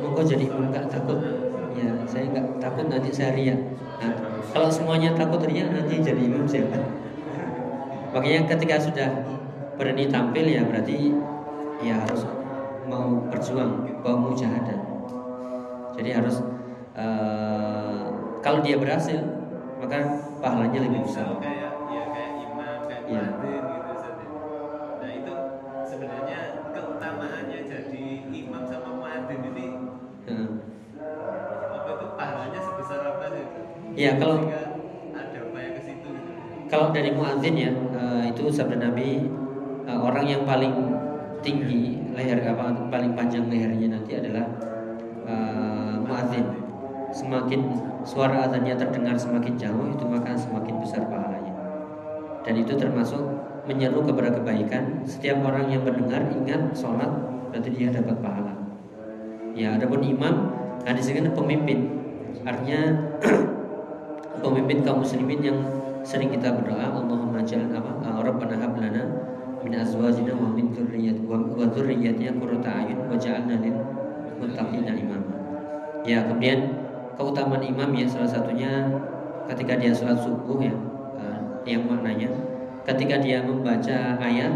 monggo 0.00 0.24
jadi 0.24 0.48
nggak 0.48 0.88
takut, 0.88 1.20
ya 1.76 1.92
saya 2.08 2.32
nggak 2.32 2.46
takut 2.58 2.86
nanti 2.88 3.10
saya 3.12 3.36
riak. 3.36 3.60
Nah, 3.98 4.12
kalau 4.56 4.70
semuanya 4.72 5.12
takut 5.14 5.44
riak 5.44 5.68
nanti 5.68 6.00
jadi 6.00 6.18
imam 6.18 6.48
siapa? 6.48 6.78
Makanya 8.16 8.48
ketika 8.48 8.80
sudah 8.80 9.08
berani 9.78 10.10
tampil 10.10 10.42
ya 10.42 10.66
berarti 10.66 11.14
ya 11.78 11.94
harus 12.02 12.22
mau 12.88 13.28
berjuang, 13.28 13.72
mau 14.00 14.16
mujahadah. 14.18 14.78
Jadi 15.94 16.10
harus 16.14 16.36
eh, 16.94 18.00
kalau 18.40 18.58
dia 18.62 18.78
berhasil 18.78 19.18
maka 19.78 19.98
pahalanya 20.38 20.80
lebih 20.82 21.06
besar. 21.06 21.26
Kayak 21.38 21.70
ya 21.86 22.02
kayak 22.10 22.30
imam 22.42 22.78
kayak 22.86 23.02
Iya. 23.06 23.22
muadzin 23.30 23.62
gitu 23.68 23.92
saja. 23.96 24.24
Nah 24.98 25.10
itu 25.12 25.32
sebenarnya 25.86 26.38
keutamaannya 26.72 27.58
jadi 27.64 28.04
imam 28.28 28.62
sama 28.64 28.90
muadzin 28.96 29.40
ini 29.44 29.66
Heeh. 30.26 30.48
apa 31.68 31.88
itu 31.88 32.06
pahalanya 32.14 32.60
sebesar 32.60 33.00
apa 33.06 33.26
sih? 33.30 33.46
Iya, 33.94 34.10
kalau- 34.18 34.46
ada 35.10 35.38
upaya 35.42 35.68
ke 35.74 35.80
situ. 35.82 36.08
gitu. 36.10 36.30
Kalau 36.68 36.86
dari 36.90 37.10
muadzin 37.14 37.54
ya 37.54 37.70
eh, 37.72 38.22
itu 38.28 38.42
sabda 38.50 38.76
Nabi 38.80 39.30
eh, 39.86 39.98
orang 39.98 40.26
yang 40.26 40.42
paling 40.42 40.74
tinggi 41.40 41.98
leher 42.14 42.42
apa 42.42 42.88
paling 42.90 43.12
panjang 43.14 43.46
lehernya 43.46 43.98
nanti 43.98 44.18
adalah 44.18 44.46
eh, 45.26 45.94
muadzin. 46.02 46.46
Semakin 47.08 47.72
suara 48.04 48.44
azannya 48.44 48.76
terdengar 48.76 49.16
semakin 49.16 49.56
jauh 49.56 49.88
itu 49.88 50.04
maka 50.04 50.36
semakin 50.36 50.74
besar 50.82 51.08
pahalanya. 51.08 51.54
Dan 52.44 52.54
itu 52.60 52.76
termasuk 52.76 53.20
menyeru 53.64 54.04
kepada 54.04 54.32
kebaikan. 54.36 55.04
Setiap 55.08 55.40
orang 55.44 55.72
yang 55.72 55.84
mendengar 55.84 56.28
ingat 56.32 56.76
sholat 56.76 57.08
berarti 57.48 57.70
dia 57.72 57.88
dapat 57.88 58.16
pahala. 58.20 58.54
Ya, 59.56 59.74
adapun 59.74 60.04
imam, 60.04 60.52
kan 60.84 60.96
pemimpin. 61.34 61.98
Artinya 62.44 62.80
pemimpin 64.44 64.84
kaum 64.84 65.02
muslimin 65.02 65.40
yang 65.42 65.58
sering 66.06 66.30
kita 66.32 66.54
berdoa 66.54 66.94
Allahumma 66.94 67.42
ja'al 67.42 67.68
apa 67.74 67.92
uh, 68.06 68.20
Rabbana 68.22 68.56
hab 68.62 68.78
lana 68.78 69.02
min 69.60 69.76
azwajina 69.76 70.32
wa 70.32 70.47
dzurriyyat 70.78 71.18
wa 71.26 71.66
dzurriyyatina 71.66 72.38
qurrata 72.38 72.70
a'yun 72.70 73.10
wa 73.10 73.18
ja'alna 73.18 73.58
lil 73.58 73.74
muttaqina 74.38 74.94
imama. 74.94 75.30
Ya, 76.06 76.22
kemudian 76.22 76.78
keutamaan 77.18 77.66
imam 77.66 77.90
ya 77.98 78.06
salah 78.06 78.30
satunya 78.30 78.86
ketika 79.50 79.74
dia 79.74 79.90
sholat 79.90 80.22
subuh 80.22 80.62
ya 80.62 80.70
uh, 81.18 81.66
yang 81.66 81.82
maknanya 81.90 82.30
ketika 82.86 83.18
dia 83.18 83.42
membaca 83.42 84.16
ayat 84.22 84.54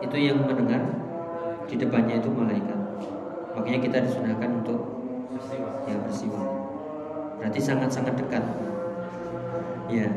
itu 0.00 0.16
yang 0.16 0.40
mendengar 0.40 0.80
di 1.68 1.76
depannya 1.76 2.16
itu 2.18 2.32
malaikat. 2.32 2.78
Makanya 3.52 3.78
kita 3.84 3.98
disunahkan 4.08 4.64
untuk 4.64 4.80
ya 5.84 5.94
bersiwak. 6.00 6.48
Berarti 7.38 7.60
sangat-sangat 7.60 8.16
dekat. 8.16 8.44
Ya. 9.92 10.08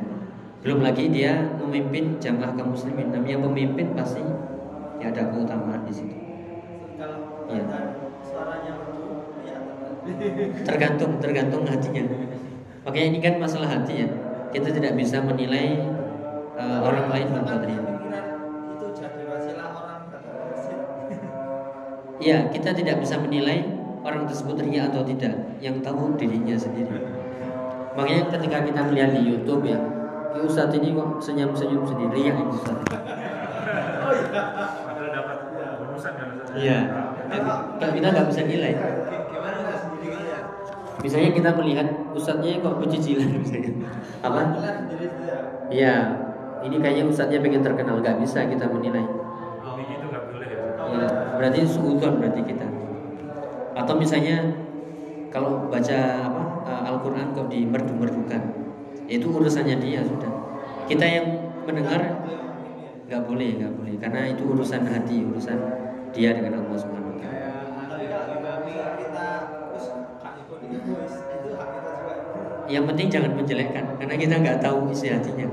Belum 0.63 0.79
lagi 0.79 1.11
dia 1.11 1.43
memimpin 1.59 2.15
jamaah 2.23 2.55
kaum 2.55 2.71
muslimin. 2.71 3.11
Namanya 3.11 3.43
pemimpin 3.43 3.91
pasti 3.91 4.23
ya 5.01 5.05
ada 5.13 5.23
keutamaan 5.29 5.81
di 5.87 5.93
situ. 5.93 6.15
Kalau 6.97 7.45
Iya. 7.49 7.63
dan 7.67 7.85
suaranya 8.23 8.73
ya 9.43 9.57
Tergantung 10.67 11.21
tergantung 11.23 11.63
hatinya. 11.67 12.03
Makanya 12.83 13.07
ini 13.07 13.19
kan 13.23 13.33
masalah 13.39 13.69
hati 13.69 14.03
ya. 14.03 14.09
Kita 14.53 14.69
tidak 14.69 14.93
bisa 14.99 15.23
menilai 15.23 15.81
uh, 16.59 16.79
orang 16.85 17.09
lain 17.09 17.27
membuat 17.33 17.65
ria. 17.65 17.79
pikiran 17.81 18.25
itu 18.77 18.85
jadi 18.93 19.21
wasilah 19.25 19.67
orang 19.73 20.01
datang 20.11 20.35
ke 20.37 20.43
masjid. 20.51 20.79
Iya, 22.21 22.37
kita 22.53 22.69
tidak 22.77 23.01
bisa 23.01 23.17
menilai 23.17 23.83
orang 24.03 24.27
tersebut 24.27 24.59
ria 24.59 24.91
atau 24.91 25.01
tidak 25.07 25.33
yang 25.63 25.79
tahu 25.79 26.13
dirinya 26.19 26.59
sendiri 26.59 26.99
makanya 27.95 28.35
ketika 28.35 28.57
kita 28.67 28.81
melihat 28.91 29.09
di 29.15 29.21
YouTube 29.31 29.63
ya 29.63 29.79
ya 30.35 30.39
Ustadz 30.43 30.75
ini 30.75 30.91
kok 30.91 31.23
senyum-senyum 31.23 31.83
sendiri 31.87 32.19
ya 32.27 32.33
Ustadz 32.35 32.91
Padahal 34.13 35.09
dapat 35.11 35.37
bonusan 35.81 36.13
kan 36.17 36.27
Ustaz? 36.37 36.55
Iya. 36.57 36.79
Kalau 37.79 37.93
kita 37.93 38.07
nggak 38.13 38.27
bisa 38.29 38.41
nilai. 38.45 38.73
Gimana 38.77 39.57
nggak 39.65 39.79
sendiri 39.81 40.17
ya? 40.25 40.39
Misalnya 41.03 41.29
kita 41.35 41.49
melihat 41.57 41.87
ustadznya 42.13 42.61
kok 42.61 42.75
pecicilan 42.79 43.29
misalnya. 43.43 43.71
Apa? 44.23 44.39
Itu 44.93 45.05
ya. 45.25 45.37
Iya. 45.69 45.95
Ini 46.63 46.75
kayaknya 46.79 47.03
ustadznya 47.11 47.43
pengen 47.43 47.59
terkenal, 47.59 47.99
nggak 47.99 48.23
bisa 48.23 48.47
kita 48.47 48.71
menilai. 48.71 49.03
Oh, 49.03 49.75
gitu 49.75 50.05
nggak 50.07 50.23
boleh 50.31 50.47
ya. 50.47 50.63
Ya, 50.95 51.07
berarti 51.35 51.59
suudon 51.67 52.23
berarti 52.23 52.41
kita. 52.47 52.67
Atau 53.75 53.99
misalnya 53.99 54.63
kalau 55.27 55.67
baca 55.67 55.97
apa 56.29 56.41
eh, 56.63 56.81
Al-Quran 56.87 57.35
kok 57.35 57.51
dimerdu-merdukan, 57.51 58.41
itu 59.11 59.27
urusannya 59.27 59.75
dia 59.83 60.07
sudah. 60.07 60.31
Kita 60.87 61.03
yang 61.03 61.25
mendengar 61.67 62.23
nggak 63.13 63.29
boleh, 63.29 63.61
nggak 63.61 63.73
boleh, 63.77 63.93
karena 64.01 64.25
itu 64.25 64.41
urusan 64.41 64.89
hati, 64.89 65.21
urusan 65.21 65.53
dia 66.09 66.33
dengan 66.33 66.65
Allah 66.65 66.77
Subhanahu 66.81 67.13
Wa 67.13 67.21
Taala. 67.21 67.53
Yang 72.65 72.83
penting 72.89 73.07
jangan 73.13 73.31
menjelekkan 73.37 73.85
karena 74.01 74.15
kita 74.17 74.33
nggak 74.41 74.57
tahu 74.65 74.89
isi 74.89 75.13
hatinya. 75.13 75.45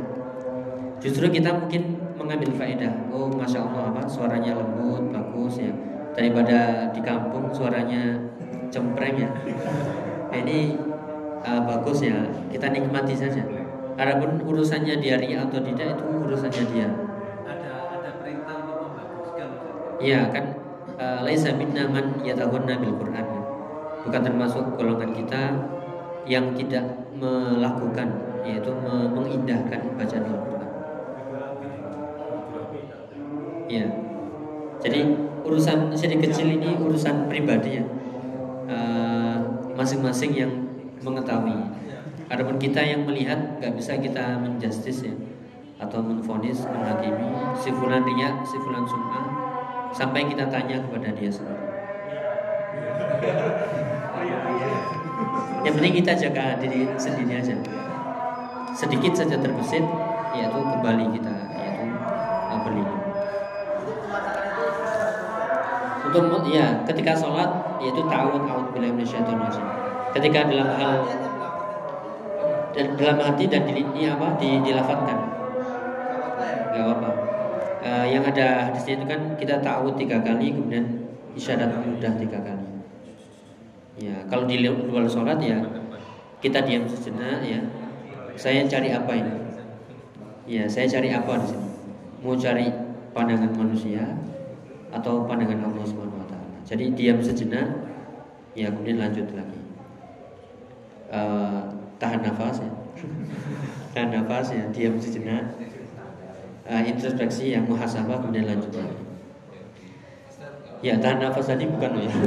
Justru 1.04 1.28
kita 1.28 1.52
mungkin 1.52 2.00
mengambil 2.16 2.48
faedah. 2.56 3.12
Oh, 3.12 3.28
masya 3.28 3.61
Allah 3.61 3.92
apa 3.92 4.08
suaranya 4.08 4.56
lembut, 4.56 5.12
bagus 5.12 5.61
ya. 5.61 5.72
Daripada 6.16 6.88
di 6.96 7.04
kampung 7.04 7.52
suaranya 7.52 8.24
cempreng 8.72 9.20
ya. 9.20 9.28
Nah, 10.32 10.38
ini 10.48 10.80
uh, 11.44 11.61
bagus 11.68 12.08
ya. 12.08 12.24
Kita 12.48 12.72
nikmati 12.72 13.12
saja. 13.12 13.44
Adapun 14.00 14.40
urusannya 14.48 14.96
dia 14.96 15.20
ria 15.20 15.44
atau 15.44 15.61
tidak 15.61 16.00
itu 16.00 16.04
urusannya 16.24 16.64
dia. 16.72 16.88
Iya 20.01 20.32
kan 20.32 20.44
uh, 20.96 21.20
laisa 21.22 21.53
minna 21.53 21.84
man 21.84 22.24
yataghanna 22.24 22.80
bil 22.80 22.96
Qur'an. 22.96 23.20
kan? 23.20 23.42
Bukan 24.01 24.20
termasuk 24.24 24.64
golongan 24.80 25.12
kita 25.12 25.53
yang 26.24 26.57
tidak 26.57 26.84
melakukan 27.12 28.09
yaitu 28.40 28.72
me- 28.72 29.12
mengindahkan 29.12 29.80
bacaan 30.01 30.24
Al-Qur'an. 30.24 30.70
Iya. 33.68 33.86
Jadi 34.80 35.01
urusan 35.44 35.92
syirik 35.92 36.24
kecil 36.24 36.48
ini 36.57 36.80
urusan 36.80 37.28
pribadi 37.28 37.80
ya. 37.80 37.84
Eh, 38.70 39.36
masing-masing 39.76 40.32
yang 40.32 40.53
mengetahui. 41.05 41.57
Adapun 42.30 42.57
kita 42.57 42.80
yang 42.80 43.05
melihat 43.05 43.61
nggak 43.61 43.76
bisa 43.76 43.98
kita 43.98 44.38
menjustis 44.40 45.05
ya 45.05 45.14
atau 45.80 46.01
menfonis, 46.05 46.64
menghakimi 46.68 47.28
si 47.57 47.72
fulan 47.72 48.05
riya, 48.05 48.40
si 48.46 48.57
sampai 49.95 50.26
kita 50.26 50.47
tanya 50.49 50.78
kepada 50.82 51.09
dia 51.14 51.30
sendiri. 51.30 51.64
Yang 55.61 55.74
penting 55.76 55.95
kita 56.01 56.12
jaga 56.28 56.45
diri 56.57 56.88
sendiri 56.97 57.32
aja. 57.36 57.55
Sedikit 58.72 59.12
saja 59.12 59.36
terbesit, 59.36 59.84
yaitu 60.32 60.59
kembali 60.62 61.05
kita, 61.12 61.34
yaitu 61.59 61.86
sudah 66.11 66.26
Untuk 66.26 66.43
ya 66.51 66.82
ketika 66.91 67.14
sholat 67.14 67.51
yaitu 67.78 68.03
ta'awud 68.03 68.43
a'udzu 68.43 68.74
billahi 68.74 68.93
minasyaitonir 68.99 69.47
rajim. 69.47 69.62
Ketika 70.11 70.51
dalam 70.51 70.68
hal 70.74 71.07
dalam 72.74 73.18
hati 73.22 73.45
dan 73.47 73.62
di, 73.66 73.78
ini 73.78 74.11
apa 74.11 74.34
di, 74.43 74.59
dilafatkan 74.66 75.18
nggak 76.74 76.82
apa-apa. 76.82 77.30
Eh, 77.81 78.07
yang 78.12 78.20
ada 78.28 78.68
hadisnya 78.68 79.01
itu 79.01 79.07
kan 79.09 79.20
kita 79.41 79.64
ta'awud 79.64 79.97
tiga 79.97 80.20
kali 80.20 80.53
kemudian 80.53 80.85
isyarat 81.33 81.72
mudah 81.81 82.12
tiga 82.20 82.39
kali. 82.45 82.66
Ya 83.97 84.20
kalau 84.28 84.45
di 84.45 84.61
lu- 84.61 84.89
luar 84.89 85.09
sholat 85.09 85.41
ya 85.41 85.64
kita 86.45 86.61
diam 86.68 86.85
sejenak 86.85 87.41
ya. 87.41 87.61
Saya 88.37 88.68
cari 88.68 88.93
apa 88.93 89.12
ini? 89.16 89.35
Ya 90.45 90.68
saya 90.68 90.89
cari 90.89 91.09
apa 91.12 91.41
di 91.41 91.47
sini? 91.57 91.68
Mau 92.20 92.37
cari 92.37 92.68
pandangan 93.16 93.53
manusia 93.57 94.05
atau 94.93 95.24
pandangan 95.24 95.72
Allah 95.72 95.85
Subhanahu. 95.89 96.20
Jadi 96.70 96.95
diam 96.95 97.18
sejenak, 97.18 97.66
ya 98.55 98.70
kemudian 98.70 99.03
lanjut 99.03 99.26
lagi. 99.35 99.59
Eh, 101.11 101.62
tahan 101.99 102.22
nafas 102.22 102.62
ya, 102.62 102.70
tahan 103.97 104.14
nafas 104.14 104.55
ya, 104.55 104.70
diam 104.70 104.95
sejenak. 105.03 105.51
Eh, 106.70 106.82
introspeksi 106.86 107.50
yang 107.50 107.66
muhasabah 107.66 108.22
kemudian 108.22 108.46
lanjut. 108.46 108.70
Ya 110.86 110.94
tahan 111.02 111.18
nafas 111.18 111.50
tadi 111.50 111.66
bukan 111.66 111.98
ya. 111.98 112.12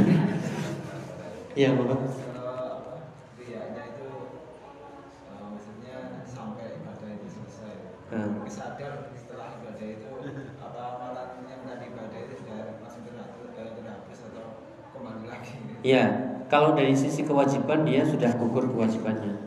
Iya, 1.53 1.69
Bapak. 1.77 2.01
eh, 2.01 2.09
selesai 7.29 7.73
Hmm. 8.09 8.41
sadar 8.49 9.13
setelah 9.13 9.61
ibadah 9.61 9.85
itu 9.85 10.09
apa 10.57 10.81
amalan 10.97 11.29
yang 11.45 11.61
tadi 11.61 11.85
ibadah 11.93 12.19
itu 12.25 12.33
sudah 12.41 12.81
masuk 12.81 13.05
eh, 13.05 13.69
neraka 13.79 14.11
atau 14.11 14.45
kembali 14.97 15.25
lagi 15.29 15.53
Ya, 15.85 16.03
kalau 16.49 16.73
dari 16.73 16.97
sisi 16.97 17.21
kewajiban 17.21 17.85
dia 17.85 18.01
sudah 18.01 18.33
gugur 18.35 18.65
kewajibannya. 18.65 19.39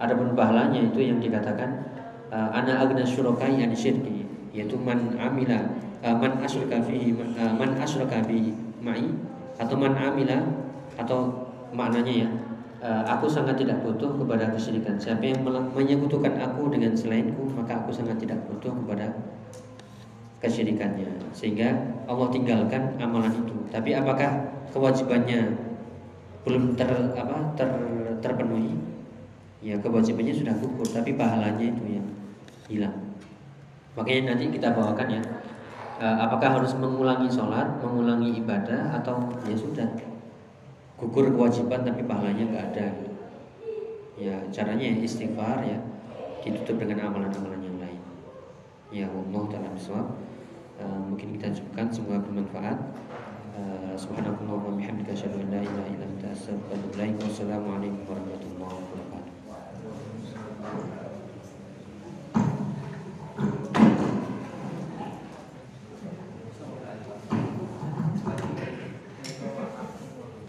Adapun 0.00 0.32
pahalanya 0.32 0.80
itu 0.80 1.00
yang 1.02 1.20
dikatakan 1.20 1.90
uh, 2.32 2.48
ana 2.56 2.80
agna 2.80 3.04
syurakai 3.04 3.60
an 3.60 3.74
syirki, 3.74 4.19
yaitu 4.50 4.74
man 4.74 5.14
amila 5.14 5.58
uh, 6.02 6.16
man 6.18 6.42
asyraka 6.42 6.82
fihi 6.82 7.14
uh, 7.14 7.54
man 7.54 7.78
asyraka 7.78 8.24
bi 8.26 8.50
ma'i 8.82 9.06
atau 9.60 9.76
man 9.76 9.94
amila 9.94 10.38
atau 10.98 11.46
maknanya 11.70 12.26
ya 12.26 12.28
uh, 12.82 13.02
aku 13.06 13.28
sangat 13.28 13.60
tidak 13.60 13.80
butuh 13.84 14.16
kepada 14.16 14.50
kesyirikan. 14.52 14.96
Siapa 14.96 15.22
yang 15.22 15.44
menyekutukan 15.46 16.34
aku 16.40 16.72
dengan 16.72 16.96
selainku, 16.96 17.46
maka 17.52 17.84
aku 17.84 17.92
sangat 17.92 18.16
tidak 18.18 18.40
butuh 18.48 18.72
kepada 18.72 19.12
kesyirikannya. 20.40 21.08
Sehingga 21.36 21.76
Allah 22.08 22.28
tinggalkan 22.32 22.96
amalan 22.98 23.32
itu. 23.44 23.56
Tapi 23.68 23.92
apakah 23.94 24.48
kewajibannya 24.72 25.54
belum 26.42 26.74
ter 26.74 26.88
apa 27.14 27.52
ter, 27.54 27.68
terpenuhi? 28.24 28.74
Ya 29.60 29.76
kewajibannya 29.76 30.32
sudah 30.32 30.56
gugur 30.56 30.88
tapi 30.88 31.20
pahalanya 31.20 31.68
itu 31.68 32.00
yang 32.00 32.08
hilang 32.64 33.09
makanya 33.94 34.34
nanti 34.34 34.50
kita 34.50 34.74
bawakan 34.74 35.08
ya. 35.08 35.22
Eh, 36.00 36.16
apakah 36.16 36.60
harus 36.60 36.72
mengulangi 36.80 37.28
sholat 37.28 37.76
mengulangi 37.84 38.40
ibadah 38.40 38.96
atau 39.00 39.20
ya 39.44 39.52
sudah 39.52 39.84
gugur 40.96 41.28
kewajiban 41.32 41.84
tapi 41.84 42.04
pahalanya 42.04 42.44
nggak 42.48 42.66
ada? 42.74 42.88
Ya 44.16 44.36
caranya 44.52 44.84
ya 44.84 44.96
istighfar 45.00 45.64
ya 45.64 45.78
ditutup 46.40 46.80
dengan 46.80 47.12
amalan-amalan 47.12 47.60
yang 47.60 47.78
lain. 47.80 48.00
Ya 48.90 49.06
Allah 49.08 49.42
taala 49.52 49.68
bisawab 49.76 50.08
Eh, 50.80 51.00
mungkin 51.04 51.36
kita 51.36 51.52
cukupkan 51.52 51.92
semoga 51.92 52.24
bermanfaat. 52.24 52.78
Eh, 53.60 53.92
subhanakallah 54.00 54.56
wa 54.64 54.72
bihamdika 54.72 55.12
asyhadu 55.12 55.44
an 55.44 55.52
la 55.52 55.60
ilaha 55.60 55.92
illa 55.92 56.08
anta 56.08 56.32
astaghfiruka 56.32 56.72
wa 56.72 56.76
atubu 56.80 56.96
ilaik. 56.96 57.20
Wassalamu 57.20 57.68
alaikum 57.76 58.00
warahmatullahi 58.08 58.80
wabarakatuh 58.80 59.28